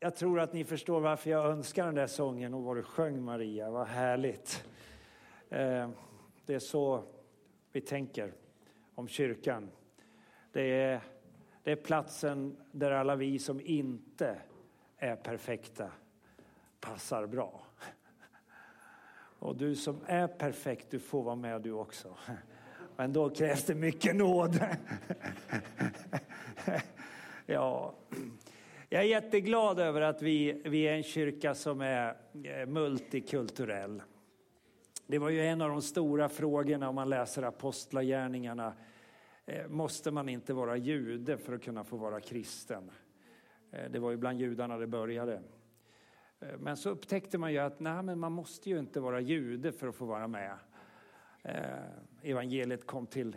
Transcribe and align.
jag 0.00 0.16
tror 0.16 0.40
att 0.40 0.52
ni 0.52 0.64
förstår 0.64 1.00
varför 1.00 1.30
jag 1.30 1.46
önskar 1.46 1.86
den 1.86 1.94
där 1.94 2.06
sången 2.06 2.54
och 2.54 2.62
vad 2.62 2.76
du 2.76 2.82
sjöng 2.82 3.22
Maria. 3.22 3.70
Vad 3.70 3.86
härligt. 3.86 4.64
Eh, 5.48 5.90
det 6.46 6.54
är 6.54 6.58
så 6.58 7.04
vi 7.72 7.80
tänker 7.80 8.32
om 8.94 9.08
kyrkan. 9.08 9.70
Det 10.52 10.62
är, 10.62 11.00
det 11.62 11.72
är 11.72 11.76
platsen 11.76 12.56
där 12.72 12.90
alla 12.90 13.16
vi 13.16 13.38
som 13.38 13.60
inte 13.60 14.38
är 14.96 15.16
perfekta 15.16 15.90
passar 16.80 17.26
bra. 17.26 17.62
Och 19.40 19.56
du 19.56 19.76
som 19.76 20.00
är 20.06 20.26
perfekt, 20.26 20.90
du 20.90 20.98
får 20.98 21.22
vara 21.22 21.36
med 21.36 21.62
du 21.62 21.72
också. 21.72 22.16
Men 22.96 23.12
då 23.12 23.30
krävs 23.30 23.64
det 23.64 23.74
mycket 23.74 24.16
nåd. 24.16 24.60
ja. 27.46 27.94
Jag 28.90 29.02
är 29.02 29.06
jätteglad 29.06 29.78
över 29.78 30.00
att 30.00 30.22
vi, 30.22 30.62
vi 30.64 30.82
är 30.82 30.94
en 30.94 31.02
kyrka 31.02 31.54
som 31.54 31.80
är 31.80 32.16
eh, 32.44 32.66
multikulturell. 32.66 34.02
Det 35.06 35.18
var 35.18 35.28
ju 35.30 35.40
en 35.40 35.62
av 35.62 35.70
de 35.70 35.82
stora 35.82 36.28
frågorna 36.28 36.88
om 36.88 36.94
man 36.94 37.08
läser 37.08 37.42
apostlagärningarna. 37.42 38.72
Eh, 39.46 39.68
måste 39.68 40.10
man 40.10 40.28
inte 40.28 40.54
vara 40.54 40.76
jude 40.76 41.38
för 41.38 41.52
att 41.52 41.62
kunna 41.62 41.84
få 41.84 41.96
vara 41.96 42.20
kristen? 42.20 42.90
Eh, 43.70 43.90
det 43.90 43.98
var 43.98 44.10
ju 44.10 44.16
bland 44.16 44.40
judarna 44.40 44.78
det 44.78 44.86
började. 44.86 45.42
Men 46.58 46.76
så 46.76 46.90
upptäckte 46.90 47.38
man 47.38 47.52
ju 47.52 47.58
att 47.58 47.80
nej, 47.80 48.02
men 48.02 48.18
man 48.18 48.32
måste 48.32 48.70
ju 48.70 48.78
inte 48.78 49.00
vara 49.00 49.20
jude 49.20 49.72
för 49.72 49.88
att 49.88 49.94
få 49.94 50.04
vara 50.04 50.28
med. 50.28 50.58
Evangeliet 52.22 52.86
kom 52.86 53.06
till 53.06 53.36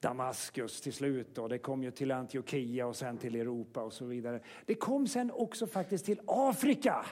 Damaskus 0.00 0.80
till 0.80 0.92
slut 0.92 1.38
och 1.38 1.48
det 1.48 1.58
kom 1.58 1.82
ju 1.82 1.90
till 1.90 2.12
Antiochia 2.12 2.86
och 2.86 2.96
sen 2.96 3.18
till 3.18 3.34
Europa 3.34 3.82
och 3.82 3.92
så 3.92 4.04
vidare. 4.04 4.40
Det 4.66 4.74
kom 4.74 5.06
sen 5.06 5.30
också 5.30 5.66
faktiskt 5.66 6.04
till 6.04 6.20
Afrika. 6.26 7.06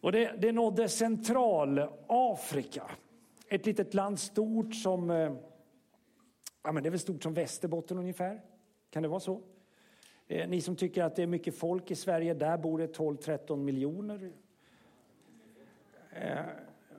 Och 0.00 0.12
det, 0.12 0.34
det 0.38 0.52
nådde 0.52 0.88
Centralafrika. 0.88 2.90
Ett 3.48 3.66
litet 3.66 3.94
land 3.94 4.18
stort 4.18 4.74
som, 4.74 5.10
eh, 5.10 5.32
ja 6.62 6.72
men 6.72 6.82
det 6.82 6.88
är 6.88 6.90
väl 6.90 7.00
stort 7.00 7.22
som 7.22 7.34
Västerbotten 7.34 7.98
ungefär. 7.98 8.42
Kan 8.90 9.02
det 9.02 9.08
vara 9.08 9.20
så? 9.20 9.40
Eh, 10.26 10.48
ni 10.48 10.60
som 10.60 10.76
tycker 10.76 11.02
att 11.02 11.16
det 11.16 11.22
är 11.22 11.26
mycket 11.26 11.54
folk 11.54 11.90
i 11.90 11.94
Sverige, 11.94 12.34
där 12.34 12.58
bor 12.58 12.78
det 12.78 12.96
12-13 12.96 13.56
miljoner. 13.56 14.32
Eh, 16.10 16.38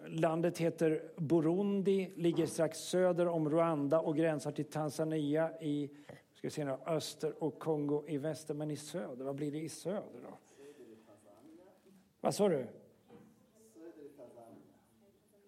Landet 0.08 0.58
heter 0.58 1.02
Burundi, 1.18 2.12
ligger 2.16 2.46
strax 2.46 2.78
söder 2.80 3.28
om 3.28 3.50
Rwanda 3.50 4.00
och 4.00 4.16
gränsar 4.16 4.52
till 4.52 4.66
Tanzania 4.66 5.62
i 5.62 5.90
ska 6.50 6.50
se 6.50 6.66
nu, 6.66 6.78
öster 6.86 7.44
och 7.44 7.60
Kongo 7.60 8.04
i 8.08 8.18
väster. 8.18 8.54
Men 8.54 8.72
i 8.72 8.76
söder, 8.76 9.26
vad 9.26 9.36
blir 9.36 9.52
det 9.52 9.60
i 9.60 9.70
söder 9.70 10.20
då? 10.24 10.38
Vad 12.22 12.36
sa 12.36 12.50
du? 12.50 12.68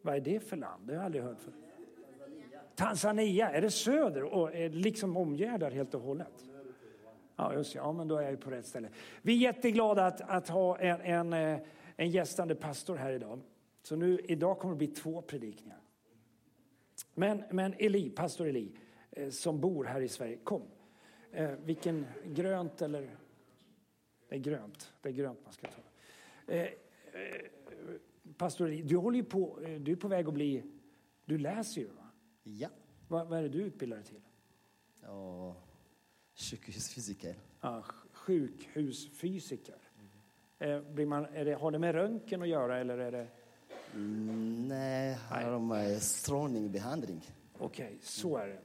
Vad 0.02 0.16
är 0.16 0.20
det 0.20 0.40
för 0.40 0.58
land? 0.58 0.88
Det 0.88 0.94
har 0.94 0.98
jag 0.98 1.06
aldrig 1.06 1.24
hört 1.24 1.40
för. 1.40 1.54
Tanzania, 2.76 3.50
är 3.50 3.62
det 3.62 3.72
söder 3.72 4.24
och 4.24 4.56
är 4.56 4.70
liksom 4.70 5.18
omgärdar 5.18 5.72
helt 5.72 5.94
och 5.94 6.02
hållet? 6.02 6.46
Ja, 7.36 7.54
just 7.54 7.76
ja, 7.76 7.92
men 7.92 8.08
då 8.08 8.18
är 8.18 8.22
jag 8.22 8.32
ju 8.32 8.38
på 8.38 8.50
rätt 8.50 8.66
ställe. 8.66 8.90
Vi 9.22 9.34
är 9.34 9.38
jätteglada 9.38 10.06
att, 10.06 10.22
att 10.22 10.50
ha 10.50 10.78
en, 10.78 11.02
en, 11.02 11.34
eh, 11.34 11.60
en 11.96 12.10
gästande 12.10 12.56
pastor 12.56 12.96
här 12.96 13.12
idag. 13.12 13.42
Så 13.84 13.96
nu, 13.96 14.20
idag 14.24 14.60
kommer 14.60 14.74
det 14.74 14.78
bli 14.78 14.88
två 14.88 15.22
predikningar. 15.22 15.80
Men, 17.14 17.44
men 17.52 17.74
Eli, 17.78 18.10
pastor 18.10 18.48
Eli, 18.48 18.72
eh, 19.12 19.30
som 19.30 19.62
bor 19.62 19.84
här 19.84 20.02
i 20.02 20.08
Sverige, 20.08 20.38
kom. 20.38 20.64
Eh, 21.32 21.52
vilken 21.52 22.06
grönt 22.26 22.82
eller... 22.82 23.18
Det 24.30 24.36
är 24.36 24.40
grönt, 24.40 24.94
det 25.02 25.10
är 25.10 25.14
grönt 25.14 25.40
man 25.44 25.54
ska 25.54 25.68
ta. 25.68 25.82
Eh, 26.54 26.62
eh, 26.62 26.70
pastor 28.38 28.68
Eli, 28.68 28.82
du 28.82 28.98
håller 28.98 29.18
ju 29.18 29.26
på, 29.26 29.62
eh, 29.64 29.80
du 29.80 29.92
är 29.92 29.96
på 29.96 30.08
väg 30.08 30.28
att 30.28 30.34
bli, 30.34 30.64
du 31.26 31.38
läser 31.38 31.82
ju 31.82 31.88
va? 31.88 32.08
Ja. 32.44 32.70
Vad, 33.08 33.28
vad 33.28 33.40
är 33.40 33.44
det 33.44 33.50
du 33.50 33.62
utbildar 33.62 33.98
dig 33.98 34.06
till? 34.06 34.22
Och 35.10 35.56
sjukhusfysiker. 36.36 37.36
Ja, 37.62 37.84
sjukhusfysiker. 38.12 39.76
Eh, 40.60 40.82
blir 40.82 41.06
man, 41.06 41.24
det, 41.24 41.54
har 41.54 41.72
det 41.72 41.80
med 41.80 41.96
röntgen 41.96 42.42
att 42.42 42.48
göra 42.48 42.78
eller 42.78 42.98
är 42.98 43.12
det? 43.12 43.28
Mm, 43.98 44.68
nej, 44.68 45.18
har 45.30 45.52
de 45.52 45.72
eh, 45.72 45.98
strålningsbehandling. 46.00 47.22
Okej, 47.60 47.86
okay, 47.86 47.98
så 48.02 48.38
är 48.38 48.48
det. 48.48 48.60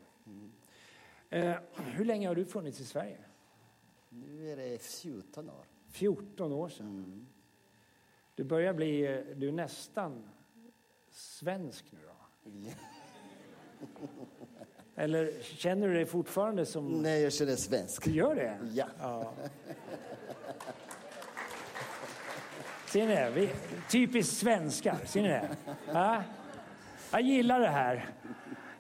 Eh, 1.39 1.57
hur 1.77 2.05
länge 2.05 2.29
har 2.29 2.35
du 2.35 2.45
funnits 2.45 2.81
i 2.81 2.85
Sverige? 2.85 3.19
Nu 4.09 4.53
är 4.53 4.57
det 4.57 4.83
14 4.83 5.51
år. 5.51 5.65
14 5.89 6.53
år 6.53 6.69
sedan? 6.69 6.87
Mm. 6.87 7.27
Du 8.35 8.45
börjar 8.45 8.75
bli, 8.75 9.07
eh, 9.07 9.37
du 9.37 9.49
är 9.49 9.53
nästan 9.53 10.29
svensk 11.11 11.85
nu 11.91 11.99
då? 12.07 12.51
Ja. 12.51 12.73
Eller 15.03 15.43
känner 15.43 15.89
du 15.89 15.95
dig 15.95 16.07
fortfarande 16.07 16.67
som... 16.67 17.03
Nej, 17.03 17.23
jag 17.23 17.33
känner 17.33 17.57
svensk. 17.57 18.05
Du 18.05 18.11
gör 18.11 18.35
det? 18.35 18.59
Ja. 18.73 18.87
ja. 18.99 19.33
Ser 22.93 23.07
ni 23.07 23.15
det? 23.15 23.31
Vi, 23.35 23.51
typiskt 23.91 24.37
svenskar. 24.37 24.97
Ser 25.05 25.23
ni 25.23 25.29
det? 25.29 25.57
Ja? 25.93 26.23
Jag 27.13 27.23
gillar 27.23 27.61
det 27.61 27.69
här. 27.69 28.07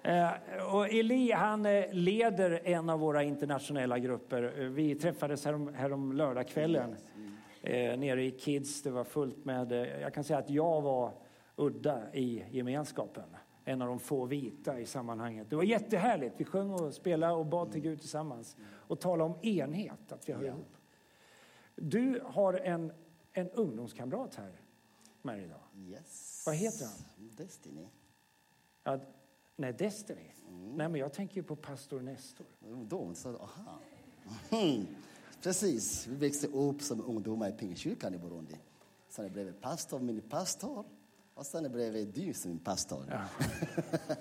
Eh, 0.02 0.30
och 0.74 0.88
Eli 0.88 1.32
han 1.32 1.66
eh, 1.66 1.84
leder 1.92 2.60
en 2.64 2.90
av 2.90 3.00
våra 3.00 3.22
internationella 3.22 3.98
grupper. 3.98 4.54
Eh, 4.58 4.64
vi 4.64 4.94
träffades 4.94 5.44
härom, 5.44 5.74
härom 5.74 6.12
lördagskvällen 6.12 6.96
nere 7.98 8.24
i 8.24 8.30
Kids. 8.30 8.82
Det 8.82 8.90
var 8.90 9.04
fullt 9.04 9.44
med, 9.44 9.72
jag 10.02 10.14
kan 10.14 10.24
säga 10.24 10.38
att 10.38 10.50
jag 10.50 10.80
var 10.82 11.12
udda 11.56 12.00
i 12.12 12.44
gemenskapen. 12.50 13.36
En 13.64 13.82
av 13.82 13.88
de 13.88 13.98
få 13.98 14.24
vita 14.24 14.80
i 14.80 14.86
sammanhanget. 14.86 15.50
Det 15.50 15.56
var 15.56 15.62
jättehärligt. 15.62 16.34
Vi 16.36 16.44
sjöng 16.44 16.70
och 16.70 16.94
spelade 16.94 17.32
och 17.32 17.46
bad 17.46 17.72
till 17.72 17.80
Gud 17.80 18.00
tillsammans. 18.00 18.56
Och 18.62 19.00
talade 19.00 19.30
om 19.30 19.38
enhet, 19.42 20.12
att 20.12 20.28
vi 20.28 20.32
hör 20.32 20.44
ihop. 20.44 20.76
Du 21.76 22.22
har 22.24 22.54
en 22.54 22.92
en 23.32 23.50
ungdomskamrat 23.50 24.34
här 24.34 24.53
med 25.22 25.43
idag. 25.43 25.60
Yes. 25.76 26.43
Vad 26.47 26.54
heter 26.54 26.84
han? 26.87 27.31
Destiny. 27.37 27.87
Ja, 28.84 28.98
nej, 29.56 29.72
Destiny? 29.72 30.31
Mm. 30.48 30.76
Nej, 30.76 30.88
men 30.88 31.00
jag 31.00 31.12
tänker 31.12 31.43
på 31.43 31.56
pastor 31.56 32.00
Nestor. 32.00 32.47
Ungdom, 32.69 33.15
så, 33.15 33.37
aha. 33.37 33.78
Mm. 34.50 34.87
Precis, 35.43 36.06
vi 36.06 36.16
växte 36.16 36.47
upp 36.47 36.82
som 36.82 37.04
ungdomar 37.04 37.48
i 37.48 37.53
Pingstkyrkan 37.53 38.15
i 38.15 38.19
Burundi. 38.19 38.56
Sen 39.09 39.32
blev 39.32 39.47
jag 39.47 39.60
pastor, 39.60 39.99
min 40.00 40.20
pastor. 40.20 40.84
Och 41.34 41.47
sen 41.47 41.72
blev 41.72 41.97
jag 41.97 42.06
du 42.06 42.34
som 42.34 42.50
min 42.50 42.60
pastor. 42.60 43.04
Ja. 43.10 43.20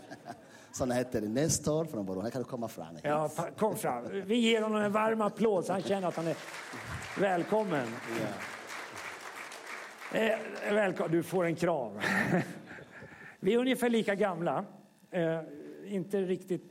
så 0.72 0.84
han 0.84 0.92
heter 0.92 1.22
Nestor 1.22 1.86
från 1.86 2.06
Burundi. 2.06 2.22
Han 2.22 2.32
kan 2.32 2.44
komma 2.44 2.68
fram. 2.68 2.98
Ja, 3.04 3.30
kom 3.58 3.76
fram. 3.76 4.04
Vi 4.26 4.36
ger 4.36 4.62
honom 4.62 4.82
en 4.82 4.92
varm 4.92 5.22
applåd 5.22 5.66
så 5.66 5.74
han 5.74 5.82
känner 5.82 6.08
att 6.08 6.16
han 6.16 6.28
är 6.28 6.38
välkommen. 7.20 7.88
Ja. 8.20 8.28
Eh, 10.14 10.38
välkommen, 10.70 11.12
du 11.12 11.24
får 11.24 11.46
en 11.46 11.56
kram. 11.56 11.92
Vi 13.40 13.54
är 13.54 13.58
ungefär 13.58 13.90
lika 13.90 14.16
gamla. 14.16 14.66
Eh, 15.12 15.40
inte 15.88 16.22
riktigt, 16.22 16.64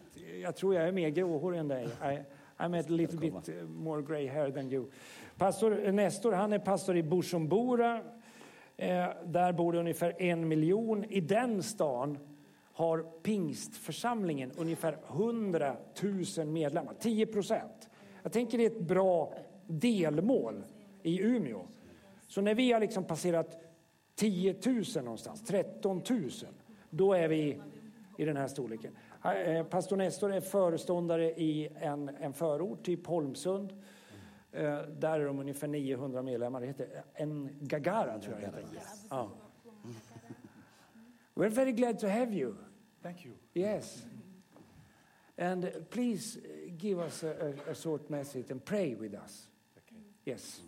jag 0.43 0.57
tror 0.57 0.75
jag 0.75 0.89
är 0.89 0.93
mer 0.93 1.09
gråhårig 1.09 1.59
än 1.59 1.69
dig. 1.69 1.85
I, 1.85 2.19
I'm 2.63 2.81
a 2.81 2.85
little 2.89 3.19
bit 3.19 3.35
more 3.69 4.03
grey 4.03 4.29
hair 4.29 4.51
than 4.51 4.73
you. 4.73 4.91
Pastor 5.39 5.93
Nestor, 5.93 6.33
han 6.33 6.53
är 6.53 6.59
pastor 6.59 6.97
i 6.97 7.03
Bujumbura. 7.03 8.01
Eh, 8.77 9.09
där 9.25 9.53
bor 9.53 9.73
det 9.73 9.79
ungefär 9.79 10.23
en 10.23 10.49
miljon. 10.49 11.05
I 11.05 11.21
den 11.21 11.63
stan 11.63 12.19
har 12.73 12.99
pingstförsamlingen 13.23 14.53
ungefär 14.57 14.97
100 15.09 15.77
000 16.37 16.47
medlemmar, 16.47 16.95
10 17.01 17.27
procent. 17.27 17.89
Jag 18.23 18.33
tänker 18.33 18.59
det 18.59 18.65
är 18.65 18.71
ett 18.71 18.81
bra 18.81 19.35
delmål 19.67 20.65
i 21.03 21.21
Umeå. 21.21 21.67
Så 22.31 22.41
när 22.41 22.55
vi 22.55 22.73
har 22.73 22.81
liksom 22.81 23.05
passerat 23.05 23.59
10 24.15 24.57
000 24.67 24.85
någonstans, 25.05 25.43
13 25.45 26.03
000, 26.11 26.31
då 26.91 27.13
är 27.13 27.29
vi 27.29 27.61
i 28.19 28.25
den 28.25 28.37
här 28.37 28.49
storleken. 28.49 28.97
Eh, 29.25 29.65
pastor 29.65 29.97
Nestor 29.97 30.33
är 30.33 30.41
föreståndare 30.41 31.31
i 31.31 31.69
en, 31.81 32.09
en 32.09 32.33
förort, 32.33 32.83
typ 32.83 33.07
Holmsund. 33.07 33.73
Eh, 34.53 34.83
där 34.83 35.21
är 35.21 35.27
de 35.27 35.39
ungefär 35.39 35.69
900 35.69 36.23
medlemmar. 36.23 36.61
Det 36.61 36.67
heter 36.67 37.03
en 37.15 37.51
Gagara, 37.61 38.19
tror 38.19 38.35
jag 38.35 38.41
heter. 38.41 38.65
Ja. 39.11 39.31
We're 41.35 41.49
very 41.49 41.73
glad 41.73 41.99
to 41.99 42.07
have 42.07 42.35
you. 42.35 42.55
Thank 43.03 43.25
you. 43.25 43.35
Yes. 43.55 44.07
And 45.39 45.91
please 45.91 46.41
give 46.67 47.05
us 47.05 47.25
a, 47.25 47.35
a, 47.41 47.71
a 47.71 47.75
short 47.75 48.09
message 48.09 48.51
and 48.51 48.65
pray 48.65 48.95
with 48.95 49.15
us. 49.15 49.49
Okay. 49.77 49.99
Yes. 50.25 50.63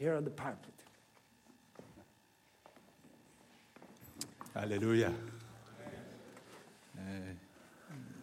Here 0.00 0.16
on 0.16 0.24
the 0.24 0.30
pulpit. 0.30 0.84
Haleluya. 4.54 5.12
Eh, 6.98 7.34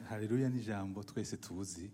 haleluya 0.09 0.49
ni 0.49 0.61
jambo 0.63 1.03
twese 1.03 1.37
tuzi. 1.37 1.91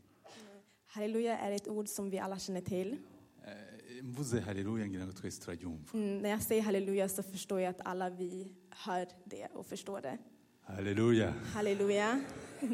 Halleluja 0.87 1.37
är 1.37 1.51
ett 1.51 1.67
ord 1.67 1.87
som 1.87 2.09
vi 2.09 2.19
alla 2.19 2.39
känner 2.39 2.61
till. 2.61 2.97
Eh, 3.45 4.03
mvuze 4.03 4.39
haleluya 4.41 4.85
ngira 4.87 5.05
ngo 5.05 5.11
twese 5.13 5.41
turaryumva 5.41 5.91
Mm, 5.93 6.17
när 6.19 6.29
jag 6.29 6.41
säger 6.41 6.61
halleluja 6.61 7.09
så 7.09 7.23
förstår 7.23 7.59
jag 7.61 7.69
att 7.69 7.81
alla 7.85 8.09
vi 8.09 8.51
hör 8.69 9.07
det 9.25 9.47
och 9.53 9.65
förstår 9.65 10.01
det. 10.01 10.17
haleluya 10.61 11.33
Halleluja. 11.53 12.21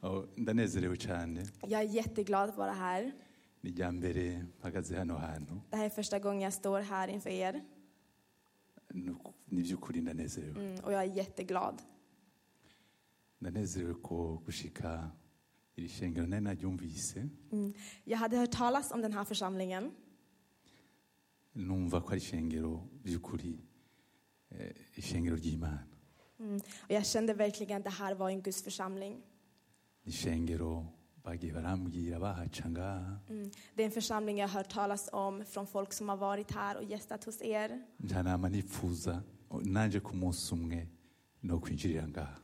Oh, 0.00 0.24
ndanezerewe 0.36 0.96
cyane 0.96 1.44
Jag 1.66 1.80
är 1.80 1.84
jätteglad 1.88 2.48
att 2.50 2.56
vara 2.56 2.72
här. 2.72 3.12
Det 5.70 5.76
här 5.76 5.84
är 5.84 5.90
första 5.90 6.18
gången 6.18 6.40
jag 6.40 6.52
står 6.52 6.80
här 6.80 7.08
inför 7.08 7.30
er. 7.30 7.64
Mm, 10.56 10.80
och 10.84 10.92
jag 10.92 11.00
är 11.02 11.16
jätteglad. 11.16 11.82
Mm. 17.52 17.74
Jag 18.04 18.18
hade 18.18 18.36
hört 18.36 18.52
talas 18.52 18.92
om 18.92 19.02
den 19.02 19.12
här 19.12 19.24
församlingen. 19.24 19.90
Numva 21.52 22.00
ko 22.00 22.10
ari 22.10 22.18
ishengero 22.18 22.88
by'ukuri 23.02 23.58
eh, 24.48 24.72
ishengero 24.94 25.36
ry'imana. 25.36 25.78
Mm, 26.38 26.56
och 26.56 26.90
jag 26.90 27.06
kände 27.06 27.34
verkligen 27.34 27.78
att 27.78 27.84
det 27.84 27.90
här 27.90 28.14
var 28.14 28.30
en 28.30 28.42
Guds 28.42 28.62
församling. 28.62 29.22
ishengero 30.04 30.86
Mm. 33.28 33.50
Det 33.74 33.82
är 33.82 33.86
en 33.86 33.92
församling 33.92 34.38
jag 34.38 34.48
har 34.48 34.58
hört 34.58 34.70
talas 34.72 35.08
om 35.12 35.44
från 35.44 35.66
folk 35.66 35.92
som 35.92 36.08
har 36.08 36.16
varit 36.16 36.52
här 36.52 36.76
och 36.76 36.84
gästat 36.84 37.24
hos 37.24 37.42
er. 37.42 37.82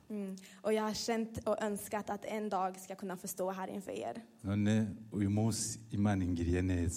Mm. 0.08 0.36
Och 0.62 0.72
jag 0.72 0.82
har 0.82 0.94
känt 0.94 1.38
och 1.48 1.62
önskat 1.62 2.10
att 2.10 2.24
en 2.24 2.48
dag 2.48 2.80
ska 2.80 2.94
kunna 2.94 3.16
få 3.16 3.28
stå 3.28 3.50
här 3.50 3.68
inför 3.68 3.92
er. 3.92 4.22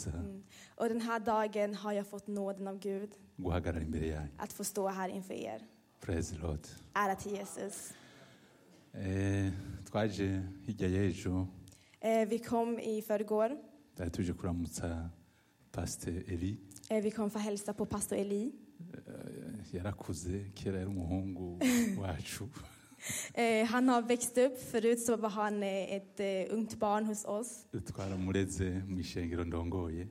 Mm. 0.09 0.43
Och 0.75 0.89
den 0.89 1.01
här 1.01 1.19
dagen 1.19 1.75
har 1.75 1.93
jag 1.93 2.07
fått 2.07 2.27
nåden 2.27 2.67
av 2.67 2.79
Gud 2.79 3.11
att 4.37 4.53
få 4.53 4.63
stå 4.63 4.87
här 4.87 5.09
inför 5.09 5.33
er. 5.33 5.61
praise 6.01 6.35
lord 6.35 6.59
Ära 6.93 7.15
till 7.15 7.31
Jesus. 7.31 7.93
eh, 8.93 9.51
twaje 9.91 10.43
hirya 10.65 10.87
y'ejo 10.87 11.39
Eh, 11.41 11.62
vi 12.27 12.39
kom 12.39 12.79
i 12.79 13.01
förrgår. 13.01 13.57
tuje 14.09 14.33
kuramutsa 14.33 15.09
eli 16.07 16.57
Eh, 16.89 17.01
vi 17.03 17.11
kom 17.11 17.29
för 17.29 17.39
att 17.39 17.45
hälsa 17.45 17.73
på 17.73 17.85
pastor 17.85 18.17
Eli. 18.17 18.51
Eh, 18.93 19.75
yarakuze 19.75 20.51
kera 20.55 20.75
yari 20.75 20.85
umuhungu 20.85 21.59
wacu 21.97 22.45
Eh, 23.33 23.65
han 23.65 23.89
har 23.89 24.01
växt 24.01 24.37
upp. 24.37 24.59
Förut 24.71 24.99
så 25.05 25.15
var 25.17 25.29
han 25.29 25.63
eh, 25.63 25.93
ett 25.93 26.19
eh, 26.19 26.55
ungt 26.55 26.75
barn 26.79 27.05
hos 27.05 27.25
oss. 27.25 27.65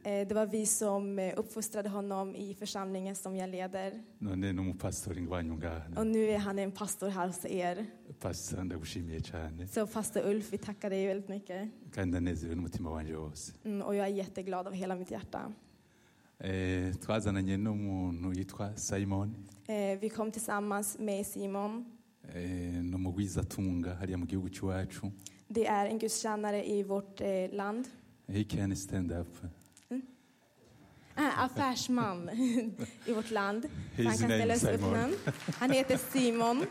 Eh, 0.04 0.28
det 0.28 0.34
var 0.34 0.46
vi 0.46 0.66
som 0.66 1.18
eh, 1.18 1.32
uppfostrade 1.36 1.88
honom 1.88 2.36
i 2.36 2.54
församlingen 2.54 3.16
som 3.16 3.36
jag 3.36 3.50
leder. 3.50 4.02
Och 5.98 6.06
nu 6.06 6.28
är 6.30 6.38
han 6.38 6.58
en 6.58 6.72
pastor 6.72 7.08
här 7.08 7.26
hos 7.26 7.44
er. 7.44 7.86
Så 9.68 9.86
pastor 9.86 10.26
Ulf, 10.26 10.52
vi 10.52 10.58
tackar 10.58 10.90
dig 10.90 11.06
väldigt 11.06 11.28
mycket. 11.28 11.70
Mm, 13.64 13.82
och 13.82 13.94
jag 13.94 14.06
är 14.06 14.10
jätteglad 14.12 14.66
av 14.66 14.72
hela 14.72 14.96
mitt 14.96 15.10
hjärta. 15.10 15.52
Eh, 19.66 19.98
vi 20.00 20.08
kom 20.08 20.30
tillsammans 20.30 20.98
med 20.98 21.26
Simon. 21.26 21.98
Eh, 22.34 22.82
n'umugwizatunga 22.82 23.94
hariya 23.94 24.18
mu 24.18 24.26
gihugu 24.26 24.48
cy'iwacu 24.48 25.10
Det 25.48 25.66
är 25.66 25.86
en 25.86 25.98
gudstjänare 25.98 26.64
i 26.68 26.82
vårt 26.82 27.20
eh, 27.20 27.52
land. 27.52 27.86
he 28.28 28.44
can 28.44 28.76
stand 28.76 29.12
up 29.12 29.28
Ah, 31.14 31.44
affärsman 31.44 32.30
i 33.06 33.12
vårt 33.12 33.30
land. 33.30 33.66
His 33.96 34.06
han 34.06 34.16
kan 34.18 34.28
ställa 34.28 34.56
sig 34.56 34.74
upp. 34.74 34.82
Han 35.58 35.70
heter 35.70 35.96
Simon. 36.12 36.66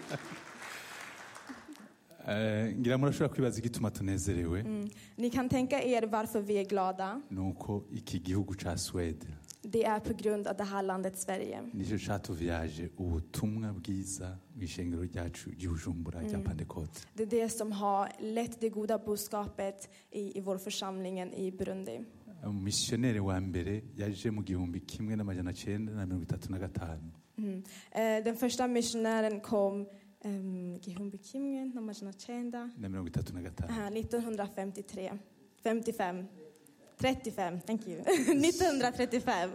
Eh, 2.27 2.73
ngira 2.77 2.97
murashobora 2.97 3.29
kwibaza 3.33 3.59
igituma 3.59 3.91
tunezerewe 3.91 4.59
Mm. 4.61 4.89
Ni 5.15 5.29
kan 5.29 5.49
tänka 5.49 5.81
er 5.81 6.03
varför 6.05 6.41
vi 6.41 6.53
är 6.57 6.65
glada. 6.65 7.21
ni 7.29 7.39
uko 7.39 7.83
iki 7.91 8.17
gihugu 8.19 8.53
ca 8.53 8.77
swede 8.77 9.27
Det 9.63 9.83
är 9.83 9.99
på 9.99 10.13
grund 10.13 10.47
av 10.47 10.57
det 10.57 10.63
här 10.63 10.83
landet 10.83 11.17
Sverige. 11.17 11.61
nicyo 11.73 11.97
catuvyaje 11.97 12.89
ubutumwa 12.97 13.73
bwiza 13.73 14.37
mu 14.55 14.63
ishengero 14.63 15.01
ryacu 15.01 15.49
ry'ubujumbura 15.49 16.19
rya 16.19 16.37
Mm. 16.37 16.87
Det 17.13 17.23
är 17.23 17.27
det 17.27 17.49
som 17.49 17.71
har 17.71 18.09
lett 18.19 18.61
det 18.61 18.69
goda 18.69 18.97
budskapet 18.97 19.89
i, 20.11 20.37
i 20.37 20.41
vår 20.41 20.57
församlingen 20.57 21.33
i 21.33 21.51
Burundi. 21.51 21.99
umumisiyoneri 22.43 23.19
wa 23.19 23.39
mbere 23.39 23.81
yaje 23.97 24.31
mu 24.31 24.41
gihumbi 24.43 24.79
kimwe 24.87 25.15
n'amajana 25.15 25.53
cenda 25.53 25.91
na 25.93 26.05
mirongo 26.05 26.23
itatu 26.23 26.51
na 26.51 26.57
gatanu 26.59 27.11
Mm. 27.37 27.63
Eh, 27.91 28.23
den 28.23 28.35
första 28.35 28.67
missionären 28.67 29.39
kom 29.41 29.85
um, 30.25 30.79
Gihumbi 30.81 31.17
Kimgen, 31.17 31.71
Namajana 31.75 32.11
Chenda, 32.13 32.69
na 32.77 32.89
mirongo 32.89 33.07
itatu 33.07 33.33
na 33.33 33.41
gatanu 33.41 33.71
Aha, 33.71 33.89
1953. 33.89 35.11
55. 35.63 36.25
35, 37.01 37.59
thank 37.67 37.87
you. 37.87 37.99
1935. 37.99 39.49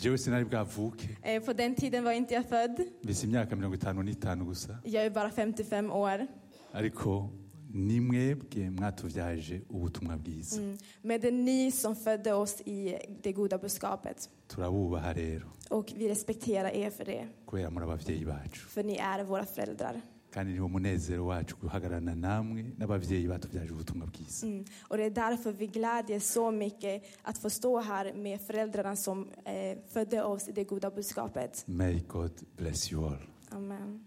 jewe 0.00 0.18
sinari 0.18 0.44
bwavuke 0.44 1.08
Eh, 1.22 1.42
på 1.44 1.52
den 1.52 1.74
tiden 1.74 2.04
var 2.04 2.12
inte 2.12 2.34
jag 2.34 2.44
född. 2.48 2.80
mfise 3.02 3.26
imyaka 3.26 3.56
mirongo 3.56 3.74
itanu 3.74 4.02
n'itanu 4.02 4.44
gusa 4.44 4.78
Jag 4.84 5.04
är 5.06 5.10
bara 5.10 5.30
55 5.30 5.90
år. 5.92 6.26
ariko 6.72 7.30
ni 7.72 8.00
mwebwe 8.00 8.70
mwatuvyaje 8.70 9.60
ubutumwa 9.70 10.16
bwiza 10.16 10.60
Mm. 10.60 10.78
Men 11.02 11.20
det 11.20 11.28
är 11.28 11.32
ni 11.32 11.70
som 11.72 11.96
födde 11.96 12.32
oss 12.34 12.60
i 12.60 12.96
det 13.22 13.32
goda 13.32 13.58
budskapet. 13.58 14.28
turabubaha 14.48 15.12
rero 15.14 15.48
Och 15.70 15.92
vi 15.96 16.08
respekterar 16.08 16.70
er 16.70 16.90
för 16.90 17.04
det. 17.04 17.28
kubera 17.46 17.70
muri 17.70 17.84
abavyeyi 17.84 18.24
bacu 18.24 18.56
För 18.68 18.82
ni 18.84 18.96
är 18.96 19.24
våra 19.24 19.44
föräldrar. 19.46 20.00
Kandi 20.36 20.52
niwo 20.52 20.68
munezero 20.68 21.26
wacu 21.26 21.56
guhagararana 21.60 22.14
namwe 22.14 22.62
n'abavyeyi 22.78 23.28
batuvyaje 23.28 23.72
ubutumwa 23.72 24.06
bwiza 24.06 24.46
Mm. 24.46 24.64
Och 24.90 24.96
det 24.96 25.04
är 25.04 25.10
därför 25.10 25.52
vi 25.52 25.66
glädjer 25.66 26.20
så 26.20 26.50
mycket 26.50 27.02
att 27.22 27.38
få 27.38 27.50
stå 27.50 27.80
här 27.80 28.12
med 28.14 28.40
föräldrarna 28.40 28.96
som 28.96 29.28
eh, 29.44 29.78
födde 29.92 30.22
oss 30.22 30.48
i 30.48 30.52
det 30.52 30.64
goda 30.64 30.90
budskapet. 30.90 31.64
may 31.66 32.00
god 32.08 32.32
bless 32.56 32.92
you 32.92 33.06
all 33.06 33.22
Amen. 33.50 34.04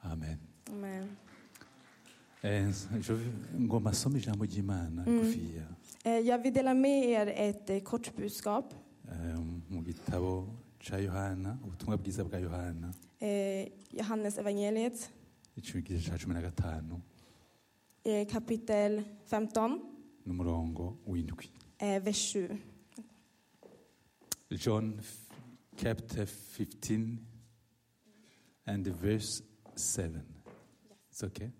amen 0.00 0.38
Amen. 0.70 1.16
Ngomba 3.60 3.90
asoma 3.90 4.18
ijambo 4.18 4.44
ry'imana 4.44 5.04
rigufiya 5.04 5.62
Eh, 6.04 6.18
jag 6.18 6.38
vill 6.42 6.52
dela 6.54 6.74
med 6.74 7.04
er 7.04 7.26
ett 7.36 7.70
eh, 7.70 7.80
kort 7.80 8.16
budskap. 8.16 8.74
eh, 9.08 9.38
mu 9.68 9.82
gitabo 9.84 10.46
ca 10.80 10.98
yohana 10.98 11.58
ubutumwa 11.64 11.96
bwiza 11.96 12.24
bwa 12.24 12.38
yohana 12.38 12.92
Johannes 13.92 14.38
evangeliet, 14.38 15.10
icigije 15.56 16.10
ca 16.10 16.18
cumi 16.18 16.34
na 16.34 16.40
gatanu 16.40 17.00
eh, 18.04 18.26
kapitel 18.26 19.04
15, 19.30 19.78
n'umurongo 20.26 20.98
w'indwi 21.06 21.50
eh, 21.78 22.00
vers 22.02 22.32
7. 22.32 22.56
john 24.58 25.00
chapter 25.76 26.26
15 26.26 27.18
and 28.66 28.88
verse 28.88 29.42
7 29.76 30.22
It's 31.10 31.22
okay? 31.22 31.50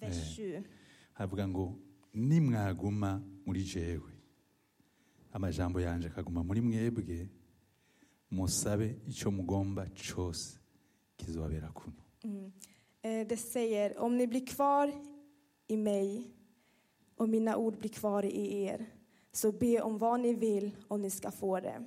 Vers 0.00 0.38
Eh. 0.38 0.62
7. 0.62 0.62
havuga 1.14 1.48
ngo 1.48 1.78
nimwaguma 2.14 3.22
muri 3.46 3.64
jewe. 3.64 4.12
Amajambo 5.32 5.80
yanje 5.80 6.06
akaguma 6.08 6.44
muri 6.44 6.60
mwebwe 6.60 7.28
musabe 8.30 8.94
icyo 9.06 9.30
mugomba 9.30 9.86
cyose 9.96 10.58
kizobabera 11.16 11.68
kuno 11.74 11.96
Mm. 12.24 12.52
Eh, 13.02 13.26
det 13.26 13.36
säger, 13.36 13.98
om 13.98 14.16
ni 14.16 14.26
blir 14.26 14.46
kvar 14.46 14.92
i 15.68 15.76
mig 15.76 16.30
och 17.16 17.28
mina 17.28 17.56
ord 17.56 17.78
blir 17.78 17.90
kvar 17.90 18.24
i 18.24 18.62
er, 18.62 18.86
så 19.32 19.52
be 19.52 19.80
om 19.80 19.98
vad 19.98 20.20
ni 20.20 20.34
vill 20.34 20.70
och 20.88 21.00
ni 21.00 21.10
ska 21.10 21.30
få 21.30 21.60
det. 21.60 21.84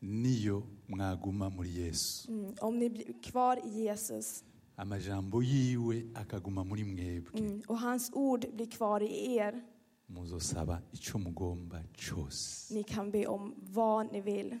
niyo 0.00 0.62
mwaguma 0.86 1.50
muri 1.50 1.68
yesu 1.70 2.28
Mm. 2.32 2.54
Om 2.60 2.78
ni 2.78 2.88
blir 2.90 3.22
kvar 3.22 3.56
i 3.66 3.82
Jesus 3.84 4.44
amajambo 4.76 5.42
yiwe 5.42 6.02
akaguma 6.14 6.64
muri 6.64 6.84
mwebwe 6.84 7.40
mm. 7.40 7.62
och 7.66 7.78
hans 7.78 8.10
ord 8.14 8.46
blir 8.54 8.66
kvar 8.66 9.02
i 9.02 9.36
er, 9.36 9.62
muzosaba 10.08 10.82
icyo 10.92 11.18
mugomba 11.18 11.82
cyose 11.94 12.74
ni 12.74 12.82
kan 12.84 13.10
be 13.10 13.26
om 13.26 13.54
vad 13.72 14.12
ni 14.12 14.20
vill 14.20 14.58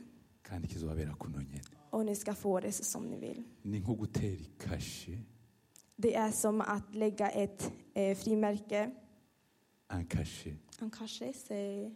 kandi 0.48 0.68
kizobabera 0.68 1.14
kuno 1.14 1.38
nyene 1.38 1.62
och 1.90 2.04
ni 2.06 2.16
ska 2.16 2.34
få 2.34 2.60
det 2.60 2.72
som 2.72 3.06
ni 3.10 3.16
vill. 3.18 3.42
ni 3.62 3.78
nko 3.80 3.94
gutera 3.94 4.32
ikashe 4.40 5.18
Det 5.96 6.14
är 6.14 6.30
som 6.30 6.60
att 6.60 6.94
lägga 6.94 7.30
ett 7.30 7.72
eh, 7.94 8.16
frimärke, 8.16 8.90
ankashe 9.88 10.56
han 10.78 10.90
kanske 10.90 11.32
säger 11.32 11.94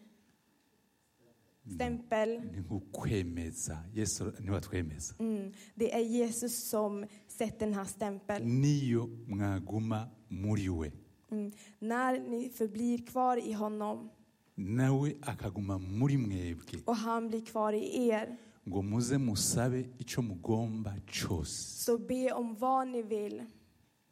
stämpel. 1.75 2.41
ni 2.53 2.61
nko 2.61 2.81
kwemeza 2.93 3.79
yesu 3.95 4.33
niwe 4.41 4.57
atwemeza 4.57 5.15
Mm. 5.19 5.53
Det 5.75 5.95
är 5.95 6.01
Jesus 6.01 6.69
som 6.71 7.07
sätter 7.29 7.67
den 7.67 7.75
här 7.75 7.85
stämpeln. 7.85 8.61
niyo 8.61 9.07
mwaguma 9.27 10.09
muri 10.29 10.69
we 10.69 10.93
Mm. 11.33 11.53
När 11.79 12.21
ni 12.29 12.49
förblir 12.49 13.07
kvar 13.07 13.37
i 13.37 13.53
honom 13.53 14.11
nawe 14.61 15.17
akaguma 15.23 15.79
muri 15.79 16.17
mwebwe. 16.17 16.83
Och 16.87 16.97
han 16.97 17.29
blir 17.29 17.41
kvar 17.41 17.73
i 17.75 18.09
er. 18.11 18.37
ngo 18.69 18.83
muze 18.83 19.19
musabe 19.19 19.89
icyo 19.99 20.23
mugomba 20.23 20.95
cyose. 21.07 21.85
Så 21.85 21.99
be 21.99 22.33
om 22.33 22.55
vad 22.55 22.89
ni 22.89 23.03
vill. 23.03 23.43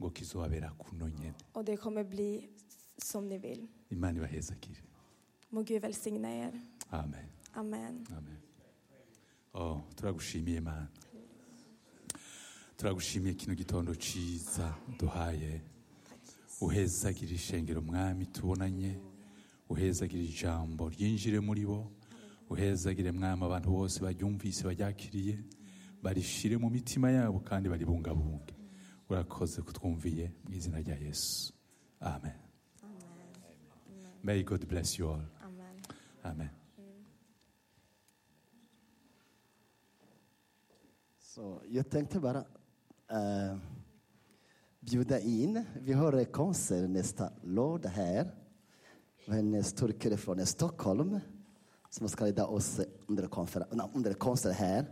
Ngo 0.01 0.11
kizobabera 0.11 0.71
kuno 0.79 1.09
nyene. 1.09 1.35
Och 1.53 1.65
det 1.65 1.77
kommer 1.77 2.05
bli 2.05 2.49
som 2.99 3.29
ni 3.29 3.39
vill. 3.39 3.67
imana 3.91 4.19
ibahezakire 4.19 4.83
Må 5.51 5.63
Gud 5.63 5.83
välsigna 5.83 6.29
er. 6.29 6.53
amen. 6.91 7.27
Amen. 7.55 8.07
amen. 8.17 8.39
Oh, 9.53 9.81
turagushimiye 9.97 10.61
mana 10.61 10.89
turagushimiye 12.77 13.35
kino 13.35 13.55
gitondo 13.55 13.95
ciza 13.95 14.75
duhaye. 14.99 15.61
Uhezagira 16.61 17.33
ishengero 17.35 17.81
mwami 17.83 18.27
tubonanye. 18.27 18.99
Uhezagira 19.69 20.23
ijambo 20.23 20.89
ryinjire 20.89 21.41
muri 21.41 21.67
bo. 21.67 21.93
Uhezagire 22.51 23.13
mwami 23.13 23.45
abantu 23.45 23.71
bose 23.71 24.01
baryumvise 24.01 24.65
baryakiriye. 24.65 25.39
Barishire 26.03 26.57
mu 26.57 26.71
mitima 26.71 27.11
yabo 27.11 27.41
kandi 27.41 27.69
baribungabunge. 27.69 28.55
Urakoze 29.11 29.63
kutwumviye 29.63 30.33
mu 30.49 30.55
izina 30.55 30.79
rya 30.81 30.97
yesu. 30.97 31.53
Amen. 32.01 32.33
May 34.23 34.43
god 34.43 34.67
bless 34.67 34.99
you 34.99 35.09
all. 35.09 35.25
Amen. 35.43 35.83
amen. 36.23 36.49
Så 41.19 41.63
jag 41.69 41.91
tänkte 41.91 42.21
bara 42.21 42.45
eh, 43.11 43.57
bjuda 44.81 45.21
in. 45.21 45.65
Vi 45.81 45.93
har 45.93 46.25
konsert 46.25 46.91
nästa 46.91 47.33
lördag 47.43 47.91
här. 47.91 48.48
En 49.31 49.65
stor 49.65 49.93
kille 49.93 50.17
från 50.17 50.47
Stockholm 50.47 51.21
som 51.91 52.09
ska 52.09 52.25
leda 52.25 52.47
oss 52.47 52.81
under, 53.07 53.27
konfer- 53.27 53.91
under 53.95 54.13
konsert 54.13 54.57
här. 54.57 54.87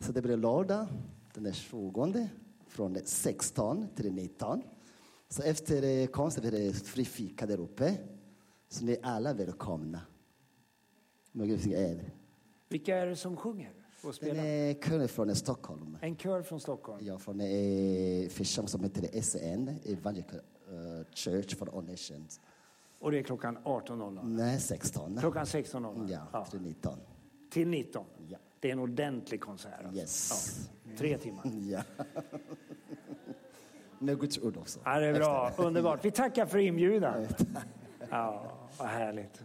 Så 0.00 0.12
det 0.12 0.22
blir 0.22 0.36
lördag 0.36 0.86
den 1.34 1.52
20 1.52 2.28
från 2.68 2.96
16 3.04 3.86
till 3.96 4.12
19. 4.12 4.62
Så 5.28 5.42
efter 5.42 6.06
konserten 6.06 6.54
är 6.54 6.58
det 6.58 6.72
fri 6.72 7.04
fika 7.04 7.46
där 7.46 7.60
uppe. 7.60 7.96
Så 8.68 8.84
ni 8.84 8.92
är 8.92 8.98
alla 9.02 9.32
välkomna. 9.34 10.00
Er. 11.34 12.10
Vilka 12.68 12.96
är 12.96 13.06
det 13.06 13.16
som 13.16 13.36
sjunger 13.36 13.72
och 14.02 14.14
spelar? 14.14 14.44
är 14.44 14.74
kungen 14.74 15.08
från 15.08 15.34
Stockholm. 15.36 15.98
En 16.00 16.16
kör 16.16 16.42
från 16.42 16.60
Stockholm. 16.60 17.06
Ja, 17.06 17.18
från 17.18 17.40
eh, 17.40 18.28
församling 18.28 18.68
som 18.68 18.84
heter 18.84 19.22
SN, 19.22 19.68
Evangelical 19.84 20.40
eh, 20.68 21.06
Church 21.14 21.56
for 21.56 21.78
All 21.78 21.84
Nations. 21.84 22.40
Och 22.98 23.10
det 23.10 23.18
är 23.18 23.22
klockan 23.22 23.58
18.00. 23.58 24.20
Nej, 24.24 24.60
16. 24.60 25.16
Klockan 25.20 25.44
16.00. 25.44 26.06
Ja, 26.10 26.26
Ja. 26.32 26.44
till 26.44 26.60
19. 26.60 26.98
Till 27.50 27.68
19. 27.68 28.04
Ja. 28.28 28.38
Det 28.60 28.68
är 28.68 28.72
en 28.72 28.78
ordentlig 28.78 29.40
konsert. 29.40 29.72
alltså. 29.84 29.96
Yes. 30.00 30.70
Ja. 30.84 30.90
Tre 30.98 31.18
timmar. 31.18 31.42
Ja. 31.70 31.82
Med 33.98 34.20
Guds 34.20 34.38
ord 34.38 34.56
också. 34.56 34.80
Ja, 34.84 35.00
det 35.00 35.06
är 35.06 35.14
bra. 35.14 35.52
Underbart. 35.56 36.04
Vi 36.04 36.10
tackar 36.10 36.46
för 36.46 36.58
inbjudan. 36.58 37.26
Ja, 38.10 38.52
vad 38.78 38.88
härligt. 38.88 39.42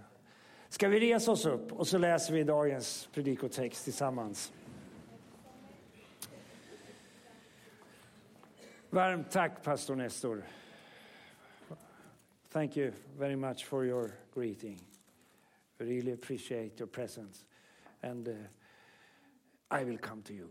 Ska 0.69 0.87
vi 0.87 0.99
resa 0.99 1.31
oss 1.31 1.45
upp 1.45 1.71
och 1.71 1.87
så 1.87 1.97
läser 1.97 2.33
vi 2.33 2.43
dagens 2.43 3.09
predikotext 3.13 3.83
tillsammans. 3.83 4.53
Varmt 8.89 9.31
tack, 9.31 9.63
pastor 9.63 9.95
Nestor. 9.95 10.43
Thank 12.53 12.77
you 12.77 12.91
very 13.17 13.35
much 13.35 13.65
for 13.65 13.83
your 13.83 14.11
greeting. 14.31 14.79
We 15.79 15.85
really 15.87 16.11
appreciate 16.11 16.79
your 16.79 16.87
presence. 16.87 17.45
And 18.03 18.27
uh, 18.27 18.33
I 19.71 19.83
will 19.83 19.97
come 19.97 20.21
to 20.21 20.33
you. 20.33 20.49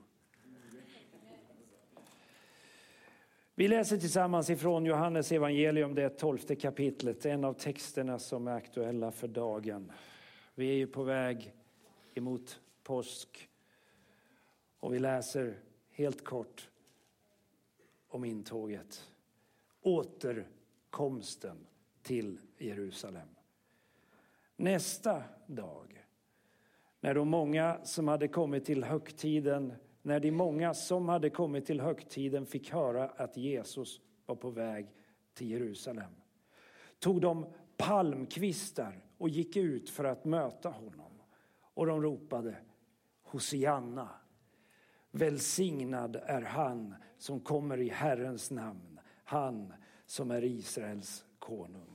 Vi 3.55 3.69
läser 3.69 3.97
tillsammans 3.97 4.51
ifrån 4.51 4.87
Johannes 4.87 5.33
evangelium, 5.33 5.95
det 5.95 6.09
tolfte 6.09 6.57
kapitlet, 6.57 7.27
en 7.27 7.45
av 7.45 7.53
texterna 7.55 8.19
som 8.19 8.49
är 8.49 8.53
aktuella 8.53 9.13
för 9.13 9.29
dagen. 9.29 9.93
Vi 10.55 10.71
är 10.71 10.75
ju 10.75 10.87
på 10.87 11.03
väg 11.03 11.55
emot 12.15 12.61
påsk 12.83 13.49
och 14.81 14.95
vi 14.95 14.99
läser 14.99 15.59
helt 15.91 16.25
kort 16.25 16.69
om 18.09 18.25
intåget. 18.25 19.11
Återkomsten 19.83 21.67
till 22.03 22.39
Jerusalem. 22.59 23.29
Nästa 24.57 25.23
dag, 25.47 26.05
när 27.01 27.15
de 27.15 27.29
många 27.29 27.79
som 27.85 28.09
hade 28.09 28.29
kommit 28.29 28.65
till 28.65 28.85
högtiden 28.85 29.73
när 30.03 30.21
de 30.21 30.31
många 30.31 30.75
som 30.75 31.09
hade 31.09 31.31
kommit 31.31 31.67
till 31.67 31.81
högtiden 31.81 32.47
fick 32.47 32.71
höra 32.71 33.09
att 33.09 33.37
Jesus 33.37 34.01
var 34.27 34.37
på 34.37 34.51
väg 34.51 34.87
till 35.35 35.51
Jerusalem 35.51 36.13
tog 37.03 37.21
de 37.21 37.47
palmkvistar 37.77 39.05
och 39.19 39.29
gick 39.29 39.57
ut 39.57 39.91
för 39.91 40.05
att 40.05 40.25
möta 40.25 40.69
honom. 40.69 41.13
Och 41.75 41.87
de 41.87 42.03
ropade 42.03 42.57
Hosianna. 43.23 44.09
Välsignad 45.11 46.17
är 46.17 46.43
han 46.43 46.95
som 47.19 47.41
kommer 47.41 47.81
i 47.81 47.89
Herrens 47.89 48.51
namn, 48.51 49.01
han 49.25 49.73
som 50.07 50.31
är 50.31 50.45
Israels 50.45 51.25
konung. 51.39 51.92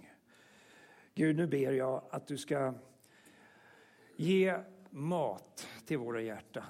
Gud, 1.18 1.36
nu 1.36 1.48
ber 1.48 1.72
jag 1.72 2.02
att 2.10 2.28
du 2.28 2.38
ska 2.38 2.74
ge 4.16 4.58
mat 4.90 5.68
till 5.86 5.98
våra 5.98 6.22
hjärtan. 6.22 6.64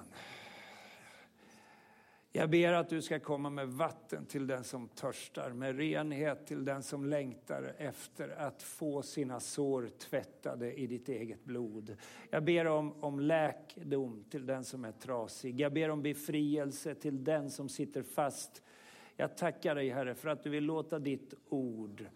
Jag 2.32 2.50
ber 2.50 2.72
att 2.72 2.88
du 2.88 3.02
ska 3.02 3.20
komma 3.20 3.50
med 3.50 3.68
vatten 3.68 4.26
till 4.26 4.46
den 4.46 4.64
som 4.64 4.88
törstar, 4.88 5.50
med 5.50 5.76
renhet 5.76 6.46
till 6.46 6.64
den 6.64 6.82
som 6.82 7.04
längtar 7.04 7.74
efter 7.78 8.28
att 8.28 8.62
få 8.62 9.02
sina 9.02 9.40
sår 9.40 9.88
tvättade 9.98 10.72
i 10.72 10.86
ditt 10.86 11.08
eget 11.08 11.44
blod. 11.44 11.96
Jag 12.30 12.44
ber 12.44 12.66
om, 12.66 13.04
om 13.04 13.20
läkedom 13.20 14.24
till 14.30 14.46
den 14.46 14.64
som 14.64 14.84
är 14.84 14.92
trasig. 14.92 15.60
Jag 15.60 15.72
ber 15.72 15.88
om 15.88 16.02
befrielse 16.02 16.94
till 16.94 17.24
den 17.24 17.50
som 17.50 17.68
sitter 17.68 18.02
fast. 18.02 18.62
Jag 19.16 19.36
tackar 19.36 19.74
dig 19.74 19.88
Herre 19.90 20.14
för 20.14 20.28
att 20.28 20.42
du 20.42 20.50
vill 20.50 20.64
låta 20.64 20.98
ditt 20.98 21.34
ord 21.48 22.06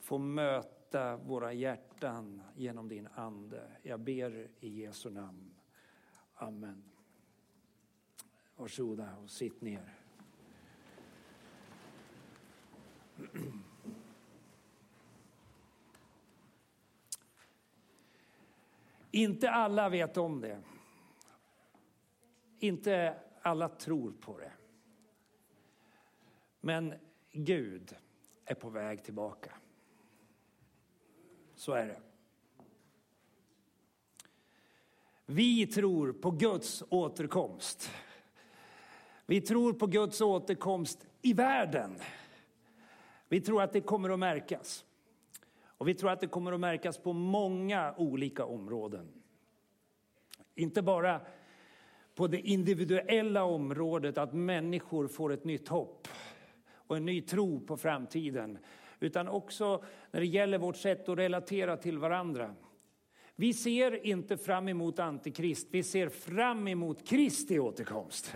få 0.00 0.18
möta 0.18 0.81
våra 1.16 1.52
hjärtan 1.52 2.42
genom 2.56 2.88
din 2.88 3.08
ande. 3.14 3.70
Jag 3.82 4.00
ber 4.00 4.48
i 4.60 4.68
Jesu 4.68 5.10
namn. 5.10 5.54
Amen. 6.34 6.84
Varsågoda 8.56 9.16
och 9.16 9.30
sitt 9.30 9.60
ner. 9.60 9.98
Inte 19.10 19.50
alla 19.50 19.88
vet 19.88 20.16
om 20.16 20.40
det. 20.40 20.62
Inte 22.58 23.20
alla 23.42 23.68
tror 23.68 24.12
på 24.12 24.38
det. 24.38 24.52
Men 26.60 26.94
Gud 27.32 27.96
är 28.44 28.54
på 28.54 28.70
väg 28.70 29.04
tillbaka. 29.04 29.52
Så 31.62 31.72
är 31.72 31.86
det. 31.86 32.00
Vi 35.26 35.66
tror 35.66 36.12
på 36.12 36.30
Guds 36.30 36.82
återkomst. 36.88 37.90
Vi 39.26 39.40
tror 39.40 39.72
på 39.72 39.86
Guds 39.86 40.20
återkomst 40.20 41.06
i 41.20 41.32
världen. 41.32 41.94
Vi 43.28 43.40
tror 43.40 43.62
att 43.62 43.72
det 43.72 43.80
kommer 43.80 44.10
att 44.10 44.18
märkas. 44.18 44.84
Och 45.62 45.88
vi 45.88 45.94
tror 45.94 46.10
att 46.10 46.20
det 46.20 46.26
kommer 46.26 46.52
att 46.52 46.60
märkas 46.60 46.98
på 46.98 47.12
många 47.12 47.94
olika 47.96 48.44
områden. 48.44 49.08
Inte 50.54 50.82
bara 50.82 51.20
på 52.14 52.26
det 52.26 52.40
individuella 52.40 53.44
området, 53.44 54.18
att 54.18 54.32
människor 54.32 55.08
får 55.08 55.32
ett 55.32 55.44
nytt 55.44 55.68
hopp 55.68 56.08
och 56.72 56.96
en 56.96 57.04
ny 57.04 57.20
tro 57.20 57.60
på 57.60 57.76
framtiden. 57.76 58.58
Utan 59.02 59.28
också 59.28 59.84
när 60.10 60.20
det 60.20 60.26
gäller 60.26 60.58
vårt 60.58 60.76
sätt 60.76 61.08
att 61.08 61.18
relatera 61.18 61.76
till 61.76 61.98
varandra. 61.98 62.54
Vi 63.36 63.54
ser 63.54 64.06
inte 64.06 64.36
fram 64.36 64.68
emot 64.68 64.98
Antikrist, 64.98 65.68
vi 65.70 65.82
ser 65.82 66.08
fram 66.08 66.68
emot 66.68 67.08
Kristi 67.08 67.58
återkomst. 67.58 68.34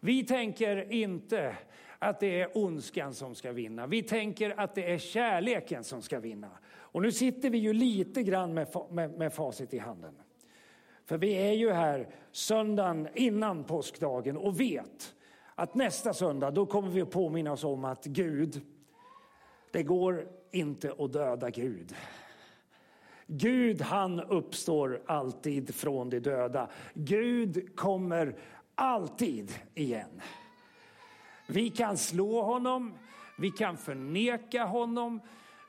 Vi 0.00 0.24
tänker 0.24 0.92
inte 0.92 1.56
att 1.98 2.20
det 2.20 2.40
är 2.40 2.58
ondskan 2.58 3.14
som 3.14 3.34
ska 3.34 3.52
vinna. 3.52 3.86
Vi 3.86 4.02
tänker 4.02 4.60
att 4.60 4.74
det 4.74 4.92
är 4.92 4.98
kärleken 4.98 5.84
som 5.84 6.02
ska 6.02 6.20
vinna. 6.20 6.50
Och 6.66 7.02
nu 7.02 7.12
sitter 7.12 7.50
vi 7.50 7.58
ju 7.58 7.72
lite 7.72 8.22
grann 8.22 8.54
med, 8.54 8.68
med, 8.90 9.18
med 9.18 9.32
facit 9.32 9.74
i 9.74 9.78
handen. 9.78 10.14
För 11.04 11.18
vi 11.18 11.32
är 11.32 11.52
ju 11.52 11.70
här 11.70 12.08
söndagen 12.32 13.08
innan 13.14 13.64
påskdagen 13.64 14.36
och 14.36 14.60
vet 14.60 15.14
att 15.54 15.74
nästa 15.74 16.14
söndag 16.14 16.50
då 16.50 16.66
kommer 16.66 16.88
vi 16.88 17.02
att 17.02 17.10
påminna 17.10 17.52
oss 17.52 17.64
om 17.64 17.84
att 17.84 18.04
Gud, 18.04 18.60
det 19.74 19.82
går 19.82 20.26
inte 20.50 20.94
att 20.98 21.12
döda 21.12 21.50
Gud. 21.50 21.94
Gud 23.26 23.82
han 23.82 24.20
uppstår 24.20 25.02
alltid 25.06 25.74
från 25.74 26.10
de 26.10 26.20
döda. 26.20 26.68
Gud 26.94 27.76
kommer 27.76 28.36
alltid 28.74 29.52
igen. 29.74 30.20
Vi 31.48 31.70
kan 31.70 31.98
slå 31.98 32.42
honom, 32.42 32.94
vi 33.38 33.50
kan 33.50 33.76
förneka 33.76 34.64
honom, 34.64 35.20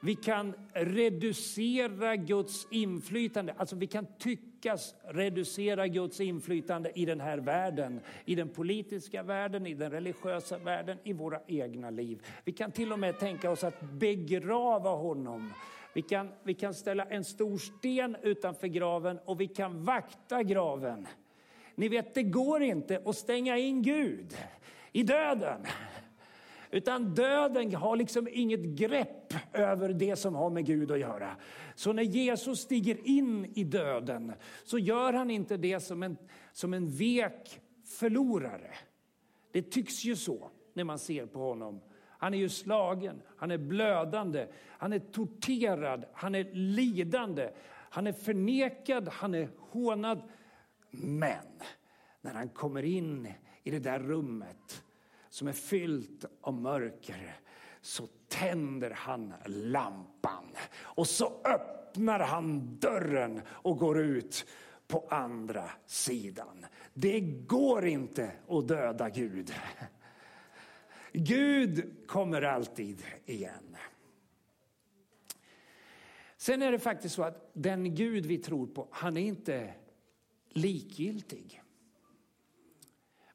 vi 0.01 0.15
kan 0.15 0.53
reducera 0.73 2.15
Guds 2.15 2.67
inflytande. 2.71 3.53
Alltså 3.57 3.75
vi 3.75 3.87
kan 3.87 4.07
tyckas 4.19 4.95
reducera 5.03 5.87
Guds 5.87 6.19
inflytande 6.19 6.91
i 6.95 7.05
den 7.05 7.21
här 7.21 7.37
världen. 7.37 7.99
I 8.25 8.35
den 8.35 8.49
politiska 8.49 9.23
världen, 9.23 9.67
i 9.67 9.73
den 9.73 9.91
religiösa 9.91 10.57
världen, 10.57 10.97
i 11.03 11.13
våra 11.13 11.39
egna 11.47 11.89
liv. 11.89 12.25
Vi 12.43 12.51
kan 12.51 12.71
till 12.71 12.93
och 12.93 12.99
med 12.99 13.19
tänka 13.19 13.51
oss 13.51 13.63
att 13.63 13.81
begrava 13.81 14.89
honom. 14.89 15.53
Vi 15.93 16.01
kan, 16.01 16.29
vi 16.43 16.53
kan 16.53 16.73
ställa 16.73 17.05
en 17.05 17.23
stor 17.23 17.57
sten 17.57 18.17
utanför 18.21 18.67
graven 18.67 19.19
och 19.25 19.41
vi 19.41 19.47
kan 19.47 19.83
vakta 19.83 20.43
graven. 20.43 21.07
Ni 21.75 21.87
vet, 21.87 22.13
det 22.13 22.23
går 22.23 22.63
inte 22.63 23.01
att 23.05 23.15
stänga 23.15 23.57
in 23.57 23.81
Gud 23.81 24.37
i 24.91 25.03
döden. 25.03 25.65
Utan 26.75 27.13
döden 27.13 27.75
har 27.75 27.95
liksom 27.95 28.27
inget 28.31 28.63
grepp 28.63 29.33
över 29.53 29.89
det 29.89 30.15
som 30.15 30.35
har 30.35 30.49
med 30.49 30.65
Gud 30.65 30.91
att 30.91 30.99
göra. 30.99 31.35
Så 31.75 31.93
när 31.93 32.03
Jesus 32.03 32.59
stiger 32.59 33.07
in 33.07 33.45
i 33.55 33.63
döden 33.63 34.33
så 34.63 34.77
gör 34.77 35.13
han 35.13 35.31
inte 35.31 35.57
det 35.57 35.79
som 35.79 36.03
en, 36.03 36.17
som 36.51 36.73
en 36.73 36.89
vek 36.89 37.61
förlorare. 37.99 38.71
Det 39.51 39.61
tycks 39.61 40.05
ju 40.05 40.15
så 40.15 40.49
när 40.73 40.83
man 40.83 40.99
ser 40.99 41.25
på 41.25 41.39
honom. 41.39 41.81
Han 42.07 42.33
är 42.33 42.37
ju 42.37 42.49
slagen, 42.49 43.21
han 43.37 43.51
är 43.51 43.57
blödande, 43.57 44.47
han 44.65 44.93
är 44.93 44.99
torterad, 44.99 46.05
han 46.13 46.35
är 46.35 46.43
lidande, 46.53 47.49
han 47.67 48.07
är 48.07 48.13
förnekad, 48.13 49.09
han 49.11 49.33
är 49.33 49.49
hånad. 49.57 50.21
Men 50.91 51.45
när 52.21 52.33
han 52.33 52.49
kommer 52.49 52.83
in 52.83 53.33
i 53.63 53.71
det 53.71 53.79
där 53.79 53.99
rummet 53.99 54.84
som 55.35 55.47
är 55.47 55.53
fyllt 55.53 56.25
av 56.41 56.53
mörker 56.53 57.39
så 57.81 58.07
tänder 58.27 58.91
han 58.91 59.33
lampan 59.45 60.45
och 60.77 61.07
så 61.07 61.41
öppnar 61.45 62.19
han 62.19 62.77
dörren 62.79 63.41
och 63.47 63.77
går 63.77 64.01
ut 64.01 64.45
på 64.87 65.07
andra 65.09 65.69
sidan. 65.85 66.65
Det 66.93 67.19
går 67.47 67.85
inte 67.85 68.31
att 68.47 68.67
döda 68.67 69.09
Gud. 69.09 69.53
Gud 71.11 72.07
kommer 72.07 72.41
alltid 72.41 73.03
igen. 73.25 73.77
Sen 76.37 76.61
är 76.61 76.71
det 76.71 76.79
faktiskt 76.79 77.15
så 77.15 77.23
att 77.23 77.49
den 77.53 77.95
Gud 77.95 78.25
vi 78.25 78.37
tror 78.37 78.67
på, 78.67 78.87
han 78.91 79.17
är 79.17 79.21
inte 79.21 79.73
likgiltig. 80.49 81.61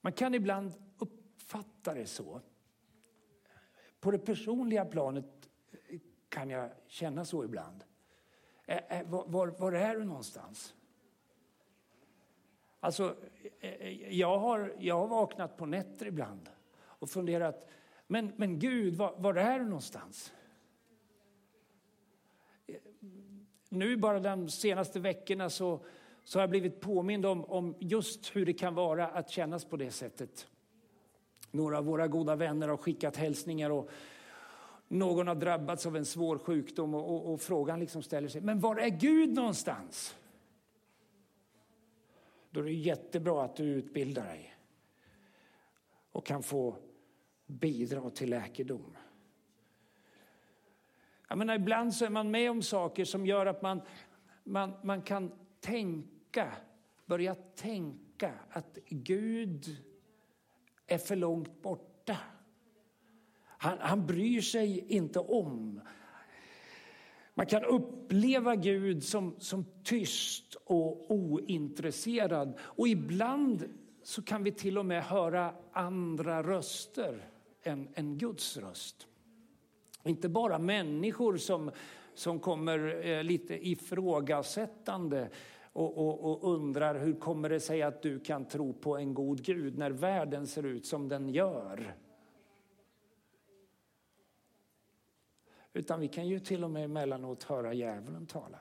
Man 0.00 0.12
kan 0.12 0.34
ibland 0.34 0.72
Fattar 1.50 1.94
det 1.94 2.06
så. 2.06 2.40
På 4.00 4.10
det 4.10 4.18
personliga 4.18 4.84
planet 4.84 5.24
kan 6.28 6.50
jag 6.50 6.70
känna 6.86 7.24
så 7.24 7.44
ibland. 7.44 7.84
Var, 9.04 9.46
var 9.46 9.72
är 9.72 9.96
du 9.96 10.04
någonstans? 10.04 10.74
Alltså, 12.80 13.16
jag 14.08 14.38
har, 14.38 14.74
jag 14.78 14.98
har 14.98 15.06
vaknat 15.06 15.56
på 15.56 15.66
nätter 15.66 16.06
ibland 16.06 16.50
och 16.82 17.10
funderat, 17.10 17.68
men, 18.06 18.32
men 18.36 18.58
Gud, 18.58 18.94
var, 18.94 19.14
var 19.16 19.34
är 19.34 19.58
du 19.58 19.64
någonstans? 19.64 20.32
Nu 23.68 23.96
bara 23.96 24.20
de 24.20 24.48
senaste 24.48 25.00
veckorna 25.00 25.50
så, 25.50 25.84
så 26.24 26.38
har 26.38 26.42
jag 26.42 26.50
blivit 26.50 26.80
påmind 26.80 27.26
om, 27.26 27.44
om 27.44 27.74
just 27.78 28.36
hur 28.36 28.46
det 28.46 28.52
kan 28.52 28.74
vara 28.74 29.08
att 29.08 29.30
kännas 29.30 29.64
på 29.64 29.76
det 29.76 29.90
sättet. 29.90 30.46
Några 31.50 31.78
av 31.78 31.84
våra 31.84 32.08
goda 32.08 32.36
vänner 32.36 32.68
har 32.68 32.76
skickat 32.76 33.16
hälsningar 33.16 33.70
och 33.70 33.90
någon 34.88 35.28
har 35.28 35.34
drabbats 35.34 35.86
av 35.86 35.96
en 35.96 36.04
svår 36.04 36.38
sjukdom 36.38 36.94
och, 36.94 37.14
och, 37.14 37.32
och 37.32 37.40
frågan 37.40 37.80
liksom 37.80 38.02
ställer 38.02 38.28
sig, 38.28 38.40
men 38.40 38.60
var 38.60 38.76
är 38.76 38.88
Gud 38.88 39.34
någonstans? 39.34 40.16
Då 42.50 42.60
är 42.60 42.64
det 42.64 42.72
jättebra 42.72 43.44
att 43.44 43.56
du 43.56 43.64
utbildar 43.64 44.24
dig 44.24 44.56
och 46.12 46.26
kan 46.26 46.42
få 46.42 46.76
bidra 47.46 48.10
till 48.10 48.30
läkedom. 48.30 48.96
Jag 51.28 51.38
menar, 51.38 51.54
ibland 51.54 51.94
så 51.94 52.04
är 52.04 52.10
man 52.10 52.30
med 52.30 52.50
om 52.50 52.62
saker 52.62 53.04
som 53.04 53.26
gör 53.26 53.46
att 53.46 53.62
man, 53.62 53.80
man, 54.44 54.72
man 54.82 55.02
kan 55.02 55.32
tänka, 55.60 56.52
börja 57.06 57.34
tänka 57.34 58.32
att 58.50 58.78
Gud 58.88 59.76
är 60.90 60.98
för 60.98 61.16
långt 61.16 61.62
borta. 61.62 62.16
Han, 63.46 63.78
han 63.80 64.06
bryr 64.06 64.40
sig 64.40 64.84
inte 64.88 65.18
om. 65.18 65.80
Man 67.34 67.46
kan 67.46 67.64
uppleva 67.64 68.56
Gud 68.56 69.04
som, 69.04 69.34
som 69.38 69.64
tyst 69.84 70.54
och 70.64 71.10
ointresserad. 71.10 72.58
Och 72.60 72.88
ibland 72.88 73.64
så 74.02 74.22
kan 74.22 74.44
vi 74.44 74.52
till 74.52 74.78
och 74.78 74.86
med 74.86 75.04
höra 75.04 75.54
andra 75.72 76.42
röster 76.42 77.28
än, 77.62 77.88
än 77.94 78.18
Guds 78.18 78.56
röst. 78.56 79.06
Inte 80.04 80.28
bara 80.28 80.58
människor 80.58 81.36
som, 81.36 81.70
som 82.14 82.40
kommer 82.40 83.06
eh, 83.06 83.24
lite 83.24 83.68
ifrågasättande 83.68 85.30
och, 85.72 85.98
och, 85.98 86.30
och, 86.30 86.54
undrar 86.54 86.94
hur 86.94 87.14
kommer 87.14 87.48
det 87.48 87.60
sig 87.60 87.82
att 87.82 88.02
du 88.02 88.20
kan 88.20 88.44
tro 88.44 88.72
på 88.72 88.96
en 88.96 89.14
god 89.14 89.44
Gud 89.44 89.78
när 89.78 89.90
världen 89.90 90.46
ser 90.46 90.66
ut 90.66 90.86
som 90.86 91.08
den 91.08 91.28
gör. 91.28 91.96
Utan 95.72 96.00
vi 96.00 96.08
kan 96.08 96.28
ju 96.28 96.40
till 96.40 96.64
och 96.64 96.70
med 96.70 96.84
emellanåt 96.84 97.42
höra 97.42 97.74
djävulen 97.74 98.26
tala. 98.26 98.58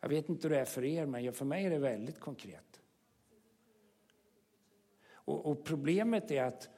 Jag 0.00 0.08
vet 0.08 0.28
inte 0.28 0.48
hur 0.48 0.54
det 0.54 0.60
är 0.60 0.64
för 0.64 0.84
er, 0.84 1.06
men 1.06 1.32
för 1.32 1.44
mig 1.44 1.64
är 1.64 1.70
det 1.70 1.78
väldigt 1.78 2.20
konkret. 2.20 2.80
Och, 5.12 5.46
och 5.46 5.64
problemet 5.64 6.30
är 6.30 6.44
att, 6.44 6.70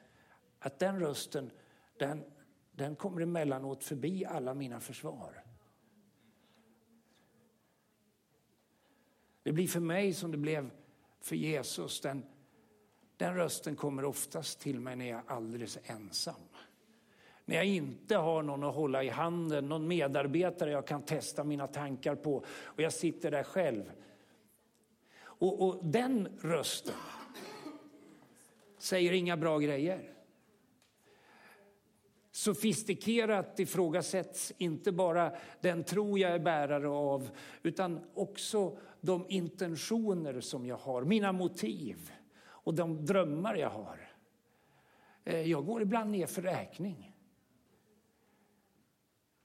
att 0.58 0.78
den 0.78 1.00
rösten, 1.00 1.50
den, 1.96 2.24
den 2.72 2.96
kommer 2.96 3.20
emellanåt 3.20 3.84
förbi 3.84 4.24
alla 4.24 4.54
mina 4.54 4.80
försvar. 4.80 5.45
Det 9.46 9.52
blir 9.52 9.68
för 9.68 9.80
mig 9.80 10.14
som 10.14 10.30
det 10.30 10.36
blev 10.36 10.70
för 11.20 11.36
Jesus. 11.36 12.00
Den, 12.00 12.24
den 13.16 13.34
rösten 13.34 13.76
kommer 13.76 14.04
oftast 14.04 14.60
till 14.60 14.80
mig 14.80 14.96
när 14.96 15.08
jag 15.08 15.18
är 15.18 15.24
alldeles 15.26 15.78
ensam. 15.84 16.34
När 17.44 17.56
jag 17.56 17.64
inte 17.64 18.16
har 18.16 18.42
någon 18.42 18.64
att 18.64 18.74
hålla 18.74 19.04
i 19.04 19.08
handen, 19.08 19.68
någon 19.68 19.88
medarbetare 19.88 20.70
jag 20.70 20.86
kan 20.86 21.02
testa 21.02 21.44
mina 21.44 21.66
tankar 21.66 22.14
på 22.14 22.44
och 22.46 22.82
jag 22.82 22.92
sitter 22.92 23.30
där 23.30 23.42
själv. 23.42 23.92
Och, 25.18 25.62
och 25.68 25.84
den 25.84 26.28
rösten 26.40 26.94
säger 28.78 29.12
inga 29.12 29.36
bra 29.36 29.58
grejer. 29.58 30.12
Sofistikerat 32.30 33.60
ifrågasätts 33.60 34.52
inte 34.58 34.92
bara 34.92 35.32
den 35.60 35.84
tro 35.84 36.18
jag 36.18 36.30
är 36.30 36.38
bärare 36.38 36.88
av 36.88 37.30
utan 37.62 38.00
också 38.14 38.78
de 39.00 39.26
intentioner 39.28 40.40
som 40.40 40.66
jag 40.66 40.76
har, 40.76 41.04
mina 41.04 41.32
motiv 41.32 42.12
och 42.46 42.74
de 42.74 43.04
drömmar 43.04 43.54
jag 43.54 43.70
har. 43.70 44.12
Eh, 45.24 45.40
jag 45.40 45.66
går 45.66 45.82
ibland 45.82 46.10
ner 46.10 46.26
för 46.26 46.42
räkning. 46.42 47.12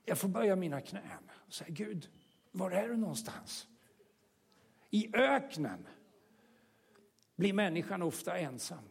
Jag 0.04 0.18
får 0.18 0.28
böja 0.28 0.56
mina 0.56 0.80
knän 0.80 1.30
och 1.30 1.52
säga 1.52 1.70
Gud, 1.70 2.08
var 2.50 2.70
är 2.70 2.88
du 2.88 2.96
någonstans? 2.96 3.68
I 4.90 5.16
öknen 5.16 5.86
blir 7.36 7.52
människan 7.52 8.02
ofta 8.02 8.38
ensam. 8.38 8.84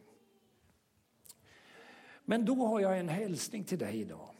Men 2.25 2.45
då 2.45 2.65
har 2.65 2.79
jag 2.79 2.99
en 2.99 3.09
hälsning 3.09 3.63
till 3.63 3.79
dig 3.79 4.01
idag. 4.01 4.35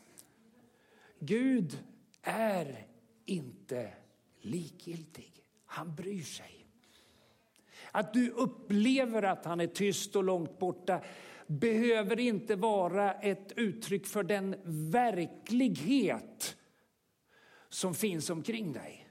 Gud 1.19 1.83
är 2.21 2.87
inte 3.25 3.93
likgiltig. 4.41 5.30
Han 5.71 5.95
bryr 5.95 6.23
sig. 6.23 6.67
Att 7.91 8.13
du 8.13 8.29
upplever 8.29 9.23
att 9.23 9.45
han 9.45 9.59
är 9.59 9.67
tyst 9.67 10.15
och 10.15 10.23
långt 10.23 10.59
borta 10.59 11.01
behöver 11.47 12.19
inte 12.19 12.55
vara 12.55 13.13
ett 13.13 13.51
uttryck 13.55 14.07
för 14.07 14.23
den 14.23 14.55
verklighet 14.91 16.57
som 17.69 17.95
finns 17.95 18.29
omkring 18.29 18.73
dig. 18.73 19.07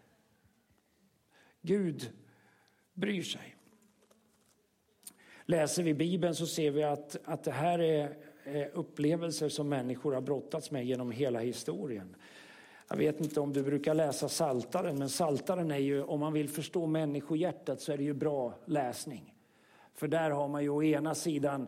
Gud 1.62 2.12
bryr 2.94 3.22
sig. 3.22 3.56
Läser 5.44 5.82
vi 5.82 5.94
Bibeln 5.94 6.34
så 6.34 6.46
ser 6.46 6.70
vi 6.70 6.82
att, 6.82 7.16
att 7.24 7.44
det 7.44 7.52
här 7.52 7.78
är 7.78 8.16
upplevelser 8.72 9.48
som 9.48 9.68
människor 9.68 10.12
har 10.12 10.20
brottats 10.20 10.70
med 10.70 10.86
genom 10.86 11.10
hela 11.10 11.40
historien. 11.40 12.16
Jag 12.92 12.96
vet 12.96 13.20
inte 13.20 13.40
om 13.40 13.52
du 13.52 13.62
brukar 13.62 13.94
läsa 13.94 14.28
Saltaren, 14.28 14.98
men 14.98 15.08
Saltaren 15.08 15.70
är 15.70 15.78
ju, 15.78 16.02
om 16.02 16.20
man 16.20 16.32
vill 16.32 16.48
förstå 16.48 16.86
människohjärtat 16.86 17.80
så 17.80 17.92
är 17.92 17.96
det 17.96 18.02
ju 18.02 18.14
bra 18.14 18.54
läsning. 18.64 19.34
För 19.94 20.08
där 20.08 20.30
har 20.30 20.48
man 20.48 20.62
ju 20.62 20.68
å 20.68 20.82
ena 20.82 21.14
sidan 21.14 21.66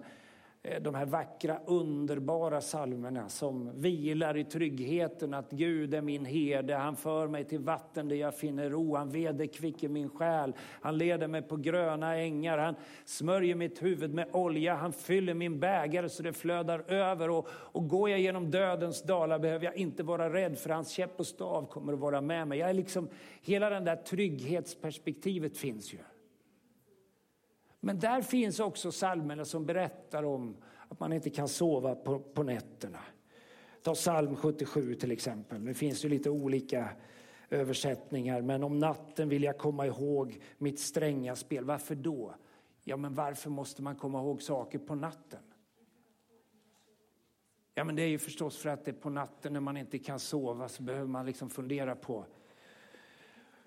Eh, 0.65 0.83
de 0.83 0.95
här 0.95 1.07
vackra, 1.07 1.59
underbara 1.67 2.61
salmerna 2.61 3.29
som 3.29 3.81
vilar 3.81 4.37
i 4.37 4.45
tryggheten 4.45 5.35
att 5.35 5.51
Gud 5.51 5.95
är 5.95 6.03
min 6.03 6.25
herde. 6.25 6.75
Han 6.75 6.97
för 6.97 7.29
mig 7.29 7.45
till 7.45 7.59
vatten 7.59 8.09
där 8.09 8.17
jag 8.17 8.37
finner 8.37 8.71
ro. 8.71 8.97
Han 8.97 9.11
vederkvicker 9.11 9.89
min 9.89 10.09
själ. 10.09 10.55
Han 10.81 10.99
leder 10.99 11.29
mig 11.29 11.43
på 11.43 11.57
gröna 11.57 12.17
ängar. 12.17 12.59
Han 12.59 12.75
smörjer 13.05 13.55
mitt 13.55 13.83
huvud 13.83 14.15
med 14.15 14.29
olja. 14.33 14.75
Han 14.75 14.93
fyller 14.93 15.35
min 15.35 15.61
bägare 15.61 16.09
så 16.09 16.23
det 16.23 16.33
flödar 16.33 16.91
över. 16.91 17.31
Och, 17.31 17.49
och 17.51 17.89
går 17.89 18.11
jag 18.11 18.21
genom 18.21 18.51
dödens 18.51 19.03
dalar 19.03 19.39
behöver 19.39 19.65
jag 19.65 19.77
inte 19.77 20.03
vara 20.03 20.33
rädd 20.33 20.59
för 20.59 20.71
hans 20.71 20.91
käpp 20.91 21.21
och 21.21 21.27
stav 21.27 21.67
kommer 21.67 21.93
att 21.93 21.99
vara 21.99 22.21
med 22.21 22.49
mig. 22.49 22.59
Jag 22.59 22.71
är 22.71 22.75
liksom, 22.75 23.09
hela 23.41 23.71
det 23.71 23.81
där 23.81 23.97
trygghetsperspektivet 23.97 25.57
finns 25.57 25.95
ju. 25.95 25.99
Men 27.85 27.99
där 27.99 28.23
finns 28.23 28.61
också 28.61 28.91
psalmerna 28.91 29.45
som 29.45 29.67
berättar 29.67 30.23
om 30.23 30.57
att 30.89 31.01
man 31.01 31.13
inte 31.13 31.31
kan 31.31 31.49
sova 31.49 31.95
på, 31.95 32.19
på 32.19 32.43
nätterna. 32.43 32.99
Ta 33.83 33.95
psalm 33.95 34.37
77 34.37 34.95
till 34.95 35.11
exempel. 35.11 35.61
Nu 35.61 35.75
finns 35.75 36.03
det 36.03 36.09
lite 36.09 36.31
olika 36.31 36.89
översättningar. 37.51 38.43
Men 38.43 38.65
om 38.65 38.79
natten 38.79 39.29
vill 39.29 39.43
jag 39.43 39.59
komma 39.59 39.87
ihåg 39.87 40.41
mitt 40.59 40.81
stränga 40.81 41.37
spel. 41.37 41.65
Varför 41.65 41.95
då? 41.95 42.35
Ja, 42.85 42.97
men 42.97 43.15
varför 43.15 43.51
måste 43.51 43.83
man 43.83 43.97
komma 43.97 44.19
ihåg 44.19 44.43
saker 44.43 44.79
på 44.79 44.95
natten? 44.95 45.41
Ja, 47.75 47.85
men 47.85 47.97
det 47.97 48.03
är 48.03 48.09
ju 48.09 48.19
förstås 48.19 48.59
för 48.59 48.69
att 48.69 48.85
det 48.85 48.91
är 48.91 49.01
på 49.01 49.11
natten 49.11 49.53
när 49.53 49.61
man 49.61 49.77
inte 49.77 49.99
kan 49.99 50.19
sova 50.19 50.69
så 50.69 50.83
behöver 50.83 51.09
man 51.09 51.27
liksom 51.27 51.51
fundera 51.51 51.97
på 51.97 52.27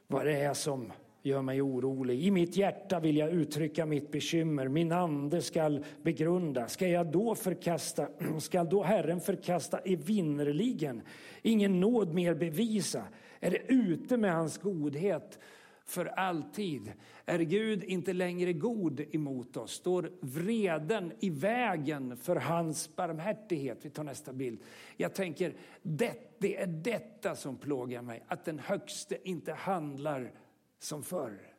vad 0.08 0.26
det 0.26 0.34
är 0.34 0.54
som 0.54 0.92
gör 1.26 1.42
mig 1.42 1.62
orolig. 1.62 2.24
I 2.24 2.32
mitt 2.32 2.58
hjärta 2.58 3.00
vill 3.00 3.18
jag 3.18 3.30
uttrycka 3.30 3.86
mitt 3.86 4.12
bekymmer. 4.12 4.68
Min 4.68 4.92
ande 4.92 5.42
skall 5.42 5.86
begrunda. 6.02 6.68
Ska 6.68 6.88
jag 6.88 7.12
då 7.12 7.36
förkasta, 7.36 8.08
skall 8.40 8.70
då 8.70 8.84
Herren 8.84 9.22
förkasta 9.22 9.78
evinnerligen? 9.78 11.02
Ingen 11.42 11.80
nåd 11.80 12.14
mer 12.14 12.34
bevisa? 12.34 13.04
Är 13.40 13.52
det 13.52 13.74
ute 13.74 14.18
med 14.18 14.34
hans 14.34 14.58
godhet 14.58 15.40
för 15.86 16.06
alltid? 16.06 16.94
Är 17.26 17.40
Gud 17.40 17.84
inte 17.84 18.14
längre 18.14 18.54
god 18.54 19.16
emot 19.16 19.58
oss? 19.58 19.72
Står 19.72 20.12
vreden 20.20 21.12
i 21.20 21.30
vägen 21.30 22.18
för 22.18 22.36
hans 22.36 22.96
barmhärtighet? 22.96 23.80
Vi 23.82 23.90
tar 23.90 24.04
nästa 24.04 24.34
bild. 24.34 24.60
Jag 24.98 25.14
tänker, 25.14 25.54
det, 25.82 26.38
det 26.40 26.58
är 26.58 26.68
detta 26.68 27.36
som 27.36 27.58
plågar 27.58 28.02
mig. 28.02 28.24
Att 28.28 28.46
den 28.46 28.60
högste 28.60 29.30
inte 29.30 29.54
handlar 29.54 30.32
som 30.80 31.04
förr. 31.04 31.56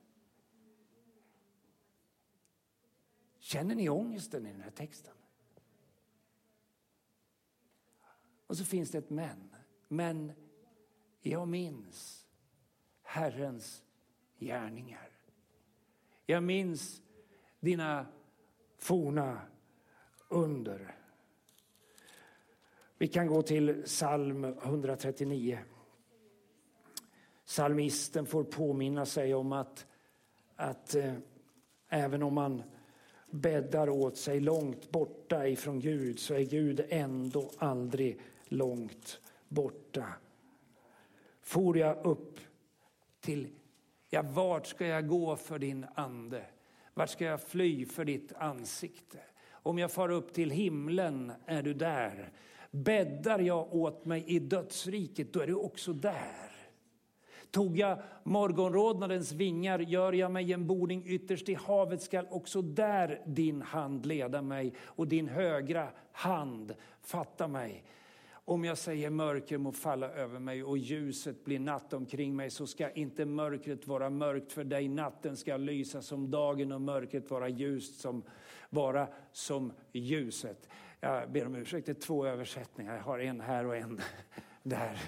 Känner 3.39 3.75
ni 3.75 3.89
ångesten 3.89 4.47
i 4.47 4.53
den 4.53 4.61
här 4.61 4.71
texten? 4.71 5.15
Och 8.47 8.57
så 8.57 8.65
finns 8.65 8.91
det 8.91 8.99
ett 8.99 9.11
men. 9.11 9.55
Men 9.89 10.33
jag 11.21 11.49
minns 11.49 12.27
Herrens 13.03 13.83
gärningar. 14.39 15.11
Jag 16.27 16.43
minns 16.43 17.03
dina 17.61 18.07
forna 18.79 19.41
under. 20.29 20.97
Vi 22.99 23.09
kan 23.09 23.27
gå 23.27 23.43
till 23.43 23.83
psalm 23.83 24.45
139. 24.45 25.59
Salmisten 27.49 28.27
får 28.27 28.45
påminna 28.45 29.07
sig 29.07 29.35
om 29.35 29.53
att, 29.53 29.87
att 30.57 30.95
eh, 30.95 31.15
även 31.89 32.23
om 32.23 32.35
man 32.35 32.63
bäddar 33.31 33.89
åt 33.89 34.17
sig 34.17 34.41
långt 34.41 34.91
borta 34.91 35.49
ifrån 35.49 35.81
Gud 35.81 36.19
så 36.19 36.35
är 36.35 36.45
Gud 36.45 36.87
ändå 36.89 37.51
aldrig 37.59 38.21
långt 38.45 39.21
borta. 39.49 40.07
For 41.43 41.79
jag 41.79 42.07
upp 42.07 42.41
till, 43.21 43.49
ja 44.11 44.23
vart 44.23 44.67
ska 44.67 44.87
jag 44.87 45.09
gå 45.09 45.37
för 45.37 45.59
din 45.59 45.87
ande? 45.95 46.45
Vart 46.95 47.11
ska 47.11 47.25
jag 47.25 47.43
fly 47.43 47.87
för 47.87 48.05
ditt 48.05 48.33
ansikte? 48.33 49.19
Om 49.51 49.79
jag 49.79 49.93
far 49.93 50.09
upp 50.09 50.33
till 50.33 50.51
himlen 50.51 51.33
är 51.47 51.63
du 51.63 51.75
där. 51.75 52.33
Bäddar 52.71 53.39
jag 53.39 53.75
åt 53.75 54.05
mig 54.05 54.25
i 54.27 54.39
dödsriket, 54.39 55.33
då 55.33 55.41
är 55.41 55.47
du 55.47 55.55
också 55.55 55.93
där. 55.93 56.46
Tog 57.51 57.79
jag 57.79 57.99
morgonrodnadens 58.25 59.33
vingar, 59.33 59.79
gör 59.79 60.13
jag 60.13 60.31
mig 60.31 60.53
en 60.53 60.67
boning 60.67 61.03
ytterst 61.07 61.49
i 61.49 61.55
havet 61.55 62.03
skall 62.03 62.27
också 62.31 62.63
där 62.63 63.23
din 63.27 63.63
hand 63.63 64.07
leda 64.07 64.43
mig 64.43 64.75
och 64.81 65.09
din 65.09 65.29
högra 65.29 65.89
hand 66.13 66.75
fatta 67.01 67.49
mig. 67.49 67.85
Om 68.49 68.65
jag 68.65 68.79
säger 68.79 69.11
mörker 69.11 69.59
må 69.59 69.73
falla 69.73 70.11
över 70.11 70.39
mig 70.39 70.65
och 70.65 70.79
ljuset 70.79 71.45
blir 71.45 71.59
natt 71.59 71.93
omkring 71.93 72.37
mig 72.37 72.51
så 72.51 72.67
ska 72.67 72.91
inte 72.91 73.25
mörkret 73.25 73.87
vara 73.87 74.11
mörkt 74.11 74.53
för 74.53 74.65
dig. 74.65 74.89
Natten 74.89 75.37
ska 75.37 75.57
lysa 75.57 76.03
som 76.03 76.31
dagen 76.31 76.73
och 76.73 76.81
mörkret 76.81 77.31
vara 77.31 77.49
ljust 77.49 78.01
som, 78.01 78.23
vara 78.71 79.09
som 79.33 79.73
ljuset. 79.93 80.69
Jag 81.01 81.33
ber 81.33 81.47
om 81.47 81.55
ursäkt, 81.55 81.87
det 81.87 81.93
är 81.93 82.01
två 82.01 82.27
översättningar. 82.27 82.97
Jag 82.97 83.03
har 83.03 83.19
en 83.19 83.41
här 83.41 83.67
och 83.67 83.77
en 83.77 84.01
där. 84.63 84.99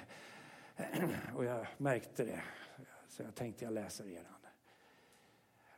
Och 1.34 1.44
jag 1.44 1.66
märkte 1.76 2.24
det, 2.24 2.42
så 3.08 3.22
jag 3.22 3.34
tänkte 3.34 3.64
jag 3.64 3.74
läser 3.74 4.08
eran. 4.08 4.24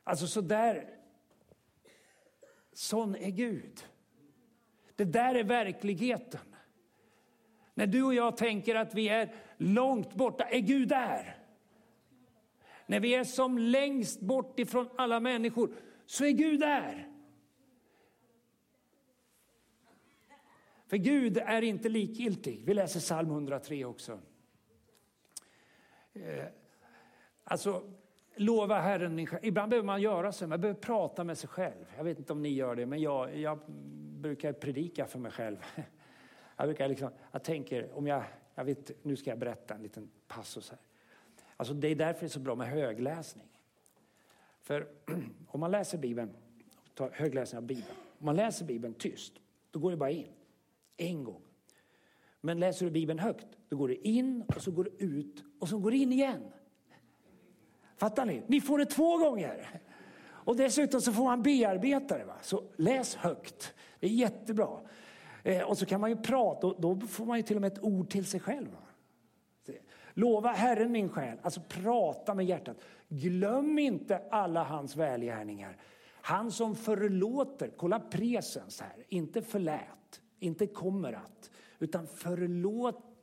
Alltså 0.05 0.27
så 0.27 0.41
där, 0.41 0.99
sån 2.73 3.15
är 3.15 3.31
Gud. 3.31 3.87
Det 4.97 5.05
där 5.05 5.35
är 5.35 5.45
verkligheten. 5.45 6.55
När 7.75 7.87
du 7.87 8.03
och 8.03 8.15
jag 8.15 8.37
tänker 8.37 8.75
att 8.75 8.95
vi 8.95 9.09
är 9.09 9.35
långt 9.57 10.15
borta, 10.15 10.45
är 10.45 10.61
Gud 10.61 10.89
där. 10.89 11.37
När 12.87 13.01
vi 13.01 13.15
är 13.15 13.25
som 13.25 13.59
längst 13.59 14.21
bort 14.21 14.59
ifrån 14.59 14.89
alla 14.97 15.21
människor, 15.21 15.75
så 16.07 16.25
är 16.25 16.31
Gud 16.31 16.61
där. 16.61 17.09
För 20.87 20.97
Gud 20.97 21.39
är 21.39 21.63
inte 21.63 21.89
likgiltig. 21.89 22.63
Vi 22.65 22.75
läser 22.75 23.01
psalm 23.01 23.31
103 23.31 23.85
också. 23.85 24.21
Eh, 26.27 26.45
alltså, 27.45 27.83
lova 28.35 28.81
Herren 28.81 29.17
din 29.17 29.27
själ. 29.27 29.41
Ibland 29.43 29.71
behöver 29.71 29.87
man 29.87 30.03
göra 30.03 30.33
så, 30.33 30.47
man 30.47 30.61
behöver 30.61 30.81
prata 30.81 31.25
med 31.25 31.39
sig 31.39 31.49
själv. 31.49 31.85
Jag 31.97 32.05
vet 32.05 32.19
inte 32.19 32.33
om 32.33 32.43
ni 32.43 32.49
gör 32.49 32.77
det, 32.77 32.87
men 32.87 33.01
jag, 33.01 33.37
jag 33.37 33.59
brukar 34.21 34.53
predika 34.53 35.07
för 35.07 35.19
mig 35.19 35.33
själv. 35.33 35.57
Jag 36.57 36.69
brukar 36.69 36.89
liksom, 36.89 37.11
jag 37.33 37.45
tänker, 37.45 37.99
om 37.99 38.07
jag, 38.07 38.23
jag 38.55 38.65
vet, 38.65 39.05
nu 39.05 39.17
ska 39.17 39.31
jag 39.31 39.39
berätta 39.39 39.75
en 39.75 39.83
liten 39.83 40.11
passus 40.29 40.71
här. 40.71 40.79
Alltså 41.57 41.75
det 41.75 41.89
är 41.89 41.95
därför 41.95 42.21
det 42.21 42.27
är 42.27 42.29
så 42.29 42.41
bra 42.41 42.55
med 42.55 42.69
högläsning. 42.69 43.47
För 44.61 44.89
om 45.47 45.61
man 45.61 45.71
läser 45.71 45.99
Bibeln, 45.99 46.37
högläsning 47.13 47.59
av 47.59 47.63
Bibeln, 47.63 47.97
om 48.19 48.27
man 48.27 48.37
läser 48.37 48.65
Bibeln 48.65 48.95
tyst, 48.95 49.33
då 49.71 49.79
går 49.79 49.91
det 49.91 49.97
bara 49.97 50.11
in. 50.11 50.33
En 50.97 51.25
gång. 51.25 51.43
Men 52.41 52.61
läser 52.61 52.87
du 52.87 52.93
Bibeln 52.93 53.19
högt, 53.19 53.47
då 53.69 53.77
går 53.77 53.89
det 53.89 54.09
in 54.09 54.45
och 54.57 54.63
så 54.63 54.71
går 54.71 54.85
det 54.85 55.05
ut 55.05 55.45
och 55.61 55.69
så 55.69 55.79
går 55.79 55.91
det 55.91 55.97
in 55.97 56.13
igen. 56.13 56.43
Fattar 57.97 58.25
ni? 58.25 58.43
Ni 58.47 58.61
får 58.61 58.79
det 58.79 58.87
två 58.87 59.17
gånger. 59.17 59.81
Och 60.23 60.57
dessutom 60.57 61.01
så 61.01 61.13
får 61.13 61.25
man 61.25 61.43
bearbeta 61.43 62.19
det. 62.19 62.25
Va? 62.25 62.37
Så 62.43 62.63
läs 62.77 63.15
högt. 63.15 63.75
Det 64.01 64.07
är 64.07 64.11
jättebra. 64.11 64.81
Eh, 65.43 65.63
och 65.63 65.79
så 65.79 65.87
kan 65.87 66.01
man 66.01 66.11
ju 66.11 66.17
prata 66.17 66.67
och 66.67 66.81
då 66.81 67.01
får 67.01 67.27
man 67.27 67.37
ju 67.37 67.43
till 67.43 67.57
och 67.57 67.63
med 67.63 67.73
ett 67.73 67.83
ord 67.83 68.11
till 68.11 68.27
sig 68.27 68.41
själv. 68.41 68.69
Va? 68.73 68.79
Lova 70.15 70.53
Herren 70.53 70.93
min 70.93 71.09
själ, 71.09 71.39
alltså 71.43 71.61
prata 71.69 72.35
med 72.35 72.47
hjärtat. 72.47 72.77
Glöm 73.09 73.79
inte 73.79 74.23
alla 74.31 74.65
hans 74.65 74.97
välgärningar. 74.97 75.77
Han 76.23 76.51
som 76.51 76.77
förlåter, 76.77 77.71
kolla 77.77 78.01
presens 78.01 78.81
här, 78.81 79.05
inte 79.09 79.43
förlät, 79.43 80.21
inte 80.39 80.67
kommer 80.67 81.13
att, 81.13 81.51
utan 81.79 82.07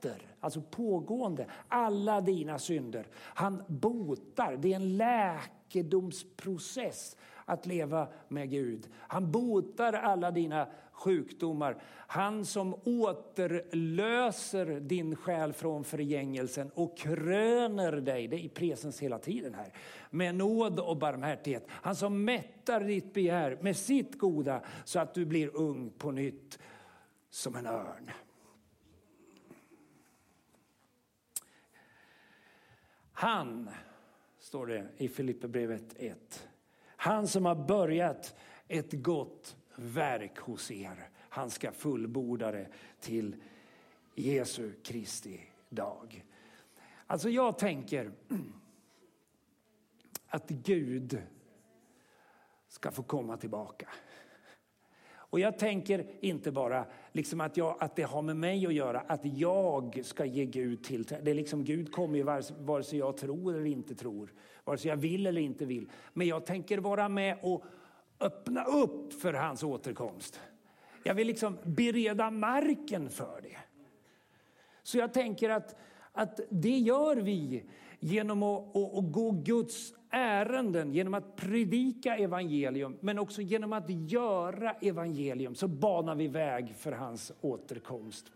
förlåter, 0.01 0.21
alltså 0.39 0.61
pågående, 0.61 1.47
alla 1.67 2.21
dina 2.21 2.59
synder. 2.59 3.07
Han 3.15 3.63
botar, 3.67 4.57
det 4.57 4.71
är 4.71 4.75
en 4.75 4.97
läkedomsprocess 4.97 7.17
att 7.45 7.65
leva 7.65 8.07
med 8.27 8.49
Gud. 8.49 8.87
Han 8.97 9.31
botar 9.31 9.93
alla 9.93 10.31
dina 10.31 10.67
sjukdomar. 10.91 11.81
Han 12.07 12.45
som 12.45 12.75
återlöser 12.83 14.79
din 14.79 15.15
själ 15.15 15.53
från 15.53 15.83
förgängelsen 15.83 16.71
och 16.73 16.97
kröner 16.97 17.91
dig, 17.91 18.27
det 18.27 18.35
är 18.35 18.39
i 18.39 18.49
presens 18.49 18.99
hela 18.99 19.19
tiden 19.19 19.53
här, 19.53 19.73
med 20.09 20.35
nåd 20.35 20.79
och 20.79 20.97
barmhärtighet. 20.97 21.65
Han 21.69 21.95
som 21.95 22.25
mättar 22.25 22.79
ditt 22.79 23.13
begär 23.13 23.57
med 23.61 23.77
sitt 23.77 24.17
goda 24.17 24.61
så 24.85 24.99
att 24.99 25.13
du 25.13 25.25
blir 25.25 25.55
ung 25.55 25.89
på 25.97 26.11
nytt 26.11 26.59
som 27.29 27.55
en 27.55 27.65
örn. 27.65 28.11
Han, 33.19 33.69
står 34.39 34.67
det 34.67 34.87
i 34.97 35.09
Filipperbrevet 35.09 35.95
1. 35.97 36.47
Han 36.85 37.27
som 37.27 37.45
har 37.45 37.55
börjat 37.55 38.35
ett 38.67 38.93
gott 38.93 39.57
verk 39.75 40.37
hos 40.37 40.71
er. 40.71 41.09
Han 41.19 41.49
ska 41.49 41.71
fullborda 41.71 42.51
det 42.51 42.67
till 42.99 43.35
Jesu 44.15 44.73
Kristi 44.83 45.41
dag. 45.69 46.25
Alltså 47.07 47.29
jag 47.29 47.57
tänker 47.57 48.11
att 50.27 50.49
Gud 50.49 51.21
ska 52.67 52.91
få 52.91 53.03
komma 53.03 53.37
tillbaka. 53.37 53.89
Och 55.29 55.39
jag 55.39 55.59
tänker 55.59 56.05
inte 56.21 56.51
bara 56.51 56.85
liksom 57.11 57.41
att, 57.41 57.57
jag, 57.57 57.75
att 57.79 57.95
det 57.95 58.03
har 58.03 58.21
med 58.21 58.37
mig 58.37 58.65
att 58.65 58.73
göra, 58.73 58.99
att 58.99 59.21
jag 59.23 59.99
ska 60.03 60.25
ge 60.25 60.45
Gud 60.45 60.83
till. 60.83 61.03
Det 61.03 61.31
är 61.31 61.35
liksom 61.35 61.63
Gud 61.63 61.91
kommer 61.91 62.17
ju 62.17 62.23
vare, 62.23 62.43
vare 62.59 62.83
sig 62.83 62.99
jag 62.99 63.17
tror 63.17 63.55
eller 63.55 63.65
inte 63.65 63.95
tror, 63.95 64.33
vare 64.63 64.77
sig 64.77 64.89
jag 64.89 64.97
vill 64.97 65.27
eller 65.27 65.41
inte 65.41 65.65
vill. 65.65 65.89
Men 66.13 66.27
jag 66.27 66.45
tänker 66.45 66.77
vara 66.77 67.09
med 67.09 67.37
och 67.41 67.63
öppna 68.19 68.63
upp 68.63 69.13
för 69.13 69.33
hans 69.33 69.63
återkomst. 69.63 70.39
Jag 71.03 71.13
vill 71.13 71.27
liksom 71.27 71.57
bereda 71.63 72.31
marken 72.31 73.09
för 73.09 73.41
det. 73.43 73.57
Så 74.83 74.97
jag 74.97 75.13
tänker 75.13 75.49
att, 75.49 75.75
att 76.11 76.39
det 76.49 76.77
gör 76.77 77.15
vi 77.15 77.63
genom 77.99 78.43
att, 78.43 78.75
att, 78.75 78.97
att 78.97 79.11
gå 79.11 79.31
Guds 79.31 79.93
ärenden, 80.09 80.93
genom 80.93 81.13
att 81.13 81.35
predika 81.35 82.17
evangelium, 82.17 82.97
men 83.01 83.19
också 83.19 83.41
genom 83.41 83.73
att 83.73 83.89
göra 83.89 84.71
evangelium 84.71 85.55
så 85.55 85.67
banar 85.67 86.15
vi 86.15 86.27
väg 86.27 86.75
för 86.75 86.91
hans 86.91 87.31
återkomst. 87.41 88.31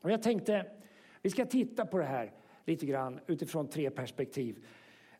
Och 0.00 0.10
jag 0.10 0.22
tänkte, 0.22 0.66
vi 1.22 1.30
ska 1.30 1.46
titta 1.46 1.86
på 1.86 1.98
det 1.98 2.04
här 2.04 2.32
lite 2.64 2.86
grann 2.86 3.20
utifrån 3.26 3.68
tre 3.68 3.90
perspektiv. 3.90 4.64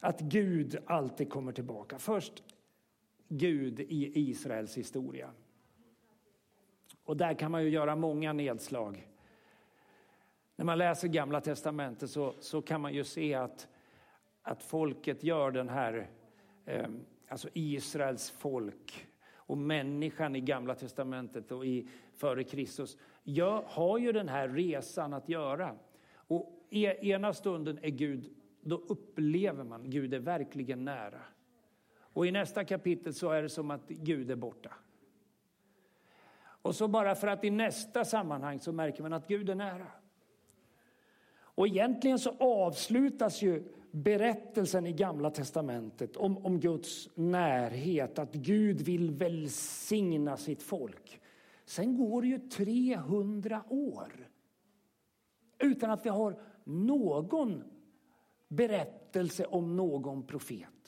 Att 0.00 0.20
Gud 0.20 0.76
alltid 0.86 1.30
kommer 1.30 1.52
tillbaka. 1.52 1.98
Först 1.98 2.42
Gud 3.28 3.80
i 3.80 4.20
Israels 4.30 4.78
historia. 4.78 5.30
Och 7.04 7.16
där 7.16 7.34
kan 7.34 7.50
man 7.50 7.62
ju 7.62 7.68
göra 7.68 7.96
många 7.96 8.32
nedslag. 8.32 9.08
När 10.56 10.64
man 10.64 10.78
läser 10.78 11.08
Gamla 11.08 11.40
Testamentet 11.40 12.10
så, 12.10 12.34
så 12.40 12.62
kan 12.62 12.80
man 12.80 12.94
ju 12.94 13.04
se 13.04 13.34
att, 13.34 13.68
att 14.50 14.62
folket 14.62 15.24
gör 15.24 15.50
den 15.50 15.68
här, 15.68 16.10
ehm, 16.66 17.04
alltså 17.28 17.48
Israels 17.52 18.30
folk 18.30 19.06
och 19.34 19.58
människan 19.58 20.36
i 20.36 20.40
Gamla 20.40 20.74
Testamentet 20.74 21.52
och 21.52 21.66
i, 21.66 21.88
före 22.16 22.44
Kristus 22.44 22.98
gör, 23.22 23.64
har 23.66 23.98
ju 23.98 24.12
den 24.12 24.28
här 24.28 24.48
resan 24.48 25.12
att 25.12 25.28
göra. 25.28 25.76
Och 26.14 26.66
e, 26.70 27.08
ena 27.10 27.32
stunden 27.32 27.78
är 27.82 27.90
Gud, 27.90 28.30
då 28.60 28.76
upplever 28.76 29.64
man 29.64 29.90
Gud 29.90 30.14
är 30.14 30.18
verkligen 30.18 30.84
nära. 30.84 31.22
Och 31.98 32.26
i 32.26 32.30
nästa 32.30 32.64
kapitel 32.64 33.14
så 33.14 33.30
är 33.30 33.42
det 33.42 33.48
som 33.48 33.70
att 33.70 33.88
Gud 33.88 34.30
är 34.30 34.36
borta. 34.36 34.74
Och 36.62 36.74
så 36.74 36.88
bara 36.88 37.14
för 37.14 37.26
att 37.26 37.44
i 37.44 37.50
nästa 37.50 38.04
sammanhang 38.04 38.60
så 38.60 38.72
märker 38.72 39.02
man 39.02 39.12
att 39.12 39.28
Gud 39.28 39.50
är 39.50 39.54
nära. 39.54 39.86
Och 41.32 41.66
egentligen 41.66 42.18
så 42.18 42.36
avslutas 42.38 43.42
ju 43.42 43.64
berättelsen 43.90 44.86
i 44.86 44.92
Gamla 44.92 45.30
testamentet 45.30 46.16
om, 46.16 46.38
om 46.38 46.60
Guds 46.60 47.08
närhet, 47.14 48.18
att 48.18 48.34
Gud 48.34 48.80
vill 48.80 49.10
välsigna 49.10 50.36
sitt 50.36 50.62
folk. 50.62 51.20
Sen 51.64 51.96
går 51.96 52.22
det 52.22 52.28
ju 52.28 52.38
300 52.38 53.64
år 53.68 54.30
utan 55.58 55.90
att 55.90 56.06
vi 56.06 56.10
har 56.10 56.40
någon 56.64 57.64
berättelse 58.48 59.44
om 59.44 59.76
någon 59.76 60.26
profet. 60.26 60.79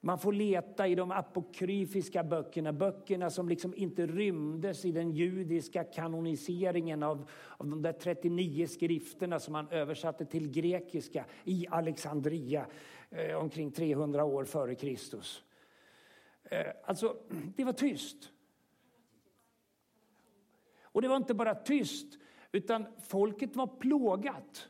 Man 0.00 0.18
får 0.18 0.32
leta 0.32 0.88
i 0.88 0.94
de 0.94 1.10
apokryfiska 1.10 2.24
böckerna, 2.24 2.72
böckerna 2.72 3.30
som 3.30 3.48
liksom 3.48 3.74
inte 3.74 4.06
rymdes 4.06 4.84
i 4.84 4.92
den 4.92 5.10
judiska 5.10 5.84
kanoniseringen 5.84 7.02
av, 7.02 7.30
av 7.56 7.68
de 7.68 7.82
där 7.82 7.92
39 7.92 8.66
skrifterna 8.66 9.38
som 9.38 9.52
man 9.52 9.68
översatte 9.70 10.24
till 10.24 10.50
grekiska 10.50 11.24
i 11.44 11.66
Alexandria 11.70 12.66
eh, 13.10 13.36
omkring 13.36 13.72
300 13.72 14.24
år 14.24 14.44
före 14.44 14.74
Kristus. 14.74 15.42
Eh, 16.44 16.66
alltså, 16.84 17.16
det 17.56 17.64
var 17.64 17.72
tyst. 17.72 18.30
Och 20.82 21.02
det 21.02 21.08
var 21.08 21.16
inte 21.16 21.34
bara 21.34 21.54
tyst, 21.54 22.18
utan 22.52 22.86
folket 23.08 23.56
var 23.56 23.66
plågat. 23.66 24.68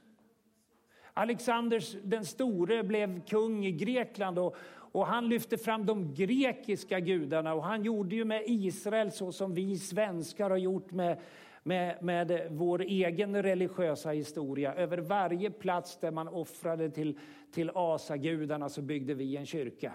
Alexander 1.19 1.83
den 2.03 2.25
store 2.25 2.83
blev 2.83 3.21
kung 3.25 3.67
i 3.67 3.73
Grekland 3.73 4.39
och, 4.39 4.57
och 4.97 5.07
han 5.07 5.29
lyfte 5.29 5.57
fram 5.57 5.87
de 5.87 6.15
grekiska 6.15 7.01
gudarna 7.01 7.55
och 7.55 7.65
han 7.65 7.85
gjorde 7.85 8.17
ju 8.17 8.25
med 8.25 8.43
Israel 8.47 9.13
så 9.13 9.33
som 9.33 9.55
vi 9.55 9.79
svenskar 9.79 10.51
har 10.51 10.57
gjort 10.57 10.93
med, 10.93 11.21
med, 11.63 12.03
med 12.03 12.47
vår 12.51 12.83
egen 12.83 13.43
religiösa 13.43 14.11
historia. 14.11 14.75
Över 14.75 14.99
varje 14.99 15.51
plats 15.51 15.99
där 16.01 16.11
man 16.11 16.29
offrade 16.29 16.91
till, 16.91 17.19
till 17.53 17.71
asagudarna 17.75 18.69
så 18.69 18.83
byggde 18.83 19.15
vi 19.15 19.37
en 19.37 19.47
kyrka. 19.47 19.93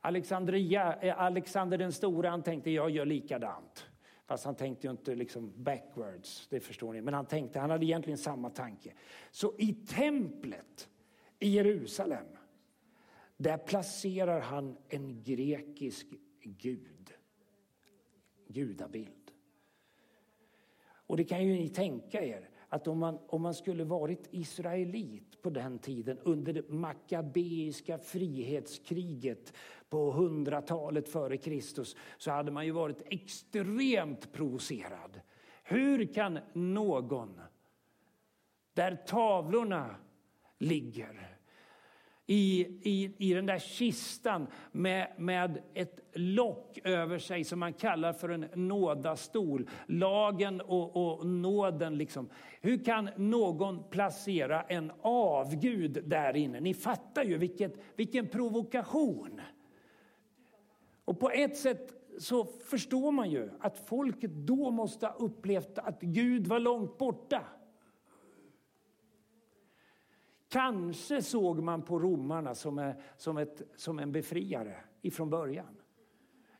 Alexandria, 0.00 0.96
eh, 1.00 1.20
Alexander 1.20 1.78
den 1.78 1.92
store 1.92 2.28
han 2.28 2.42
tänkte 2.42 2.70
jag 2.70 2.90
gör 2.90 3.06
likadant. 3.06 3.86
Fast 4.26 4.44
han 4.44 4.54
tänkte 4.54 4.86
ju 4.86 4.90
inte 4.90 5.14
liksom 5.14 5.52
backwards, 5.56 6.46
det 6.50 6.60
förstår 6.60 6.92
ni. 6.92 7.00
Men 7.00 7.14
han 7.14 7.26
tänkte, 7.26 7.58
han 7.58 7.70
hade 7.70 7.86
egentligen 7.86 8.18
samma 8.18 8.50
tanke. 8.50 8.92
Så 9.30 9.54
i 9.58 9.74
templet 9.74 10.88
i 11.38 11.48
Jerusalem 11.48 12.26
där 13.42 13.58
placerar 13.58 14.40
han 14.40 14.76
en 14.88 15.22
grekisk 15.22 16.06
gud. 16.42 17.12
Gudabild. 18.48 19.32
Och 20.84 21.16
det 21.16 21.24
kan 21.24 21.46
ju 21.46 21.52
ni 21.52 21.68
tänka 21.68 22.24
er 22.24 22.48
att 22.68 22.88
om 22.88 22.98
man, 22.98 23.18
om 23.26 23.42
man 23.42 23.54
skulle 23.54 23.84
varit 23.84 24.28
israelit 24.30 25.42
på 25.42 25.50
den 25.50 25.78
tiden 25.78 26.18
under 26.18 26.52
det 26.52 26.68
makabeiska 26.68 27.98
frihetskriget 27.98 29.52
på 29.88 30.12
hundratalet 30.12 31.08
före 31.08 31.36
Kristus 31.36 31.96
så 32.18 32.30
hade 32.30 32.50
man 32.50 32.66
ju 32.66 32.70
varit 32.70 33.02
extremt 33.06 34.32
provocerad. 34.32 35.20
Hur 35.62 36.14
kan 36.14 36.38
någon 36.52 37.40
där 38.74 38.96
tavlorna 39.06 39.96
ligger 40.58 41.31
i, 42.26 42.60
i, 42.82 43.14
i 43.18 43.34
den 43.34 43.46
där 43.46 43.58
kistan 43.58 44.46
med, 44.72 45.12
med 45.16 45.62
ett 45.74 46.00
lock 46.12 46.78
över 46.84 47.18
sig 47.18 47.44
som 47.44 47.58
man 47.58 47.72
kallar 47.72 48.12
för 48.12 48.28
en 48.28 48.46
nådastol. 48.54 49.68
Lagen 49.86 50.60
och, 50.60 50.96
och 50.96 51.26
nåden. 51.26 51.98
Liksom. 51.98 52.28
Hur 52.60 52.84
kan 52.84 53.10
någon 53.16 53.82
placera 53.90 54.62
en 54.62 54.92
avgud 55.02 56.02
där 56.04 56.36
inne? 56.36 56.60
Ni 56.60 56.74
fattar 56.74 57.24
ju 57.24 57.38
vilket, 57.38 57.74
vilken 57.96 58.28
provokation. 58.28 59.40
Och 61.04 61.20
på 61.20 61.30
ett 61.30 61.56
sätt 61.56 61.94
så 62.18 62.44
förstår 62.44 63.12
man 63.12 63.30
ju 63.30 63.50
att 63.60 63.78
folket 63.78 64.30
då 64.30 64.70
måste 64.70 65.06
ha 65.06 65.14
upplevt 65.14 65.78
att 65.78 66.00
Gud 66.00 66.46
var 66.46 66.58
långt 66.58 66.98
borta. 66.98 67.42
Kanske 70.52 71.22
såg 71.22 71.62
man 71.62 71.82
på 71.82 71.98
romarna 71.98 72.54
som, 72.54 72.92
som, 73.16 73.38
ett, 73.38 73.62
som 73.76 73.98
en 73.98 74.12
befriare 74.12 74.76
ifrån 75.02 75.30
början. 75.30 75.76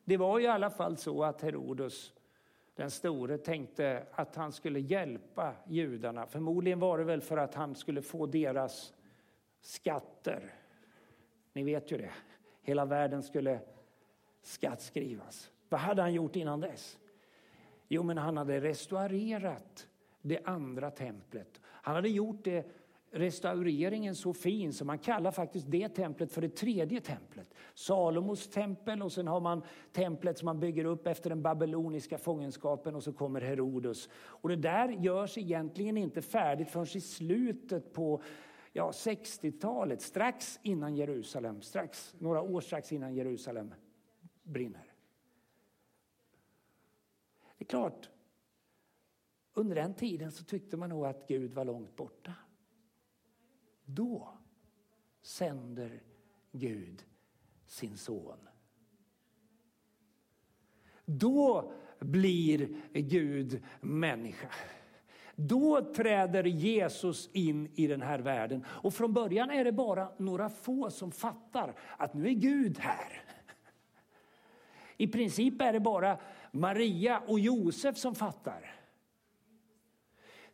Det 0.05 0.17
var 0.17 0.41
i 0.41 0.47
alla 0.47 0.71
fall 0.71 0.97
så 0.97 1.25
att 1.25 1.43
Herodes 1.43 2.13
den 2.75 2.91
store 2.91 3.39
tänkte 3.39 4.07
att 4.13 4.37
han 4.37 4.53
skulle 4.53 4.81
hjälpa 4.81 5.55
judarna. 5.67 6.27
Förmodligen 6.27 6.79
var 6.79 6.99
det 6.99 7.05
väl 7.05 7.21
för 7.21 7.37
att 7.37 7.55
han 7.55 7.75
skulle 7.75 8.03
få 8.03 8.27
deras 8.27 8.95
skatter. 9.61 10.55
Ni 11.53 11.63
vet 11.63 11.93
ju 11.93 11.99
det. 11.99 12.13
Hela 12.63 12.85
världen 12.85 13.23
skulle 13.23 13.61
skattskrivas. 14.43 15.51
Vad 15.69 15.81
hade 15.81 16.03
han 16.03 16.15
gjort 16.15 16.37
innan 16.37 16.61
dess? 16.61 16.99
Jo, 17.89 18.03
men 18.03 18.19
han 18.19 18.37
hade 18.37 18.61
restaurerat 18.61 19.89
det 20.23 20.41
andra 20.45 20.91
templet. 20.91 21.61
Han 21.65 21.95
hade 21.95 22.09
gjort 22.09 22.45
det 22.45 22.67
restaureringen 23.13 24.15
så 24.15 24.33
fin 24.33 24.73
så 24.73 24.85
man 24.85 24.99
kallar 24.99 25.31
faktiskt 25.31 25.71
det 25.71 25.89
templet 25.89 26.33
för 26.33 26.41
det 26.41 26.49
tredje 26.49 27.01
templet. 27.01 27.55
Salomos 27.75 28.49
tempel 28.49 29.03
och 29.03 29.13
sen 29.13 29.27
har 29.27 29.41
man 29.41 29.63
templet 29.93 30.39
som 30.39 30.47
man 30.47 30.61
bygger 30.61 30.85
upp 30.85 31.07
efter 31.07 31.31
den 31.31 31.43
babyloniska 31.43 32.19
fångenskapen 32.19 32.95
och 32.95 33.03
så 33.03 33.13
kommer 33.13 33.41
Herodes. 33.41 34.09
Och 34.15 34.49
det 34.49 34.57
där 34.57 34.89
görs 34.89 35.39
egentligen 35.39 35.97
inte 35.97 36.23
färdigt 36.23 36.71
förrän 36.71 36.87
i 36.97 37.01
slutet 37.01 37.93
på 37.93 38.23
ja, 38.73 38.91
60-talet, 38.91 40.03
strax 40.03 40.61
innan 40.63 40.97
Jerusalem, 40.97 41.63
strax, 41.63 42.15
några 42.19 42.41
år 42.41 42.61
strax 42.61 42.93
innan 42.93 43.15
Jerusalem 43.15 43.75
brinner. 44.43 44.93
Det 47.59 47.65
är 47.65 47.69
klart, 47.69 48.11
under 49.55 49.75
den 49.75 49.95
tiden 49.95 50.33
så 50.33 50.45
tyckte 50.45 50.77
man 50.77 50.91
nog 50.91 51.07
att 51.07 51.29
Gud 51.29 51.55
var 51.55 51.65
långt 51.65 51.97
borta. 51.97 52.33
Då 53.85 54.39
sänder 55.23 56.03
Gud 56.53 57.05
sin 57.67 57.97
son. 57.97 58.49
Då 61.05 61.73
blir 61.99 62.69
Gud 62.93 63.63
människa. 63.81 64.49
Då 65.37 65.93
träder 65.95 66.45
Jesus 66.45 67.31
in 67.33 67.71
i 67.75 67.87
den 67.87 68.03
här 68.03 68.19
världen. 68.19 68.65
Och 68.69 68.95
från 68.95 69.13
början 69.13 69.51
är 69.51 69.65
det 69.65 69.73
bara 69.73 70.13
några 70.17 70.49
få 70.49 70.91
som 70.91 71.13
fattar 71.13 71.75
att 71.97 72.15
nu 72.15 72.27
är 72.27 72.33
Gud 72.33 72.79
här. 72.79 73.23
I 74.97 75.09
princip 75.09 75.61
är 75.61 75.73
det 75.73 75.81
bara 75.81 76.19
Maria 76.53 77.23
och 77.27 77.41
Josef 77.41 77.97
som 77.97 78.15
fattar. 78.15 78.82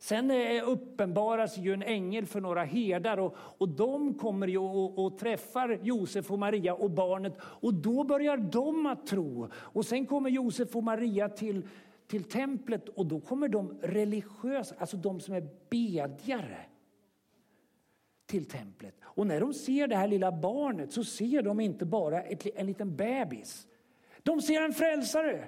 Sen 0.01 0.31
uppenbaras 0.61 1.57
ju 1.57 1.73
en 1.73 1.83
ängel 1.83 2.25
för 2.25 2.41
några 2.41 2.63
herdar 2.63 3.17
och, 3.17 3.35
och 3.37 3.69
de 3.69 4.13
kommer 4.13 4.47
ju 4.47 4.57
och, 4.57 5.05
och, 5.05 5.17
träffar 5.17 5.79
Josef 5.81 6.31
och 6.31 6.39
Maria 6.39 6.73
och 6.73 6.91
barnet 6.91 7.33
och 7.41 7.73
då 7.73 8.03
börjar 8.03 8.37
de 8.37 8.85
att 8.85 9.07
tro. 9.07 9.49
Och 9.53 9.85
sen 9.85 10.05
kommer 10.05 10.29
Josef 10.29 10.75
och 10.75 10.83
Maria 10.83 11.29
till, 11.29 11.67
till 12.07 12.23
templet 12.23 12.89
och 12.89 13.05
då 13.05 13.19
kommer 13.19 13.47
de 13.47 13.77
religiösa, 13.81 14.75
alltså 14.77 14.97
de 14.97 15.19
som 15.19 15.33
är 15.33 15.47
bedjare 15.69 16.65
till 18.25 18.45
templet. 18.45 18.95
Och 19.01 19.27
när 19.27 19.39
de 19.39 19.53
ser 19.53 19.87
det 19.87 19.95
här 19.95 20.07
lilla 20.07 20.31
barnet 20.31 20.93
så 20.93 21.03
ser 21.03 21.41
de 21.41 21.59
inte 21.59 21.85
bara 21.85 22.21
ett, 22.21 22.47
en 22.55 22.65
liten 22.65 22.95
bebis. 22.95 23.67
De 24.23 24.41
ser 24.41 24.61
en 24.61 24.73
frälsare. 24.73 25.47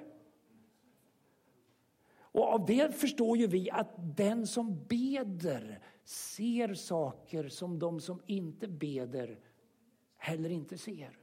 Och 2.32 2.48
av 2.54 2.66
det 2.66 2.94
förstår 2.94 3.36
ju 3.36 3.46
vi 3.46 3.70
att 3.70 4.16
den 4.16 4.46
som 4.46 4.84
beder 4.88 5.80
ser 6.04 6.74
saker 6.74 7.48
som 7.48 7.78
de 7.78 8.00
som 8.00 8.20
inte 8.26 8.68
beder 8.68 9.38
heller 10.16 10.50
inte 10.50 10.78
ser. 10.78 11.18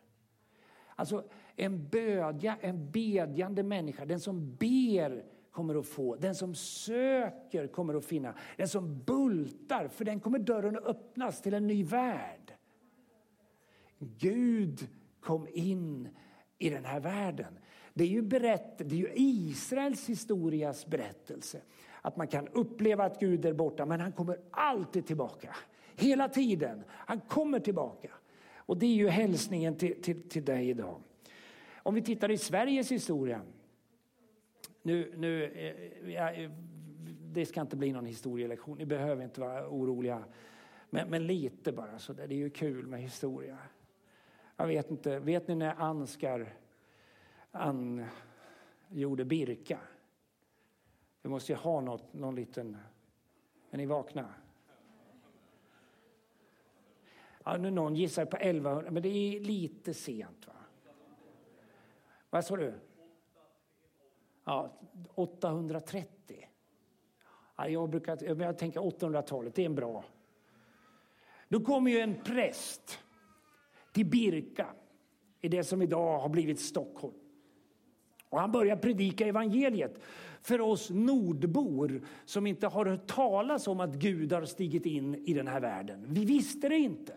Alltså 0.95 1.23
en, 1.55 1.87
bödja, 1.87 2.57
en 2.61 2.91
bedjande 2.91 3.63
människa, 3.63 4.05
den 4.05 4.19
som 4.19 4.55
ber 4.55 5.25
kommer 5.51 5.75
att 5.75 5.87
få, 5.87 6.15
den 6.15 6.35
som 6.35 6.55
söker 6.55 7.67
kommer 7.67 7.93
att 7.93 8.05
finna, 8.05 8.35
den 8.57 8.67
som 8.67 9.03
bultar, 9.03 9.87
för 9.87 10.05
den 10.05 10.19
kommer 10.19 10.39
dörren 10.39 10.77
att 10.77 10.85
öppnas 10.85 11.41
till 11.41 11.53
en 11.53 11.67
ny 11.67 11.83
värld. 11.83 12.53
Gud 13.99 14.87
kom 15.19 15.47
in 15.53 16.09
i 16.57 16.69
den 16.69 16.85
här 16.85 16.99
världen. 16.99 17.59
Det 17.93 18.03
är 18.03 18.07
ju, 18.07 18.21
berätt, 18.21 18.77
det 18.77 18.95
är 18.95 18.99
ju 18.99 19.11
Israels 19.15 20.09
historias 20.09 20.87
berättelse. 20.87 21.61
Att 22.01 22.17
man 22.17 22.27
kan 22.27 22.47
uppleva 22.47 23.03
att 23.03 23.19
Gud 23.19 23.45
är 23.45 23.53
borta, 23.53 23.85
men 23.85 23.99
han 23.99 24.11
kommer 24.11 24.39
alltid 24.51 25.07
tillbaka. 25.07 25.55
Hela 25.95 26.29
tiden. 26.29 26.83
Han 26.89 27.19
kommer 27.19 27.59
tillbaka. 27.59 28.09
Och 28.55 28.77
det 28.77 28.85
är 28.85 28.95
ju 28.95 29.07
hälsningen 29.07 29.75
till, 29.75 30.01
till, 30.01 30.29
till 30.29 30.45
dig 30.45 30.69
idag. 30.69 30.95
Om 31.75 31.95
vi 31.95 32.01
tittar 32.01 32.31
i 32.31 32.37
Sveriges 32.37 32.91
historia. 32.91 33.41
Nu, 34.81 35.13
nu, 35.17 35.43
eh, 35.43 36.13
ja, 36.13 36.31
eh, 36.31 36.51
det 37.33 37.45
ska 37.45 37.61
inte 37.61 37.75
bli 37.75 37.91
någon 37.91 38.05
historielektion, 38.05 38.77
ni 38.77 38.85
behöver 38.85 39.23
inte 39.23 39.41
vara 39.41 39.67
oroliga. 39.69 40.23
Men, 40.89 41.09
men 41.09 41.27
lite 41.27 41.71
bara, 41.71 41.99
så 41.99 42.13
det 42.13 42.23
är 42.23 42.33
ju 42.33 42.49
kul 42.49 42.87
med 42.87 43.01
historia. 43.01 43.57
Jag 44.57 44.67
vet 44.67 44.91
inte, 44.91 45.19
vet 45.19 45.47
ni 45.47 45.55
när 45.55 45.75
Ansgar 45.81 46.53
angjorde 47.51 49.25
Birka. 49.25 49.79
Vi 51.21 51.29
måste 51.29 51.51
ju 51.51 51.57
ha 51.57 51.81
något, 51.81 52.13
någon 52.13 52.35
liten... 52.35 52.77
Är 53.71 53.77
ni 53.77 53.85
vakna? 53.85 54.33
Ja, 57.43 57.57
nu 57.57 57.71
någon 57.71 57.95
gissar 57.95 58.25
på 58.25 58.37
1100, 58.37 58.91
men 58.91 59.03
det 59.03 59.09
är 59.09 59.39
lite 59.39 59.93
sent. 59.93 60.47
va? 60.47 60.53
Vad 62.29 62.45
sa 62.45 62.55
du? 62.55 62.73
Ja, 64.43 64.79
830. 65.15 66.49
Ja, 67.55 67.67
jag 67.67 67.89
brukar 67.89 68.41
jag 68.41 68.57
tänker 68.57 68.79
800-talet, 68.79 69.55
det 69.55 69.61
är 69.61 69.65
en 69.65 69.75
bra. 69.75 70.03
Då 71.47 71.59
kommer 71.59 71.91
ju 71.91 71.99
en 71.99 72.21
präst 72.23 72.99
till 73.91 74.05
Birka 74.05 74.75
i 75.41 75.49
det 75.49 75.63
som 75.63 75.81
idag 75.81 76.19
har 76.19 76.29
blivit 76.29 76.59
Stockholm. 76.59 77.18
Och 78.29 78.39
han 78.39 78.51
börjar 78.51 78.75
predika 78.75 79.25
evangeliet 79.25 79.99
för 80.41 80.61
oss 80.61 80.89
nordbor 80.89 82.01
som 82.25 82.47
inte 82.47 82.67
har 82.67 82.85
hört 82.85 83.07
talas 83.07 83.67
om 83.67 83.79
att 83.79 83.93
Gud 83.93 84.33
har 84.33 84.45
stigit 84.45 84.85
in 84.85 85.15
i 85.15 85.33
den 85.33 85.47
här 85.47 85.59
världen. 85.59 86.05
Vi 86.09 86.25
visste 86.25 86.69
det 86.69 86.77
inte. 86.77 87.13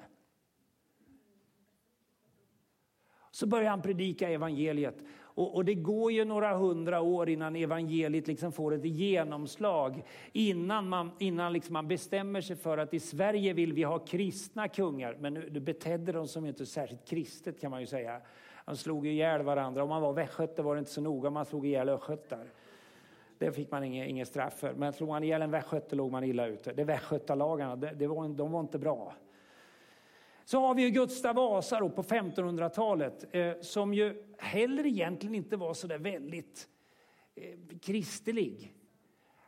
Så 3.31 3.47
börjar 3.47 3.71
han 3.71 3.83
predika 3.83 4.29
evangeliet. 4.29 5.05
Och, 5.35 5.55
och, 5.55 5.65
det 5.65 5.75
går 5.75 6.13
ju 6.13 6.25
några 6.25 6.57
hundra 6.57 7.01
år 7.01 7.29
innan 7.29 7.57
evangeliet 7.57 8.27
liksom 8.27 8.53
får 8.53 8.75
ett 8.75 8.85
genomslag. 8.85 10.03
Innan 10.33 10.89
man, 10.89 11.11
innan 11.19 11.53
liksom 11.53 11.73
man 11.73 11.89
bestämmer 11.89 12.41
sig 12.41 12.57
för 12.57 12.79
att 12.79 12.95
i 12.95 13.01
Sverige 13.01 13.53
vill 13.53 13.73
vi 13.73 13.83
ha 13.83 13.99
kristna 13.99 14.69
kungar. 14.69 15.17
Men 15.21 15.35
nu 15.35 15.61
betedde 15.61 16.13
de 16.13 16.29
som 16.29 16.47
inte 16.47 16.67
särskilt 16.67 17.09
kristet 17.09 17.61
kan 17.61 17.71
man 17.71 17.81
ju 17.81 17.87
säga. 17.87 18.21
De 18.65 18.77
slog 18.77 19.07
ihjäl 19.07 19.43
varandra. 19.43 19.83
Om 19.83 19.89
man 19.89 20.03
var 20.03 20.13
västgöte 20.13 20.63
var 20.63 20.75
det 20.75 20.79
inte 20.79 20.91
så 20.91 21.01
noga, 21.01 21.31
man 21.31 21.47
slog 21.47 21.67
ihjäl 21.67 21.89
östgötar. 21.89 22.47
Det 23.39 23.53
fick 23.53 23.71
man 23.71 23.85
inget, 23.85 24.09
inget 24.09 24.29
straff 24.29 24.59
för. 24.59 24.75
Men 24.75 24.93
slog 24.93 25.09
man 25.09 25.25
ihjäl 25.25 25.43
en 25.43 25.51
västgöte 25.51 25.97
låg 25.97 26.13
man 26.13 26.25
illa 26.25 26.47
ute. 26.47 26.73
Det 26.73 26.85
västgötalagarna, 26.85 27.77
det, 27.77 27.91
det 27.91 28.07
var, 28.07 28.29
de 28.29 28.53
var 28.53 28.61
inte 28.61 28.79
bra. 28.79 29.15
Så 30.45 30.61
har 30.61 30.75
vi 30.75 30.83
ju 30.83 30.91
Gustav 30.91 31.35
Vasa 31.35 31.81
då 31.81 31.89
på 31.89 32.03
1500-talet 32.03 33.35
eh, 33.35 33.53
som 33.61 33.95
ju 33.95 34.23
heller 34.39 34.87
egentligen 34.87 35.35
inte 35.35 35.57
var 35.57 35.75
så 35.75 35.87
där 35.87 35.99
väldigt 35.99 36.69
eh, 37.35 37.79
kristelig. 37.81 38.73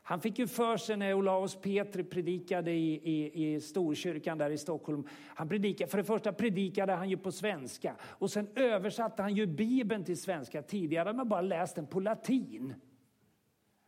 Han 0.06 0.20
fick 0.20 0.38
ju 0.38 0.46
för 0.46 0.76
sig 0.76 0.96
när 0.96 1.14
Olaus 1.14 1.56
Petri 1.56 2.04
predikade 2.04 2.70
i, 2.70 2.94
i, 2.94 3.54
i 3.54 3.60
Storkyrkan 3.60 4.38
där 4.38 4.50
i 4.50 4.58
Stockholm. 4.58 5.08
Han 5.26 5.48
predikade, 5.48 5.90
för 5.90 5.98
det 5.98 6.04
första 6.04 6.32
predikade 6.32 6.92
han 6.92 7.10
ju 7.10 7.16
på 7.16 7.32
svenska 7.32 7.96
och 8.00 8.30
sen 8.30 8.48
översatte 8.54 9.22
han 9.22 9.34
ju 9.34 9.46
Bibeln 9.46 10.04
till 10.04 10.20
svenska. 10.20 10.62
Tidigare 10.62 11.06
hade 11.06 11.16
man 11.16 11.28
bara 11.28 11.40
läst 11.40 11.74
den 11.74 11.86
på 11.86 12.00
latin. 12.00 12.74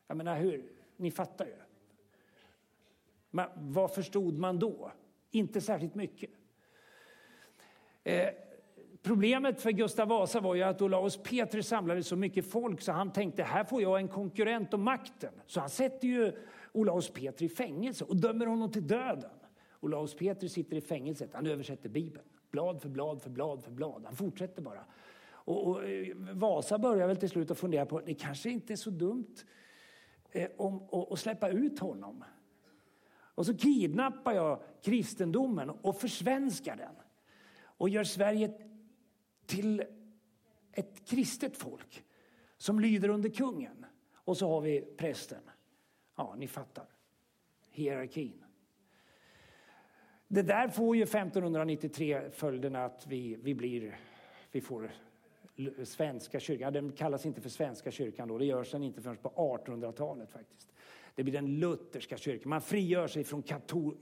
Jag 0.07 0.17
menar 0.17 0.37
hur, 0.37 0.73
ni 0.97 1.11
fattar 1.11 1.47
ju. 1.47 1.57
Men 3.31 3.49
vad 3.55 3.95
förstod 3.95 4.39
man 4.39 4.59
då? 4.59 4.93
Inte 5.31 5.61
särskilt 5.61 5.95
mycket. 5.95 6.31
Eh, 8.05 8.29
Problemet 9.07 9.61
för 9.61 9.71
Gustav 9.71 10.09
Vasa 10.09 10.41
var 10.41 10.55
ju 10.55 10.63
att 10.63 10.83
Olaus 10.83 11.17
Petri 11.17 11.63
samlade 11.63 12.03
så 12.03 12.17
mycket 12.17 12.51
folk 12.51 12.81
så 12.81 12.93
han 12.93 13.13
tänkte 13.13 13.43
här 13.43 13.65
får 13.65 13.83
jag 13.83 13.99
en 13.99 14.09
konkurrent 14.09 14.75
om 14.75 14.83
makten. 14.83 15.33
Så 15.47 15.61
han 15.61 15.71
sätter 15.71 16.09
ju 16.09 16.33
Olaus 16.73 17.11
Petri 17.11 17.47
i 17.47 17.49
fängelse 17.49 18.05
och 18.05 18.17
dömer 18.17 18.47
honom 18.47 18.73
till 18.73 18.87
döden. 18.87 19.31
Olaus 19.81 20.15
Petri 20.15 20.49
sitter 20.49 20.77
i 20.77 20.81
fängelset, 20.81 21.31
han 21.33 21.47
översätter 21.47 21.89
Bibeln. 21.89 22.25
Blad 22.51 22.83
för 22.83 22.89
blad 22.89 23.23
för 23.23 23.31
blad 23.31 23.65
för 23.65 23.71
blad. 23.71 24.03
Han 24.05 24.17
fortsätter 24.17 24.63
bara. 24.63 24.85
Och, 25.29 25.67
och 25.67 25.85
eh, 25.85 26.17
Vasa 26.17 26.79
börjar 26.79 27.07
väl 27.07 27.17
till 27.17 27.31
slut 27.31 27.51
att 27.51 27.59
fundera 27.59 27.87
på 27.87 28.01
det 28.01 28.15
kanske 28.15 28.51
inte 28.51 28.73
är 28.73 28.77
så 28.77 28.91
dumt 28.91 29.35
eh, 30.33 30.49
om, 30.57 30.89
att 31.11 31.19
släppa 31.19 31.49
ut 31.49 31.79
honom. 31.79 32.25
Och 33.17 33.47
så 33.47 33.57
kidnappar 33.57 34.33
jag 34.33 34.63
kristendomen 34.83 35.71
och 35.71 35.97
försvenskar 35.97 36.77
den 36.77 36.95
och 37.79 37.89
gör 37.89 38.05
Sverige 38.05 38.53
till 39.47 39.83
ett 40.73 41.09
kristet 41.09 41.57
folk 41.57 42.05
som 42.57 42.81
lyder 42.81 43.09
under 43.09 43.29
kungen. 43.29 43.87
Och 44.15 44.37
så 44.37 44.49
har 44.49 44.61
vi 44.61 44.81
prästen. 44.81 45.43
Ja, 46.17 46.35
ni 46.39 46.49
fattar. 46.49 46.87
Hierarkin. 47.71 48.45
Det 50.29 50.43
där 50.43 50.69
får 50.69 50.97
ju 50.97 51.03
1593 51.03 52.31
följden 52.31 52.77
att 52.77 53.07
vi, 53.07 53.37
vi, 53.43 53.55
blir, 53.55 53.99
vi 54.53 54.61
får 54.61 54.91
Svenska 55.85 56.41
kyrkan. 56.41 56.73
Den 56.73 56.93
kallas 56.93 57.27
inte 57.27 57.41
för 57.41 57.49
Svenska 57.49 57.91
kyrkan 57.91 58.29
då. 58.29 58.39
Det 58.39 58.45
görs 58.45 58.71
den 58.71 58.83
inte 58.83 59.03
förrän 59.03 59.17
på 59.17 59.29
1800-talet 59.29 60.31
faktiskt. 60.31 60.73
Det 61.15 61.23
blir 61.23 61.33
den 61.33 61.61
lutherska 61.61 62.17
kyrkan. 62.17 62.51
Man 62.51 62.61
frigör 62.61 63.07
sig 63.07 63.25
från, 63.25 63.43
katol, 63.43 63.97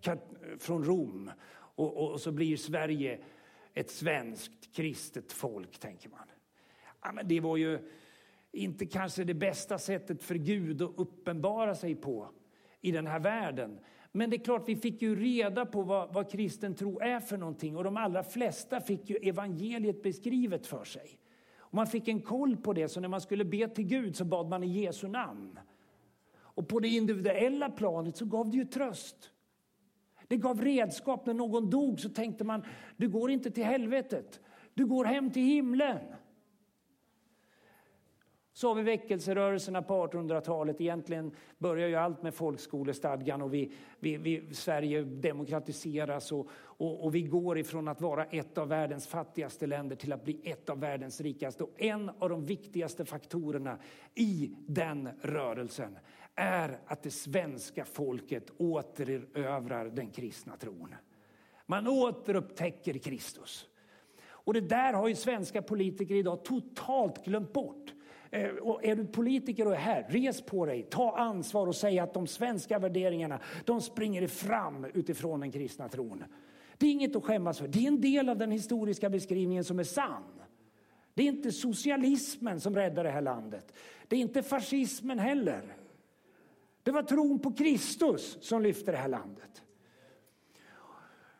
kat, 0.00 0.18
från 0.58 0.84
Rom 0.84 1.30
och, 1.50 1.96
och, 1.96 2.12
och 2.12 2.20
så 2.20 2.32
blir 2.32 2.56
Sverige 2.56 3.18
ett 3.78 3.90
svenskt 3.90 4.72
kristet 4.72 5.32
folk, 5.32 5.78
tänker 5.78 6.08
man. 6.08 6.26
Ja, 7.02 7.12
men 7.12 7.28
det 7.28 7.40
var 7.40 7.56
ju 7.56 7.78
inte 8.52 8.86
kanske 8.86 9.24
det 9.24 9.34
bästa 9.34 9.78
sättet 9.78 10.22
för 10.22 10.34
Gud 10.34 10.82
att 10.82 10.92
uppenbara 10.96 11.74
sig 11.74 11.94
på 11.94 12.28
i 12.80 12.92
den 12.92 13.06
här 13.06 13.20
världen. 13.20 13.80
Men 14.12 14.30
det 14.30 14.36
är 14.36 14.44
klart, 14.44 14.68
vi 14.68 14.76
fick 14.76 15.02
ju 15.02 15.16
reda 15.16 15.66
på 15.66 15.82
vad, 15.82 16.14
vad 16.14 16.30
kristen 16.30 16.74
tro 16.74 17.00
är 17.00 17.20
för 17.20 17.36
någonting 17.36 17.76
och 17.76 17.84
de 17.84 17.96
allra 17.96 18.22
flesta 18.22 18.80
fick 18.80 19.10
ju 19.10 19.16
evangeliet 19.16 20.02
beskrivet 20.02 20.66
för 20.66 20.84
sig. 20.84 21.20
Och 21.58 21.74
man 21.74 21.86
fick 21.86 22.08
en 22.08 22.22
koll 22.22 22.56
på 22.56 22.72
det, 22.72 22.88
så 22.88 23.00
när 23.00 23.08
man 23.08 23.20
skulle 23.20 23.44
be 23.44 23.68
till 23.68 23.84
Gud 23.86 24.16
så 24.16 24.24
bad 24.24 24.48
man 24.48 24.64
i 24.64 24.66
Jesu 24.66 25.08
namn. 25.08 25.58
Och 26.36 26.68
på 26.68 26.80
det 26.80 26.88
individuella 26.88 27.70
planet 27.70 28.16
så 28.16 28.24
gav 28.24 28.50
det 28.50 28.56
ju 28.56 28.64
tröst. 28.64 29.30
Det 30.28 30.36
gav 30.36 30.62
redskap. 30.62 31.26
När 31.26 31.34
någon 31.34 31.70
dog 31.70 32.00
så 32.00 32.08
tänkte 32.08 32.44
man, 32.44 32.62
du 32.96 33.08
går 33.08 33.30
inte 33.30 33.50
till 33.50 33.64
helvetet, 33.64 34.40
du 34.74 34.86
går 34.86 35.04
hem 35.04 35.30
till 35.30 35.42
himlen. 35.42 35.98
Så 38.58 38.68
har 38.68 38.74
vi 38.74 38.82
väckelserörelserna 38.82 39.82
på 39.82 40.06
1800-talet. 40.06 40.80
Egentligen 40.80 41.30
börjar 41.58 41.88
ju 41.88 41.94
allt 41.94 42.22
med 42.22 42.34
folkskolestadgan 42.34 43.42
och 43.42 43.54
vi, 43.54 43.72
vi, 44.00 44.16
vi, 44.16 44.54
Sverige 44.54 45.02
demokratiseras 45.02 46.32
och, 46.32 46.48
och, 46.54 47.04
och, 47.04 47.14
vi 47.14 47.22
går 47.22 47.58
ifrån 47.58 47.88
att 47.88 48.00
vara 48.00 48.24
ett 48.24 48.58
av 48.58 48.68
världens 48.68 49.06
fattigaste 49.06 49.66
länder 49.66 49.96
till 49.96 50.12
att 50.12 50.24
bli 50.24 50.40
ett 50.44 50.70
av 50.70 50.80
världens 50.80 51.20
rikaste. 51.20 51.64
Och 51.64 51.82
en 51.82 52.10
av 52.18 52.28
de 52.28 52.46
viktigaste 52.46 53.04
faktorerna 53.04 53.78
i 54.14 54.50
den 54.66 55.08
rörelsen 55.22 55.98
är 56.38 56.78
att 56.86 57.02
det 57.02 57.10
svenska 57.10 57.84
folket 57.84 58.50
återerövrar 58.58 59.84
den 59.84 60.10
kristna 60.10 60.56
tron. 60.56 60.94
Man 61.66 61.88
återupptäcker 61.88 62.98
Kristus. 62.98 63.66
Och 64.26 64.54
det 64.54 64.60
där 64.60 64.92
har 64.92 65.08
ju 65.08 65.14
svenska 65.14 65.62
politiker 65.62 66.14
idag 66.14 66.44
totalt 66.44 67.24
glömt 67.24 67.52
bort. 67.52 67.92
Eh, 68.30 68.48
och 68.48 68.84
är 68.84 68.96
du 68.96 69.04
politiker 69.04 69.66
och 69.66 69.72
är 69.72 69.78
här, 69.78 70.06
res 70.08 70.42
på 70.42 70.66
dig, 70.66 70.82
ta 70.82 71.18
ansvar 71.18 71.66
och 71.66 71.76
säg 71.76 71.98
att 71.98 72.14
de 72.14 72.26
svenska 72.26 72.78
värderingarna 72.78 73.40
de 73.64 73.80
springer 73.80 74.26
fram 74.26 74.84
utifrån 74.84 75.40
den 75.40 75.52
kristna 75.52 75.88
tron. 75.88 76.24
Det 76.78 76.86
är 76.86 76.90
inget 76.90 77.16
att 77.16 77.24
skämmas 77.24 77.58
för. 77.58 77.68
Det 77.68 77.78
är 77.78 77.88
en 77.88 78.00
del 78.00 78.28
av 78.28 78.38
den 78.38 78.50
historiska 78.50 79.10
beskrivningen 79.10 79.64
som 79.64 79.78
är 79.78 79.84
sann. 79.84 80.40
Det 81.14 81.22
är 81.22 81.26
inte 81.26 81.52
socialismen 81.52 82.60
som 82.60 82.74
räddar 82.74 83.04
det 83.04 83.10
här 83.10 83.22
landet. 83.22 83.72
Det 84.08 84.16
är 84.16 84.20
inte 84.20 84.42
fascismen 84.42 85.18
heller. 85.18 85.76
Det 86.88 86.92
var 86.92 87.02
tron 87.02 87.38
på 87.38 87.52
Kristus 87.52 88.38
som 88.40 88.62
lyfte 88.62 88.90
det 88.90 88.96
här 88.96 89.08
landet. 89.08 89.62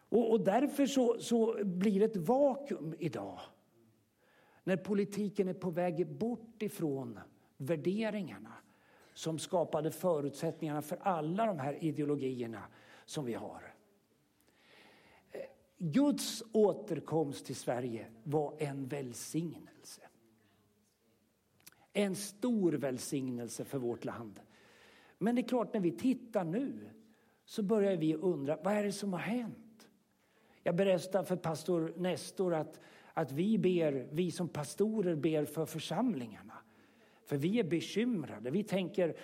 Och, 0.09 0.31
och 0.31 0.41
därför 0.41 0.87
så, 0.87 1.21
så 1.21 1.65
blir 1.65 2.01
det 2.01 2.05
ett 2.05 2.17
vakuum 2.17 2.95
idag 2.99 3.41
när 4.65 4.77
politiken 4.77 5.49
är 5.49 5.55
på 5.55 5.71
väg 5.71 6.07
bort 6.07 6.63
ifrån 6.63 7.21
värderingarna 7.57 8.53
som 9.15 9.39
skapade 9.39 9.91
förutsättningarna 9.91 10.83
för 10.83 10.99
alla 11.03 11.47
de 11.47 11.59
här 11.59 11.85
ideologierna 11.85 12.63
som 13.05 13.25
vi 13.25 13.35
har. 13.35 13.75
Guds 15.79 16.43
återkomst 16.53 17.47
till 17.47 17.57
Sverige 17.57 18.07
var 18.23 18.55
en 18.59 18.89
välsignelse. 18.89 20.03
En 21.93 22.17
stor 22.17 22.73
välsignelse 22.73 23.65
för 23.65 23.79
vårt 23.79 24.05
land. 24.05 24.41
Men 25.19 25.35
det 25.35 25.41
är 25.41 25.49
klart, 25.49 25.75
när 25.75 25.81
vi 25.81 25.93
tittar 25.93 26.45
nu 26.45 26.91
så 27.45 27.63
börjar 27.63 27.97
vi 27.97 28.15
undra, 28.15 28.59
vad 28.65 28.75
är 28.75 28.85
det 28.85 28.93
som 28.93 29.13
har 29.13 29.21
hänt? 29.21 29.89
Jag 30.63 30.77
berättade 30.77 31.25
för 31.25 31.37
pastor 31.37 31.93
Nestor 31.97 32.55
att 32.55 32.81
att 33.19 33.33
vi 33.33 33.59
ber, 33.59 34.07
vi 34.11 34.31
som 34.31 34.49
pastorer 34.49 35.15
ber 35.15 35.45
för 35.45 35.67
församlingarna. 35.67 36.55
För 37.25 37.37
vi 37.37 37.61
är 37.61 37.65
bekymrade. 37.65 38.51
Vi 38.51 38.63
tänker, 38.63 39.17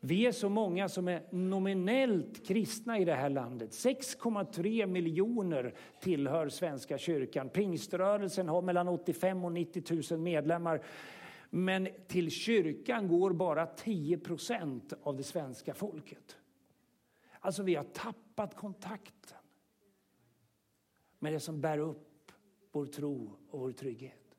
vi 0.00 0.26
är 0.26 0.32
så 0.32 0.48
många 0.48 0.88
som 0.88 1.08
är 1.08 1.22
nominellt 1.30 2.46
kristna 2.46 2.98
i 2.98 3.04
det 3.04 3.14
här 3.14 3.30
landet. 3.30 3.70
6,3 3.70 4.86
miljoner 4.86 5.74
tillhör 6.00 6.48
Svenska 6.48 6.98
kyrkan. 6.98 7.48
Pingströrelsen 7.48 8.48
har 8.48 8.62
mellan 8.62 8.88
85 8.88 9.44
och 9.44 9.52
90 9.52 10.12
000 10.12 10.20
medlemmar. 10.20 10.82
Men 11.50 11.88
till 12.08 12.30
kyrkan 12.30 13.08
går 13.08 13.32
bara 13.32 13.66
10 13.66 14.18
procent 14.18 14.92
av 15.02 15.16
det 15.16 15.22
svenska 15.22 15.74
folket. 15.74 16.36
Alltså 17.40 17.62
vi 17.62 17.74
har 17.74 17.84
tappat 17.84 18.56
kontakten 18.56 19.38
med 21.18 21.32
det 21.32 21.40
som 21.40 21.60
bär 21.60 21.78
upp 21.78 22.32
vår 22.72 22.86
tro 22.86 23.32
och 23.50 23.60
vår 23.60 23.72
trygghet. 23.72 24.36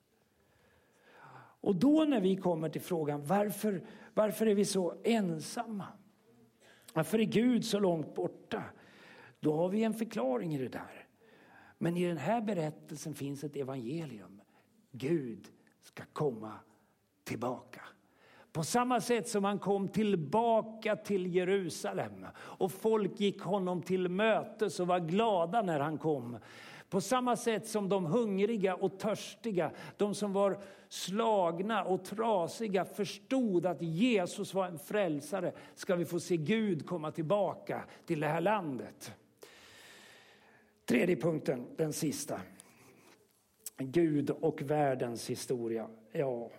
Och 1.61 1.75
då 1.75 2.03
när 2.03 2.21
vi 2.21 2.35
kommer 2.35 2.69
till 2.69 2.81
frågan 2.81 3.25
varför, 3.25 3.87
varför 4.13 4.45
är 4.45 4.55
vi 4.55 4.65
så 4.65 4.93
ensamma? 5.03 5.87
Varför 6.93 7.19
är 7.19 7.23
Gud 7.23 7.65
så 7.65 7.79
långt 7.79 8.15
borta? 8.15 8.63
Då 9.39 9.53
har 9.53 9.69
vi 9.69 9.83
en 9.83 9.93
förklaring 9.93 10.55
i 10.55 10.57
det 10.57 10.67
där. 10.67 11.07
Men 11.77 11.97
i 11.97 12.07
den 12.07 12.17
här 12.17 12.41
berättelsen 12.41 13.13
finns 13.13 13.43
ett 13.43 13.55
evangelium. 13.55 14.41
Gud 14.91 15.47
ska 15.81 16.03
komma 16.13 16.59
tillbaka. 17.27 17.81
På 18.51 18.63
samma 18.63 19.01
sätt 19.01 19.29
som 19.29 19.43
han 19.43 19.59
kom 19.59 19.87
tillbaka 19.87 20.95
till 20.95 21.35
Jerusalem 21.35 22.25
och 22.37 22.71
folk 22.71 23.19
gick 23.19 23.41
honom 23.41 23.81
till 23.81 24.09
mötes 24.09 24.79
och 24.79 24.87
var 24.87 24.99
glada 24.99 25.61
när 25.61 25.79
han 25.79 25.97
kom 25.97 26.37
på 26.89 27.01
samma 27.01 27.35
sätt 27.35 27.67
som 27.67 27.89
de 27.89 28.05
hungriga 28.05 28.75
och 28.75 28.99
törstiga, 28.99 29.71
de 29.97 30.15
som 30.15 30.33
var 30.33 30.59
slagna 30.89 31.83
och 31.83 32.03
trasiga 32.03 32.85
förstod 32.85 33.65
att 33.65 33.81
Jesus 33.81 34.53
var 34.53 34.65
en 34.65 34.79
frälsare 34.79 35.51
ska 35.75 35.95
vi 35.95 36.05
få 36.05 36.19
se 36.19 36.37
Gud 36.37 36.85
komma 36.85 37.11
tillbaka 37.11 37.83
till 38.05 38.19
det 38.19 38.27
här 38.27 38.41
landet. 38.41 39.13
Tredje 40.85 41.15
punkten, 41.15 41.65
den 41.77 41.93
sista. 41.93 42.41
Gud 43.77 44.29
och 44.29 44.61
världens 44.61 45.29
historia. 45.29 45.87
Ja, 46.11 46.49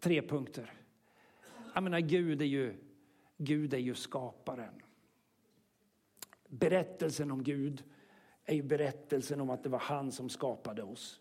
tre 0.00 0.22
punkter. 0.22 0.72
Jag 1.74 1.82
menar, 1.82 2.00
Gud 2.00 2.42
är 2.42 2.46
ju, 2.46 2.74
Gud 3.36 3.74
är 3.74 3.78
ju 3.78 3.94
skaparen. 3.94 4.82
Berättelsen 6.48 7.30
om 7.30 7.42
Gud 7.42 7.84
är 8.44 8.54
ju 8.54 8.62
berättelsen 8.62 9.40
om 9.40 9.50
att 9.50 9.62
det 9.62 9.68
var 9.68 9.78
han 9.78 10.12
som 10.12 10.28
skapade 10.28 10.82
oss. 10.82 11.20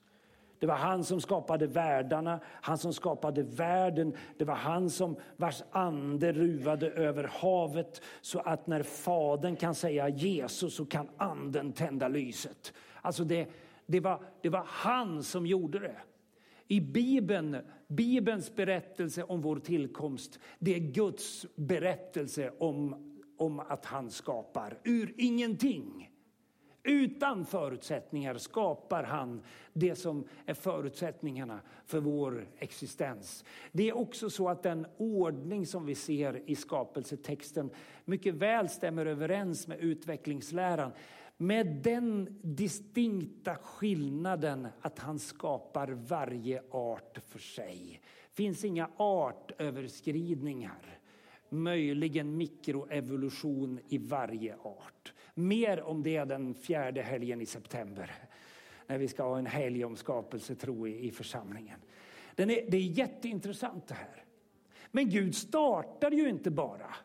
Det 0.60 0.68
var 0.68 0.76
han 0.76 1.04
som 1.04 1.22
skapade 1.22 1.68
världarna, 1.68 2.40
han 2.46 2.78
som 2.78 2.94
skapade 2.94 3.44
världen. 3.44 4.16
Det 4.38 4.46
var 4.46 4.56
han 4.56 4.90
som 4.90 5.16
vars 5.38 5.64
ande 5.72 6.34
ruvade 6.34 6.92
över 6.92 7.24
havet 7.24 8.02
så 8.22 8.40
att 8.40 8.68
när 8.68 8.84
fadern 8.84 9.56
kan 9.56 9.76
säga 9.76 10.10
Jesus 10.10 10.76
så 10.76 10.86
kan 10.86 11.10
anden 11.18 11.74
tända 11.74 12.08
lyset. 12.08 12.74
Alltså 13.02 13.24
det, 13.24 13.48
det, 13.86 14.00
var, 14.00 14.24
det 14.42 14.50
var 14.50 14.64
han 14.68 15.24
som 15.24 15.46
gjorde 15.46 15.80
det. 15.80 15.98
I 16.68 16.82
Bibeln, 16.82 17.58
Bibelns 17.96 18.56
berättelse 18.56 19.24
om 19.24 19.42
vår 19.42 19.60
tillkomst, 19.60 20.40
det 20.60 20.76
är 20.76 20.80
Guds 20.80 21.46
berättelse 21.56 22.52
om, 22.58 22.96
om 23.38 23.60
att 23.60 23.86
han 23.86 24.10
skapar 24.12 24.78
ur 24.84 25.14
ingenting. 25.18 26.10
Utan 26.88 27.46
förutsättningar 27.46 28.38
skapar 28.38 29.04
han 29.04 29.42
det 29.74 29.96
som 29.96 30.28
är 30.46 30.54
förutsättningarna 30.54 31.60
för 31.86 32.00
vår 32.00 32.48
existens. 32.58 33.46
Det 33.72 33.90
är 33.90 33.98
också 33.98 34.30
så 34.30 34.50
att 34.50 34.64
den 34.64 34.88
ordning 34.98 35.66
som 35.66 35.86
vi 35.86 35.96
ser 35.96 36.42
i 36.50 36.56
skapelsetexten 36.56 37.70
mycket 38.06 38.36
väl 38.36 38.70
stämmer 38.70 39.06
överens 39.06 39.68
med 39.68 39.80
utvecklingsläran. 39.80 40.92
Med 41.38 41.68
den 41.68 42.40
distinkta 42.42 43.56
skillnaden 43.56 44.68
att 44.82 45.00
han 45.00 45.20
skapar 45.20 45.88
varje 45.88 46.62
art 46.72 47.20
för 47.28 47.40
sig. 47.40 48.02
Det 48.30 48.36
finns 48.36 48.64
inga 48.64 48.90
artöverskridningar. 48.98 51.00
Möjligen 51.50 52.38
mikroevolution 52.38 53.80
i 53.88 53.98
varje 53.98 54.56
art. 54.56 55.14
Mer 55.34 55.82
om 55.82 56.04
det 56.04 56.26
den 56.26 56.54
fjärde 56.54 57.02
helgen 57.02 57.42
i 57.42 57.46
september 57.46 58.12
när 58.88 58.98
vi 58.98 59.08
ska 59.08 59.24
ha 59.24 59.38
en 59.38 59.46
helg 59.46 59.86
om 59.86 59.96
skapelsetro 59.96 60.88
i, 60.88 61.08
i 61.08 61.12
församlingen. 61.12 61.80
Den 62.36 62.50
är, 62.50 62.70
det 62.70 62.78
är 62.78 62.82
jätteintressant 62.82 63.88
det 63.88 63.94
här. 63.94 64.24
Men 64.92 65.10
Gud 65.10 65.36
startar 65.36 66.12
ju 66.12 66.30
inte 66.30 66.52
bara 66.52 66.96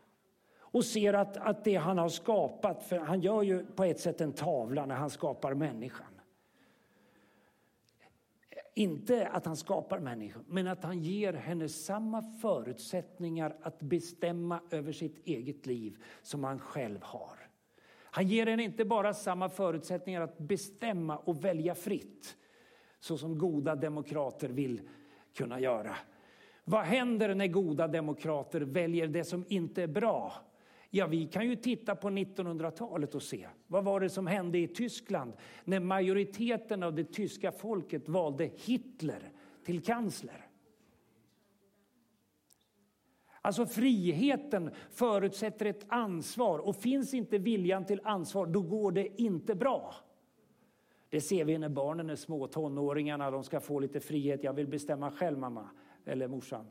och 0.70 0.84
ser 0.84 1.12
att, 1.12 1.36
att 1.36 1.64
det 1.64 1.74
han 1.74 1.98
har 1.98 2.08
skapat, 2.08 2.82
för 2.82 2.98
han 2.98 3.20
gör 3.20 3.42
ju 3.42 3.66
på 3.66 3.84
ett 3.84 4.00
sätt 4.00 4.20
en 4.20 4.32
tavla 4.32 4.86
när 4.86 4.94
han 4.94 5.10
skapar 5.10 5.54
människan. 5.54 6.06
Inte 8.74 9.28
att 9.28 9.46
han 9.46 9.56
skapar 9.56 9.98
människan, 9.98 10.44
men 10.48 10.66
att 10.66 10.84
han 10.84 11.02
ger 11.02 11.32
henne 11.32 11.68
samma 11.68 12.22
förutsättningar 12.40 13.56
att 13.62 13.80
bestämma 13.80 14.60
över 14.70 14.92
sitt 14.92 15.26
eget 15.26 15.66
liv 15.66 15.96
som 16.22 16.44
han 16.44 16.58
själv 16.58 17.02
har. 17.02 17.38
Han 18.12 18.28
ger 18.28 18.46
henne 18.46 18.62
inte 18.62 18.84
bara 18.84 19.14
samma 19.14 19.48
förutsättningar 19.48 20.20
att 20.20 20.38
bestämma 20.38 21.16
och 21.16 21.44
välja 21.44 21.74
fritt 21.74 22.36
så 23.00 23.18
som 23.18 23.38
goda 23.38 23.76
demokrater 23.76 24.48
vill 24.48 24.80
kunna 25.34 25.60
göra. 25.60 25.96
Vad 26.64 26.84
händer 26.84 27.34
när 27.34 27.46
goda 27.46 27.88
demokrater 27.88 28.60
väljer 28.60 29.06
det 29.06 29.24
som 29.24 29.44
inte 29.48 29.82
är 29.82 29.86
bra? 29.86 30.32
Ja, 30.90 31.06
vi 31.06 31.26
kan 31.26 31.46
ju 31.46 31.56
titta 31.56 31.96
på 31.96 32.08
1900-talet 32.08 33.14
och 33.14 33.22
se. 33.22 33.48
Vad 33.66 33.84
var 33.84 34.00
det 34.00 34.10
som 34.10 34.26
hände 34.26 34.58
i 34.58 34.68
Tyskland 34.68 35.32
när 35.64 35.80
majoriteten 35.80 36.82
av 36.82 36.94
det 36.94 37.04
tyska 37.04 37.52
folket 37.52 38.08
valde 38.08 38.50
Hitler 38.64 39.32
till 39.64 39.82
kansler? 39.82 40.46
Alltså 43.40 43.66
friheten 43.66 44.70
förutsätter 44.90 45.66
ett 45.66 45.84
ansvar 45.88 46.58
och 46.58 46.76
finns 46.76 47.14
inte 47.14 47.38
viljan 47.38 47.84
till 47.84 48.00
ansvar 48.04 48.46
då 48.46 48.62
går 48.62 48.92
det 48.92 49.22
inte 49.22 49.54
bra. 49.54 49.94
Det 51.08 51.20
ser 51.20 51.44
vi 51.44 51.58
när 51.58 51.68
barnen 51.68 52.10
är 52.10 52.16
små, 52.16 52.46
tonåringarna, 52.46 53.30
de 53.30 53.44
ska 53.44 53.60
få 53.60 53.80
lite 53.80 54.00
frihet. 54.00 54.44
Jag 54.44 54.52
vill 54.52 54.68
bestämma 54.68 55.10
själv 55.10 55.38
mamma, 55.38 55.70
eller 56.04 56.28
morsan. 56.28 56.66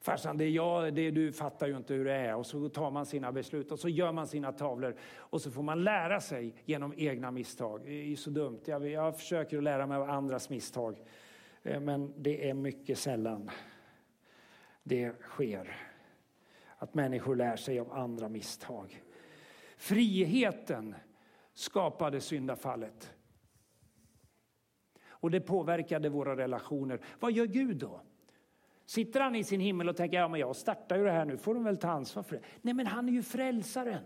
Farsan, 0.00 0.36
det 0.36 0.44
är 0.44 0.50
jag, 0.50 0.94
det 0.94 1.02
är 1.02 1.12
du 1.12 1.32
fattar 1.32 1.66
ju 1.66 1.76
inte 1.76 1.94
hur 1.94 2.04
det 2.04 2.14
är. 2.14 2.36
Och 2.36 2.46
så 2.46 2.68
tar 2.68 2.90
man 2.90 3.06
sina 3.06 3.32
beslut 3.32 3.72
och 3.72 3.78
så 3.78 3.88
gör 3.88 4.12
man 4.12 4.26
sina 4.26 4.52
tavlor. 4.52 4.96
Och 5.16 5.40
så 5.40 5.50
får 5.50 5.62
man 5.62 5.84
lära 5.84 6.20
sig 6.20 6.54
genom 6.64 6.94
egna 6.96 7.30
misstag. 7.30 7.80
Det 7.84 7.92
är 7.92 8.04
ju 8.04 8.16
så 8.16 8.30
dumt. 8.30 8.60
Jag, 8.64 8.88
jag 8.88 9.16
försöker 9.16 9.58
att 9.58 9.64
lära 9.64 9.86
mig 9.86 9.96
av 9.96 10.10
andras 10.10 10.50
misstag. 10.50 10.96
Eh, 11.62 11.80
men 11.80 12.22
det 12.22 12.50
är 12.50 12.54
mycket 12.54 12.98
sällan 12.98 13.50
det 14.82 15.20
sker. 15.20 15.76
Att 16.76 16.94
människor 16.94 17.36
lär 17.36 17.56
sig 17.56 17.80
av 17.80 17.92
andra 17.92 18.28
misstag. 18.28 19.02
Friheten 19.76 20.94
skapade 21.54 22.20
syndafallet. 22.20 23.14
Och 25.08 25.30
det 25.30 25.40
påverkade 25.40 26.08
våra 26.08 26.36
relationer. 26.36 27.00
Vad 27.20 27.32
gör 27.32 27.46
Gud 27.46 27.76
då? 27.76 28.00
Sitter 28.88 29.20
han 29.20 29.34
i 29.34 29.44
sin 29.44 29.60
himmel 29.60 29.88
och 29.88 29.96
tänker, 29.96 30.16
ja 30.16 30.28
men 30.28 30.40
jag 30.40 30.56
startar 30.56 30.98
ju 30.98 31.04
det 31.04 31.10
här 31.10 31.24
nu, 31.24 31.36
får 31.36 31.54
de 31.54 31.64
väl 31.64 31.76
ta 31.76 31.88
ansvar 31.88 32.22
för 32.22 32.36
det. 32.36 32.42
Nej 32.62 32.74
men 32.74 32.86
han 32.86 33.08
är 33.08 33.12
ju 33.12 33.22
frälsaren. 33.22 34.04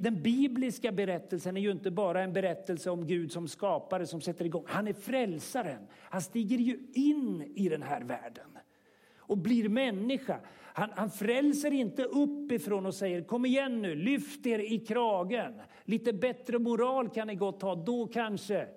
Den 0.00 0.22
bibliska 0.22 0.92
berättelsen 0.92 1.56
är 1.56 1.60
ju 1.60 1.70
inte 1.70 1.90
bara 1.90 2.22
en 2.22 2.32
berättelse 2.32 2.90
om 2.90 3.06
Gud 3.06 3.32
som 3.32 3.48
skapare 3.48 4.06
som 4.06 4.20
sätter 4.20 4.44
igång. 4.44 4.64
Han 4.66 4.88
är 4.88 4.92
frälsaren. 4.92 5.86
Han 5.92 6.22
stiger 6.22 6.58
ju 6.58 6.78
in 6.94 7.52
i 7.54 7.68
den 7.68 7.82
här 7.82 8.00
världen 8.00 8.58
och 9.16 9.38
blir 9.38 9.68
människa. 9.68 10.40
Han, 10.56 10.90
han 10.96 11.10
frälser 11.10 11.70
inte 11.70 12.04
uppifrån 12.04 12.86
och 12.86 12.94
säger 12.94 13.22
kom 13.22 13.46
igen 13.46 13.82
nu, 13.82 13.94
lyft 13.94 14.46
er 14.46 14.58
i 14.58 14.78
kragen. 14.78 15.60
Lite 15.84 16.12
bättre 16.12 16.58
moral 16.58 17.08
kan 17.08 17.26
ni 17.26 17.34
gott 17.34 17.62
ha, 17.62 17.74
då 17.74 18.06
kanske. 18.06 18.68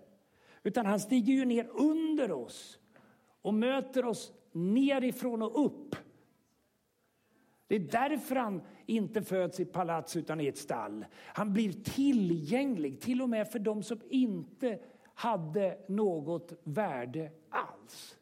Utan 0.64 0.86
han 0.86 1.00
stiger 1.00 1.34
ju 1.34 1.46
ner 1.46 1.68
under 1.74 2.32
oss 2.32 2.78
och 3.42 3.54
möter 3.54 4.06
oss 4.06 4.34
nerifrån 4.52 5.42
och 5.42 5.66
upp. 5.66 5.96
Det 7.68 7.76
är 7.76 7.80
därför 7.80 8.36
han 8.36 8.62
inte 8.86 9.22
föds 9.22 9.60
i 9.60 9.66
palats 9.66 10.16
utan 10.16 10.42
i 10.42 10.48
ett 10.48 10.58
stall. 10.58 11.06
Han 11.14 11.54
blir 11.54 11.72
tillgänglig, 11.72 13.02
till 13.02 13.22
och 13.22 13.30
med 13.30 13.52
för 13.52 13.60
de 13.60 13.84
som 13.84 14.02
inte 14.10 14.80
hade 15.14 15.78
något 15.88 16.54
värde 16.64 17.32
alls. 17.50 18.18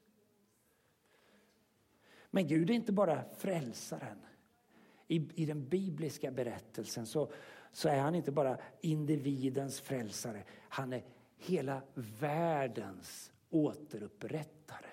Men 2.31 2.47
Gud 2.47 2.69
är 2.69 2.73
inte 2.73 2.91
bara 2.91 3.23
frälsaren. 3.37 4.17
I, 5.07 5.29
i 5.35 5.45
den 5.45 5.69
bibliska 5.69 6.31
berättelsen 6.31 7.05
så, 7.05 7.31
så 7.71 7.89
är 7.89 7.99
han 7.99 8.15
inte 8.15 8.31
bara 8.31 8.57
individens 8.81 9.81
frälsare. 9.81 10.43
Han 10.69 10.93
är 10.93 11.03
hela 11.37 11.81
världens 12.19 13.31
återupprättare. 13.49 14.88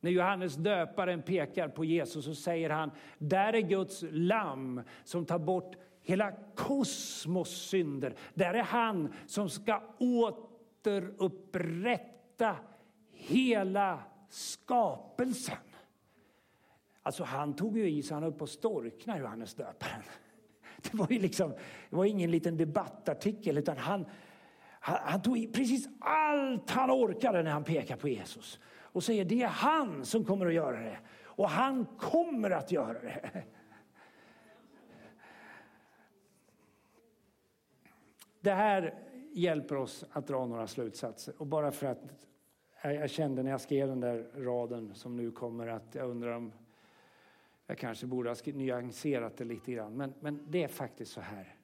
När 0.00 0.10
Johannes 0.10 0.56
döparen 0.56 1.22
pekar 1.22 1.68
på 1.68 1.84
Jesus 1.84 2.24
så 2.24 2.34
säger 2.34 2.70
han, 2.70 2.90
där 3.18 3.52
är 3.52 3.60
Guds 3.60 4.04
lamm 4.10 4.82
som 5.04 5.26
tar 5.26 5.38
bort 5.38 5.76
hela 6.02 6.32
kosmos 6.54 7.50
synder. 7.50 8.14
Där 8.34 8.54
är 8.54 8.62
han 8.62 9.12
som 9.26 9.50
ska 9.50 9.82
återupprätta 9.98 12.56
hela 13.12 13.98
skapelsen. 14.28 15.56
Alltså 17.02 17.24
han 17.24 17.56
tog 17.56 17.78
ju 17.78 17.90
i 17.90 18.02
så 18.02 18.14
han 18.14 18.22
höll 18.22 18.32
på 18.32 18.44
att 18.44 18.50
storkna, 18.50 19.18
Johannes 19.18 19.54
döparen. 19.54 20.02
Det 20.82 20.94
var 20.94 21.06
ju 21.10 21.18
liksom, 21.18 21.50
det 21.90 21.96
var 21.96 22.04
ingen 22.04 22.30
liten 22.30 22.56
debattartikel 22.56 23.58
utan 23.58 23.76
han, 23.76 24.06
han, 24.80 24.98
han 25.02 25.22
tog 25.22 25.38
i 25.38 25.46
precis 25.46 25.88
allt 26.00 26.70
han 26.70 26.90
orkade 26.90 27.42
när 27.42 27.50
han 27.50 27.64
pekade 27.64 28.00
på 28.00 28.08
Jesus 28.08 28.60
och 28.92 29.04
säger 29.04 29.24
det 29.24 29.42
är 29.42 29.48
han 29.48 30.04
som 30.04 30.24
kommer 30.24 30.46
att 30.46 30.54
göra 30.54 30.80
det. 30.80 30.98
Och 31.22 31.48
han 31.48 31.86
kommer 31.86 32.50
att 32.50 32.72
göra 32.72 33.00
det. 33.00 33.44
Det 38.40 38.52
här 38.52 38.94
hjälper 39.32 39.76
oss 39.76 40.04
att 40.10 40.26
dra 40.26 40.46
några 40.46 40.66
slutsatser. 40.66 41.34
Och 41.38 41.46
bara 41.46 41.72
för 41.72 41.86
att 41.86 42.02
jag 42.82 43.10
kände 43.10 43.42
när 43.42 43.50
jag 43.50 43.60
skrev 43.60 43.88
den 43.88 44.00
där 44.00 44.30
raden 44.34 44.94
som 44.94 45.16
nu 45.16 45.30
kommer 45.30 45.66
att 45.66 45.94
jag 45.94 46.10
undrar 46.10 46.32
om 46.32 46.52
jag 47.66 47.78
kanske 47.78 48.06
borde 48.06 48.30
ha 48.30 48.36
nyanserat 48.44 49.36
det 49.36 49.44
lite 49.44 49.72
grann. 49.72 49.96
Men, 49.96 50.14
men 50.20 50.44
det 50.50 50.62
är 50.62 50.68
faktiskt 50.68 51.12
så 51.12 51.20
här. 51.20 51.56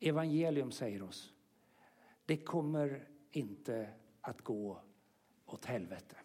Evangelium 0.00 0.70
säger 0.70 1.02
oss, 1.02 1.32
det 2.26 2.36
kommer 2.36 3.08
inte 3.30 3.88
att 4.20 4.40
gå 4.40 4.82
åt 5.54 5.64
helvete. 5.64 6.16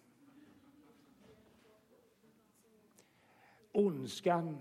Ondskan 3.71 4.57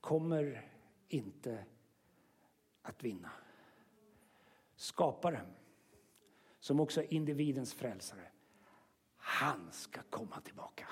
kommer 0.00 0.70
inte 1.08 1.64
att 2.82 3.04
vinna. 3.04 3.30
Skaparen, 4.76 5.46
som 6.60 6.80
också 6.80 7.02
är 7.02 7.12
individens 7.12 7.74
frälsare, 7.74 8.28
han 9.16 9.72
ska 9.72 10.00
komma 10.10 10.40
tillbaka. 10.40 10.88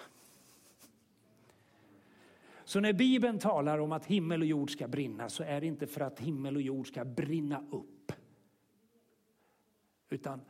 Så 2.65 2.81
när 2.81 2.93
Bibeln 2.93 3.39
talar 3.39 3.79
om 3.79 3.93
att 3.93 4.07
himmel 4.07 4.41
och 4.41 4.47
jord 4.47 4.71
ska 4.71 4.89
brinna 4.89 5.29
så 5.29 5.43
är 5.43 5.61
det 5.61 5.67
inte 5.67 5.87
för 5.87 6.01
att 6.01 6.21
himmel 6.21 6.57
och 6.57 6.63
jord 6.63 6.89
ska 6.89 7.05
brinna 7.05 7.65
upp. 7.71 8.13
Utan 10.09 10.41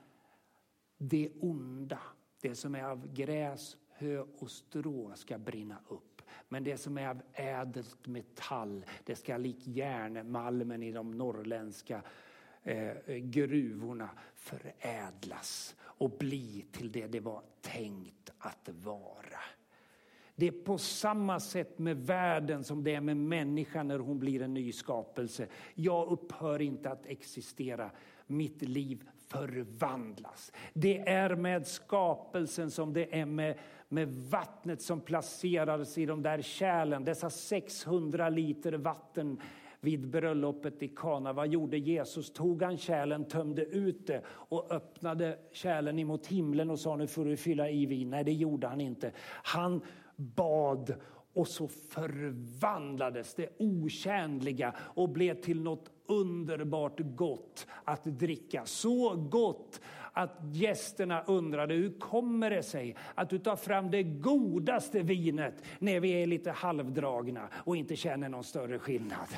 det 0.99 1.31
onda, 1.41 2.01
det 2.41 2.55
som 2.55 2.75
är 2.75 2.85
av 2.85 3.15
gräs, 3.15 3.77
hö 3.89 4.25
och 4.39 4.51
strå 4.51 5.13
ska 5.15 5.39
brinna 5.39 5.79
upp. 5.89 6.23
Men 6.49 6.65
det 6.65 6.77
som 6.77 6.99
är 6.99 7.09
av 7.09 7.23
ädelt 7.33 8.07
metall, 8.07 8.85
det 9.05 9.17
ska 9.17 9.37
lik 9.37 9.67
järnmalmen 9.67 10.83
i 10.83 10.93
de 10.93 11.11
norrländska 11.11 12.03
eh, 12.63 13.17
gruvorna 13.17 14.11
förädlas 14.35 15.77
och 15.81 16.11
bli 16.11 16.67
till 16.73 16.93
det 16.93 17.07
det 17.07 17.21
var 17.21 17.43
tänkt 17.61 18.33
att 18.39 18.69
vara. 18.69 19.41
Det 20.37 20.47
är 20.47 20.53
på 20.53 20.79
samma 20.79 21.41
sätt 21.41 21.79
med 21.79 22.07
världen 22.07 22.65
som 22.65 22.85
det 22.85 22.95
är 22.95 23.01
med 23.01 23.17
människan 23.17 23.89
när 23.89 23.99
hon 23.99 24.19
blir 24.19 24.43
en 24.43 24.55
ny 24.55 24.73
skapelse. 24.73 25.47
Jag 25.75 26.09
upphör 26.09 26.63
inte 26.63 26.91
att 26.91 27.07
existera. 27.07 27.91
Mitt 28.27 28.63
liv 28.63 29.09
förvandlas. 29.29 30.53
Det 30.73 30.99
är 30.99 31.37
med 31.37 31.67
skapelsen 31.67 32.71
som 32.71 32.93
det 32.93 33.21
är 33.21 33.27
med, 33.27 33.59
med 33.89 34.09
vattnet 34.09 34.83
som 34.83 35.01
placerades 35.01 35.99
i 35.99 36.07
de 36.07 36.23
där 36.23 36.43
kärlen. 36.43 37.05
Dessa 37.05 37.31
600 37.31 38.29
liter 38.29 38.73
vatten 38.73 39.41
vid 39.81 40.09
bröllopet 40.09 40.83
i 40.83 40.89
Kana. 40.89 41.33
Vad 41.33 41.49
gjorde 41.49 41.79
Jesus? 41.79 42.33
Tog 42.33 42.63
han 42.63 42.79
kärlen, 42.79 43.25
tömde 43.25 43.65
ut 43.65 44.07
det 44.07 44.23
och 44.27 44.73
öppnade 44.73 45.39
kärlen 45.53 45.99
emot 45.99 46.27
himlen 46.27 46.71
och 46.71 46.79
sa 46.79 46.97
nu 46.97 47.07
får 47.07 47.25
du 47.25 47.37
fylla 47.37 47.71
i 47.71 47.87
vin. 47.87 48.11
Nej, 48.11 48.25
det 48.25 48.33
gjorde 48.33 48.67
han 48.67 48.81
inte. 48.81 49.13
Han 49.43 49.81
bad 50.17 50.95
och 51.35 51.49
så 51.49 51.69
förvandlades 51.69 53.35
det 53.35 53.49
otjänliga 53.59 54.75
och 54.79 55.09
blev 55.09 55.35
till 55.35 55.61
något 55.61 55.91
underbart 56.07 57.01
gott 57.01 57.67
att 57.85 58.05
dricka. 58.05 58.63
Så 58.65 59.17
gott 59.17 59.81
att 60.13 60.39
gästerna 60.53 61.23
undrade 61.23 61.75
hur 61.75 61.99
kommer 61.99 62.51
det 62.51 62.63
sig 62.63 62.97
att 63.15 63.31
du 63.31 63.39
tar 63.39 63.57
fram 63.57 63.91
det 63.91 64.03
godaste 64.03 65.03
vinet 65.03 65.55
när 65.79 66.01
vi 66.01 66.23
är 66.23 66.27
lite 66.27 66.51
halvdragna 66.51 67.49
och 67.53 67.77
inte 67.77 67.97
känner 67.97 68.29
någon 68.29 68.45
större 68.45 68.79
skillnad. 68.79 69.29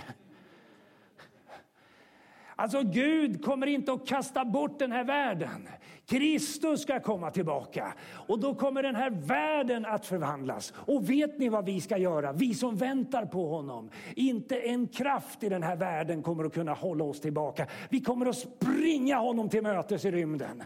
Alltså 2.58 2.82
Gud 2.82 3.44
kommer 3.44 3.66
inte 3.66 3.92
att 3.92 4.06
kasta 4.06 4.44
bort 4.44 4.78
den 4.78 4.92
här 4.92 5.04
världen. 5.04 5.68
Kristus 6.08 6.82
ska 6.82 7.00
komma 7.00 7.30
tillbaka 7.30 7.94
och 8.28 8.40
då 8.40 8.54
kommer 8.54 8.82
den 8.82 8.94
här 8.94 9.10
världen 9.10 9.86
att 9.86 10.06
förvandlas. 10.06 10.72
Och 10.76 11.10
vet 11.10 11.38
ni 11.38 11.48
vad 11.48 11.64
vi 11.64 11.80
ska 11.80 11.96
göra? 11.96 12.32
Vi 12.32 12.54
som 12.54 12.76
väntar 12.76 13.26
på 13.26 13.48
honom. 13.48 13.90
Inte 14.14 14.56
en 14.56 14.88
kraft 14.88 15.42
i 15.42 15.48
den 15.48 15.62
här 15.62 15.76
världen 15.76 16.22
kommer 16.22 16.44
att 16.44 16.54
kunna 16.54 16.72
hålla 16.72 17.04
oss 17.04 17.20
tillbaka. 17.20 17.66
Vi 17.88 18.00
kommer 18.00 18.26
att 18.26 18.38
springa 18.38 19.18
honom 19.18 19.48
till 19.48 19.62
mötes 19.62 20.04
i 20.04 20.10
rymden. 20.10 20.62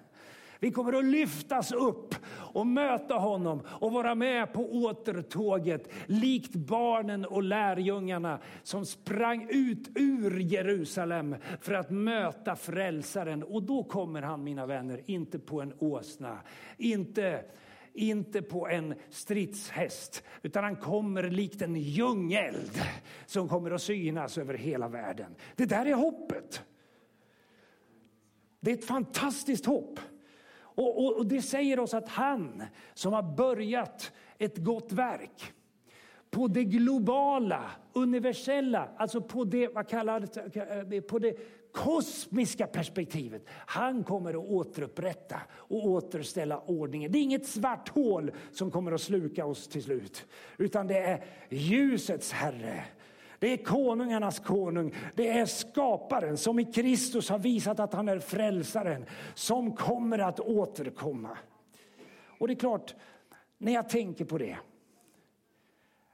Vi 0.60 0.70
kommer 0.70 0.92
att 0.92 1.04
lyftas 1.04 1.72
upp 1.72 2.14
och 2.30 2.66
möta 2.66 3.14
honom 3.14 3.62
och 3.66 3.92
vara 3.92 4.14
med 4.14 4.52
på 4.52 4.72
återtåget 4.72 5.88
likt 6.06 6.54
barnen 6.54 7.24
och 7.24 7.42
lärjungarna 7.42 8.38
som 8.62 8.86
sprang 8.86 9.46
ut 9.50 9.90
ur 9.94 10.38
Jerusalem 10.40 11.36
för 11.60 11.74
att 11.74 11.90
möta 11.90 12.56
frälsaren. 12.56 13.42
Och 13.42 13.62
då 13.62 13.84
kommer 13.84 14.22
han, 14.22 14.44
mina 14.44 14.66
vänner, 14.66 15.02
inte 15.06 15.38
på 15.38 15.60
en 15.60 15.74
åsna, 15.78 16.38
inte 16.76 17.44
inte 17.92 18.42
på 18.42 18.68
en 18.68 18.94
stridshäst, 19.10 20.22
utan 20.42 20.64
han 20.64 20.76
kommer 20.76 21.30
likt 21.30 21.62
en 21.62 21.76
ljungeld 21.76 22.80
som 23.26 23.48
kommer 23.48 23.70
att 23.70 23.82
synas 23.82 24.38
över 24.38 24.54
hela 24.54 24.88
världen. 24.88 25.34
Det 25.56 25.66
där 25.66 25.86
är 25.86 25.94
hoppet. 25.94 26.62
Det 28.60 28.70
är 28.70 28.74
ett 28.74 28.84
fantastiskt 28.84 29.66
hopp. 29.66 30.00
Och, 30.80 31.04
och, 31.04 31.16
och, 31.16 31.26
det 31.26 31.42
säger 31.42 31.78
oss 31.78 31.94
att 31.94 32.08
han 32.08 32.62
som 32.94 33.12
har 33.12 33.22
börjat 33.22 34.12
ett 34.38 34.58
gott 34.58 34.92
verk 34.92 35.52
på 36.30 36.48
det 36.48 36.64
globala, 36.64 37.70
universella, 37.92 38.88
alltså 38.96 39.20
på 39.20 39.44
det, 39.44 39.68
vad 39.68 39.88
kallar 39.88 41.00
på 41.00 41.18
det 41.18 41.36
kosmiska 41.72 42.66
perspektivet. 42.66 43.42
Han 43.48 44.04
kommer 44.04 44.30
att 44.30 44.50
återupprätta 44.50 45.40
och 45.52 45.86
återställa 45.86 46.60
ordningen. 46.60 47.12
Det 47.12 47.18
är 47.18 47.22
inget 47.22 47.46
svart 47.46 47.88
hål 47.88 48.30
som 48.52 48.70
kommer 48.70 48.92
att 48.92 49.00
sluka 49.00 49.46
oss 49.46 49.68
till 49.68 49.82
slut, 49.82 50.26
utan 50.58 50.86
det 50.86 50.98
är 50.98 51.24
ljusets 51.48 52.32
Herre. 52.32 52.84
Det 53.40 53.52
är 53.52 53.64
konungarnas 53.64 54.38
konung, 54.38 54.94
det 55.14 55.28
är 55.28 55.46
skaparen 55.46 56.36
som 56.36 56.58
i 56.58 56.64
Kristus 56.64 57.28
har 57.28 57.38
visat 57.38 57.80
att 57.80 57.92
han 57.92 58.08
är 58.08 58.18
frälsaren 58.18 59.06
som 59.34 59.76
kommer 59.76 60.18
att 60.18 60.40
återkomma. 60.40 61.38
Och 62.38 62.48
det 62.48 62.54
är 62.54 62.58
klart, 62.58 62.94
när 63.58 63.72
jag 63.72 63.88
tänker 63.88 64.24
på 64.24 64.38
det, 64.38 64.58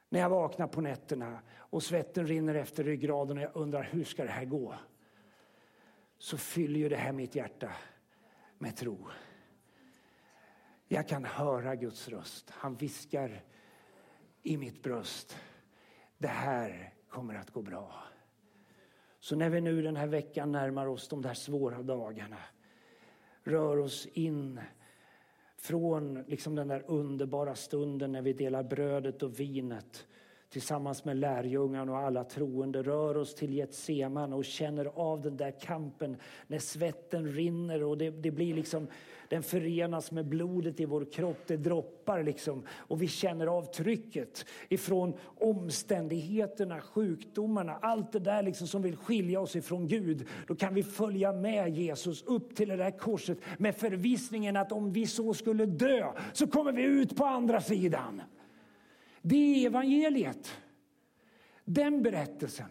när 0.08 0.20
jag 0.20 0.28
vaknar 0.28 0.66
på 0.66 0.80
nätterna 0.80 1.38
och 1.56 1.82
svetten 1.82 2.26
rinner 2.26 2.54
efter 2.54 2.84
ryggraden 2.84 3.36
och 3.36 3.42
jag 3.42 3.56
undrar 3.56 3.82
hur 3.82 4.04
ska 4.04 4.24
det 4.24 4.30
här 4.30 4.44
gå? 4.44 4.74
Så 6.18 6.38
fyller 6.38 6.80
ju 6.80 6.88
det 6.88 6.96
här 6.96 7.12
mitt 7.12 7.34
hjärta 7.34 7.70
med 8.58 8.76
tro. 8.76 9.08
Jag 10.88 11.08
kan 11.08 11.24
höra 11.24 11.74
Guds 11.74 12.08
röst. 12.08 12.50
Han 12.50 12.76
viskar 12.76 13.44
i 14.42 14.56
mitt 14.56 14.82
bröst. 14.82 15.38
Det 16.18 16.28
här 16.28 16.92
kommer 17.16 17.34
att 17.34 17.50
gå 17.50 17.62
bra. 17.62 17.94
Så 19.20 19.36
när 19.36 19.50
vi 19.50 19.60
nu 19.60 19.82
den 19.82 19.96
här 19.96 20.06
veckan 20.06 20.52
närmar 20.52 20.86
oss 20.86 21.08
de 21.08 21.22
där 21.22 21.34
svåra 21.34 21.82
dagarna 21.82 22.38
rör 23.42 23.76
oss 23.76 24.06
in 24.06 24.60
från 25.56 26.22
liksom 26.22 26.54
den 26.54 26.68
där 26.68 26.84
underbara 26.86 27.54
stunden 27.54 28.12
när 28.12 28.22
vi 28.22 28.32
delar 28.32 28.62
brödet 28.62 29.22
och 29.22 29.40
vinet 29.40 30.06
tillsammans 30.50 31.04
med 31.04 31.16
lärjungarna 31.16 31.92
och 31.92 31.98
alla 31.98 32.24
troende 32.24 32.82
rör 32.82 33.16
oss 33.16 33.34
till 33.34 33.54
Getseman 33.54 34.32
och 34.32 34.44
känner 34.44 34.84
av 34.84 35.22
den 35.22 35.36
där 35.36 35.50
kampen 35.60 36.16
när 36.46 36.58
svetten 36.58 37.32
rinner 37.32 37.82
och 37.82 37.98
det, 37.98 38.10
det, 38.10 38.30
blir 38.30 38.54
liksom, 38.54 38.86
den 39.28 39.42
förenas 39.42 40.12
med 40.12 40.26
blodet 40.28 40.80
i 40.80 40.84
vår 40.84 41.04
kropp, 41.12 41.38
det 41.46 41.56
droppar 41.56 42.22
liksom 42.22 42.62
och 42.70 43.02
vi 43.02 43.08
känner 43.08 43.46
av 43.46 43.62
trycket 43.62 44.46
ifrån 44.68 45.14
omständigheterna, 45.36 46.80
sjukdomarna, 46.80 47.78
allt 47.82 48.12
det 48.12 48.18
där 48.18 48.42
liksom 48.42 48.66
som 48.66 48.82
vill 48.82 48.96
skilja 48.96 49.40
oss 49.40 49.56
ifrån 49.56 49.86
Gud. 49.86 50.28
Då 50.46 50.54
kan 50.54 50.74
vi 50.74 50.82
följa 50.82 51.32
med 51.32 51.76
Jesus 51.76 52.22
upp 52.22 52.56
till 52.56 52.68
det 52.68 52.76
där 52.76 52.98
korset 52.98 53.38
med 53.58 53.76
förvissningen 53.76 54.56
att 54.56 54.72
om 54.72 54.92
vi 54.92 55.06
så 55.06 55.34
skulle 55.34 55.66
dö 55.66 56.12
så 56.32 56.46
kommer 56.46 56.72
vi 56.72 56.82
ut 56.82 57.16
på 57.16 57.24
andra 57.24 57.60
sidan. 57.60 58.22
Det 59.28 59.36
är 59.36 59.66
evangeliet. 59.66 60.56
Den 61.64 62.02
berättelsen, 62.02 62.68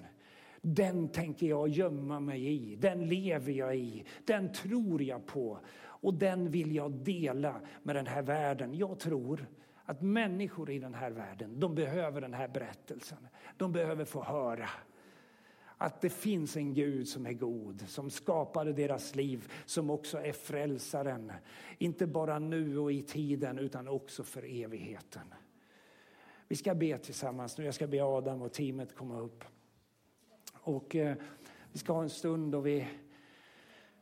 den 0.62 1.08
tänker 1.08 1.47
jag 1.47 1.70
gömma 1.70 2.20
mig 2.20 2.47
i. 2.47 2.76
Den 2.76 3.08
lever 3.08 3.51
jag 3.51 3.78
i. 3.78 4.06
Den 4.26 4.53
tror 4.53 5.03
jag 5.03 5.26
på. 5.26 5.60
Och 5.78 6.14
den 6.14 6.51
vill 6.51 6.76
jag 6.76 6.91
dela 6.91 7.62
med 7.84 7.95
den 7.95 8.08
här 8.08 8.22
världen. 8.22 8.74
Jag 8.74 8.99
tror 8.99 9.47
att 9.86 10.01
människor 10.01 10.70
i 10.70 10.80
den 10.80 10.93
här 10.93 11.12
världen, 11.12 11.60
de 11.60 11.76
behöver 11.76 12.22
den 12.22 12.34
här 12.34 12.47
berättelsen. 12.47 13.28
De 13.58 13.72
behöver 13.72 14.06
få 14.06 14.24
höra 14.24 14.70
att 15.78 16.01
det 16.01 16.10
finns 16.10 16.58
en 16.58 16.74
Gud 16.74 17.08
som 17.08 17.26
är 17.26 17.34
god, 17.34 17.84
som 17.88 18.10
skapade 18.10 18.74
deras 18.74 19.16
liv, 19.16 19.51
som 19.66 19.89
också 19.89 20.18
är 20.18 20.34
frälsaren. 20.34 21.32
Inte 21.78 22.08
bara 22.08 22.39
nu 22.39 22.78
och 22.78 22.91
i 22.91 23.01
tiden, 23.01 23.60
utan 23.60 23.88
också 23.88 24.24
för 24.24 24.64
evigheten. 24.64 25.34
Vi 26.47 26.55
ska 26.55 26.75
be 26.75 26.97
tillsammans 26.97 27.57
nu. 27.57 27.65
Jag 27.65 27.73
ska 27.73 27.87
be 27.87 28.03
Adam 28.03 28.41
och 28.41 28.53
teamet 28.53 28.95
komma 28.95 29.19
upp. 29.19 29.43
Och 30.53 30.95
eh, 30.95 31.15
vi 31.71 31.79
ska 31.79 31.93
ha 31.93 32.03
en 32.03 32.09
stund 32.09 32.51
då 32.51 32.59
vi, 32.59 32.87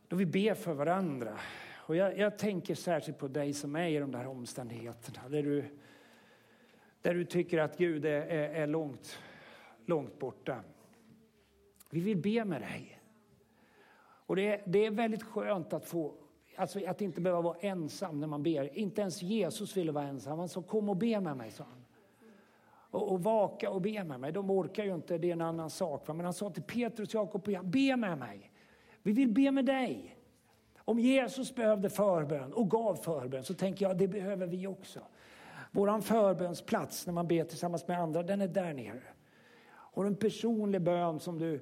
då 0.08 0.16
vi 0.16 0.26
ber 0.26 0.54
för 0.54 0.74
varandra. 0.74 1.38
Och 1.76 1.96
jag, 1.96 2.18
jag, 2.18 2.38
tänker 2.38 2.74
särskilt 2.74 3.18
på 3.18 3.28
dig 3.28 3.52
som 3.52 3.76
är 3.76 3.88
i 3.88 3.98
de 3.98 4.12
där 4.12 4.26
omständigheterna. 4.26 5.28
Där 5.28 5.42
du, 5.42 5.64
där 7.02 7.14
du 7.14 7.24
tycker 7.24 7.58
att 7.58 7.78
Gud 7.78 8.04
är, 8.04 8.20
är, 8.20 8.48
är 8.48 8.66
långt, 8.66 9.18
långt 9.86 10.18
borta. 10.18 10.60
Vi 11.90 12.00
vill 12.00 12.16
be 12.16 12.44
med 12.44 12.60
dig. 12.60 13.00
Och 14.26 14.36
det, 14.36 14.62
det 14.66 14.86
är 14.86 14.90
väldigt 14.90 15.22
skönt 15.22 15.72
att 15.72 15.84
få 15.84 16.14
Alltså 16.56 16.86
att 16.86 17.00
inte 17.00 17.20
behöva 17.20 17.42
vara 17.42 17.58
ensam 17.60 18.20
när 18.20 18.26
man 18.26 18.42
ber. 18.42 18.78
Inte 18.78 19.00
ens 19.00 19.22
Jesus 19.22 19.76
ville 19.76 19.92
vara 19.92 20.04
ensam. 20.04 20.38
Han 20.38 20.48
sa 20.48 20.62
kom 20.62 20.88
och 20.88 20.96
be 20.96 21.20
med 21.20 21.36
mig, 21.36 21.50
sa 21.50 21.64
han 21.64 21.83
och, 22.94 23.12
och 23.12 23.22
vaka 23.22 23.70
och 23.70 23.80
be 23.80 24.04
med 24.04 24.20
mig. 24.20 24.32
De 24.32 24.50
orkar 24.50 24.84
ju 24.84 24.94
inte, 24.94 25.18
det 25.18 25.28
är 25.28 25.32
en 25.32 25.40
annan 25.40 25.70
sak. 25.70 26.08
Men 26.08 26.20
han 26.20 26.34
sa 26.34 26.50
till 26.50 26.62
Petrus, 26.62 27.14
Jakob 27.14 27.42
och 27.42 27.52
jag, 27.52 27.64
be 27.64 27.96
med 27.96 28.18
mig. 28.18 28.50
Vi 29.02 29.12
vill 29.12 29.28
be 29.28 29.50
med 29.50 29.64
dig. 29.64 30.16
Om 30.78 30.98
Jesus 30.98 31.54
behövde 31.54 31.90
förbön 31.90 32.52
och 32.52 32.70
gav 32.70 32.94
förbön 32.94 33.44
så 33.44 33.54
tänker 33.54 33.88
jag 33.88 33.98
det 33.98 34.08
behöver 34.08 34.46
vi 34.46 34.66
också. 34.66 35.00
Vår 35.70 36.00
förbönsplats 36.00 37.06
när 37.06 37.12
man 37.12 37.28
ber 37.28 37.44
tillsammans 37.44 37.88
med 37.88 38.00
andra, 38.00 38.22
den 38.22 38.40
är 38.40 38.48
där 38.48 38.74
nere. 38.74 39.02
Har 39.70 40.04
du 40.04 40.08
en 40.08 40.16
personlig 40.16 40.82
bön 40.82 41.20
som 41.20 41.38
du, 41.38 41.60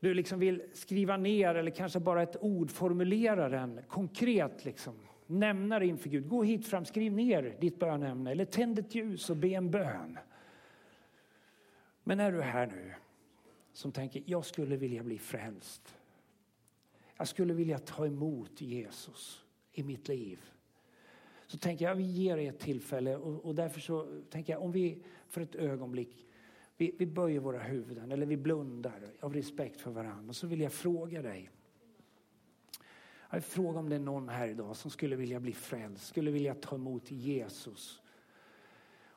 du 0.00 0.14
liksom 0.14 0.38
vill 0.38 0.62
skriva 0.74 1.16
ner 1.16 1.54
eller 1.54 1.70
kanske 1.70 2.00
bara 2.00 2.22
ett 2.22 2.36
ord, 2.40 2.70
formulera 2.70 3.48
den 3.48 3.80
konkret. 3.88 4.64
Liksom 4.64 4.94
nämna 5.30 5.78
det 5.78 5.86
inför 5.86 6.10
Gud. 6.10 6.28
Gå 6.28 6.42
hit 6.42 6.66
fram, 6.66 6.84
skriv 6.84 7.12
ner 7.12 7.56
ditt 7.60 7.78
bönämne 7.78 8.30
eller 8.30 8.44
tänd 8.44 8.78
ett 8.78 8.94
ljus 8.94 9.30
och 9.30 9.36
be 9.36 9.48
en 9.48 9.70
bön. 9.70 10.18
Men 12.04 12.20
är 12.20 12.32
du 12.32 12.42
här 12.42 12.66
nu 12.66 12.94
som 13.72 13.92
tänker, 13.92 14.22
jag 14.26 14.44
skulle 14.44 14.76
vilja 14.76 15.02
bli 15.02 15.18
frälst. 15.18 15.96
Jag 17.16 17.28
skulle 17.28 17.54
vilja 17.54 17.78
ta 17.78 18.06
emot 18.06 18.60
Jesus 18.60 19.44
i 19.72 19.82
mitt 19.82 20.08
liv. 20.08 20.40
Så 21.46 21.58
tänker 21.58 21.84
jag, 21.84 21.94
vi 21.94 22.02
ger 22.02 22.36
er 22.36 22.50
ett 22.50 22.58
tillfälle 22.58 23.16
och, 23.16 23.44
och 23.44 23.54
därför 23.54 23.80
så 23.80 24.22
tänker 24.30 24.52
jag 24.52 24.62
om 24.62 24.72
vi 24.72 25.02
för 25.28 25.40
ett 25.40 25.54
ögonblick 25.54 26.26
vi, 26.80 26.94
vi 26.98 27.06
böjer 27.06 27.40
våra 27.40 27.58
huvuden 27.58 28.12
eller 28.12 28.26
vi 28.26 28.36
blundar 28.36 29.12
av 29.20 29.34
respekt 29.34 29.80
för 29.80 29.90
varandra. 29.90 30.28
Och 30.28 30.36
så 30.36 30.46
vill 30.46 30.60
jag 30.60 30.72
fråga 30.72 31.22
dig. 31.22 31.50
Jag 33.30 33.36
vill 33.36 33.42
fråga 33.42 33.78
om 33.78 33.88
det 33.88 33.94
är 33.94 34.00
någon 34.00 34.28
här 34.28 34.48
idag 34.48 34.76
som 34.76 34.90
skulle 34.90 35.16
vilja 35.16 35.40
bli 35.40 35.52
frälst, 35.52 36.06
skulle 36.06 36.30
vilja 36.30 36.54
ta 36.54 36.74
emot 36.74 37.10
Jesus. 37.10 38.02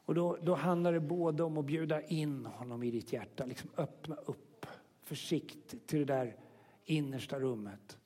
Och 0.06 0.16
då, 0.16 0.38
då 0.42 0.56
handlar 0.56 0.94
det 0.94 1.00
både 1.00 1.44
om 1.44 1.58
att 1.58 1.66
bjuda 1.66 2.02
in 2.02 2.46
honom 2.46 2.84
i 2.84 2.92
ditt 2.92 3.14
hjärta, 3.14 3.46
liksom 3.46 3.70
öppna 3.78 4.16
upp 4.16 4.66
försiktigt 5.02 5.88
till 5.88 6.00
det 6.00 6.14
där 6.14 6.36
innersta 6.86 7.40
rummet. 7.40 7.98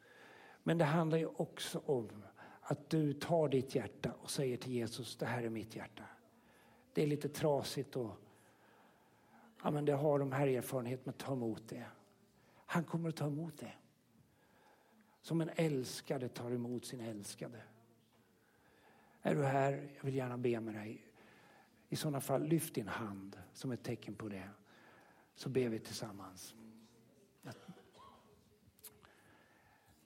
Men 0.64 0.78
det 0.78 0.86
handlar 0.86 1.18
ju 1.18 1.26
också 1.26 1.82
om 1.86 2.10
att 2.62 2.90
du 2.90 3.14
tar 3.14 3.50
ditt 3.50 3.76
hjärta 3.76 4.12
och 4.22 4.32
säger 4.32 4.58
till 4.58 4.72
Jesus, 4.72 5.18
det 5.18 5.26
här 5.26 5.44
är 5.44 5.50
mitt 5.50 5.76
hjärta. 5.76 6.04
Det 6.94 7.04
är 7.04 7.08
lite 7.08 7.30
trasigt 7.30 7.96
och 7.96 8.12
ja, 9.64 9.72
men 9.72 9.86
det 9.86 9.94
har 9.94 10.20
de 10.20 10.32
här 10.32 10.48
erfarenheterna, 10.48 11.14
ta 11.18 11.34
emot 11.34 11.64
det. 11.70 11.86
Han 12.66 12.84
kommer 12.84 13.10
att 13.10 13.16
ta 13.16 13.28
emot 13.28 13.58
det. 13.58 13.74
Som 15.28 15.42
en 15.42 15.50
älskade 15.56 16.30
tar 16.30 16.52
emot 16.52 16.86
sin 16.86 17.00
älskade. 17.00 17.64
Är 19.22 19.36
du 19.36 19.44
här? 19.44 19.90
Jag 19.96 20.04
vill 20.04 20.16
gärna 20.16 20.38
be 20.38 20.60
med 20.60 20.74
dig. 20.74 21.06
I 21.90 21.96
sådana 21.96 22.22
fall, 22.22 22.44
lyft 22.44 22.76
din 22.76 22.88
hand 22.88 23.42
som 23.54 23.72
ett 23.72 23.84
tecken 23.84 24.16
på 24.16 24.30
det. 24.30 24.50
Så 25.36 25.50
ber 25.50 25.70
vi 25.70 25.80
tillsammans. 25.80 26.56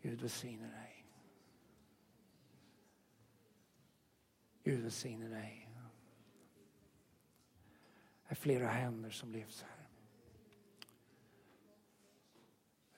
Gud 0.01 0.21
välsigne 0.21 0.67
dig. 0.67 1.05
Gud 4.63 4.81
välsigne 4.81 5.27
dig. 5.27 5.69
Det 8.23 8.31
är 8.31 8.35
flera 8.35 8.67
händer 8.67 9.09
som 9.09 9.31
lyfts 9.31 9.61
här. 9.61 9.87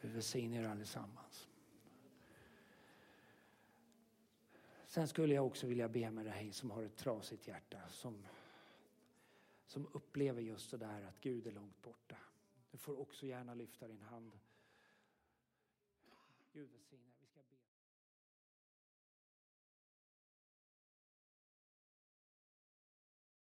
Gud 0.01 0.11
välsigne 0.11 0.57
er 0.57 0.67
allesammans. 0.67 1.22
Sen 4.93 5.07
skulle 5.07 5.33
jag 5.33 5.45
också 5.45 5.67
vilja 5.67 5.89
be 5.89 6.11
med 6.11 6.25
dig 6.25 6.51
som 6.51 6.71
har 6.71 6.83
ett 6.83 6.95
trasigt 6.95 7.47
hjärta, 7.47 7.77
som, 7.89 8.25
som 9.65 9.87
upplever 9.93 10.41
just 10.41 10.71
det 10.71 10.77
där 10.77 11.03
att 11.03 11.21
Gud 11.21 11.47
är 11.47 11.51
långt 11.51 11.81
borta. 11.81 12.15
Du 12.71 12.77
får 12.77 12.99
också 12.99 13.25
gärna 13.25 13.53
lyfta 13.53 13.87
din 13.87 14.01
hand. 14.01 14.31
Gud 16.51 16.69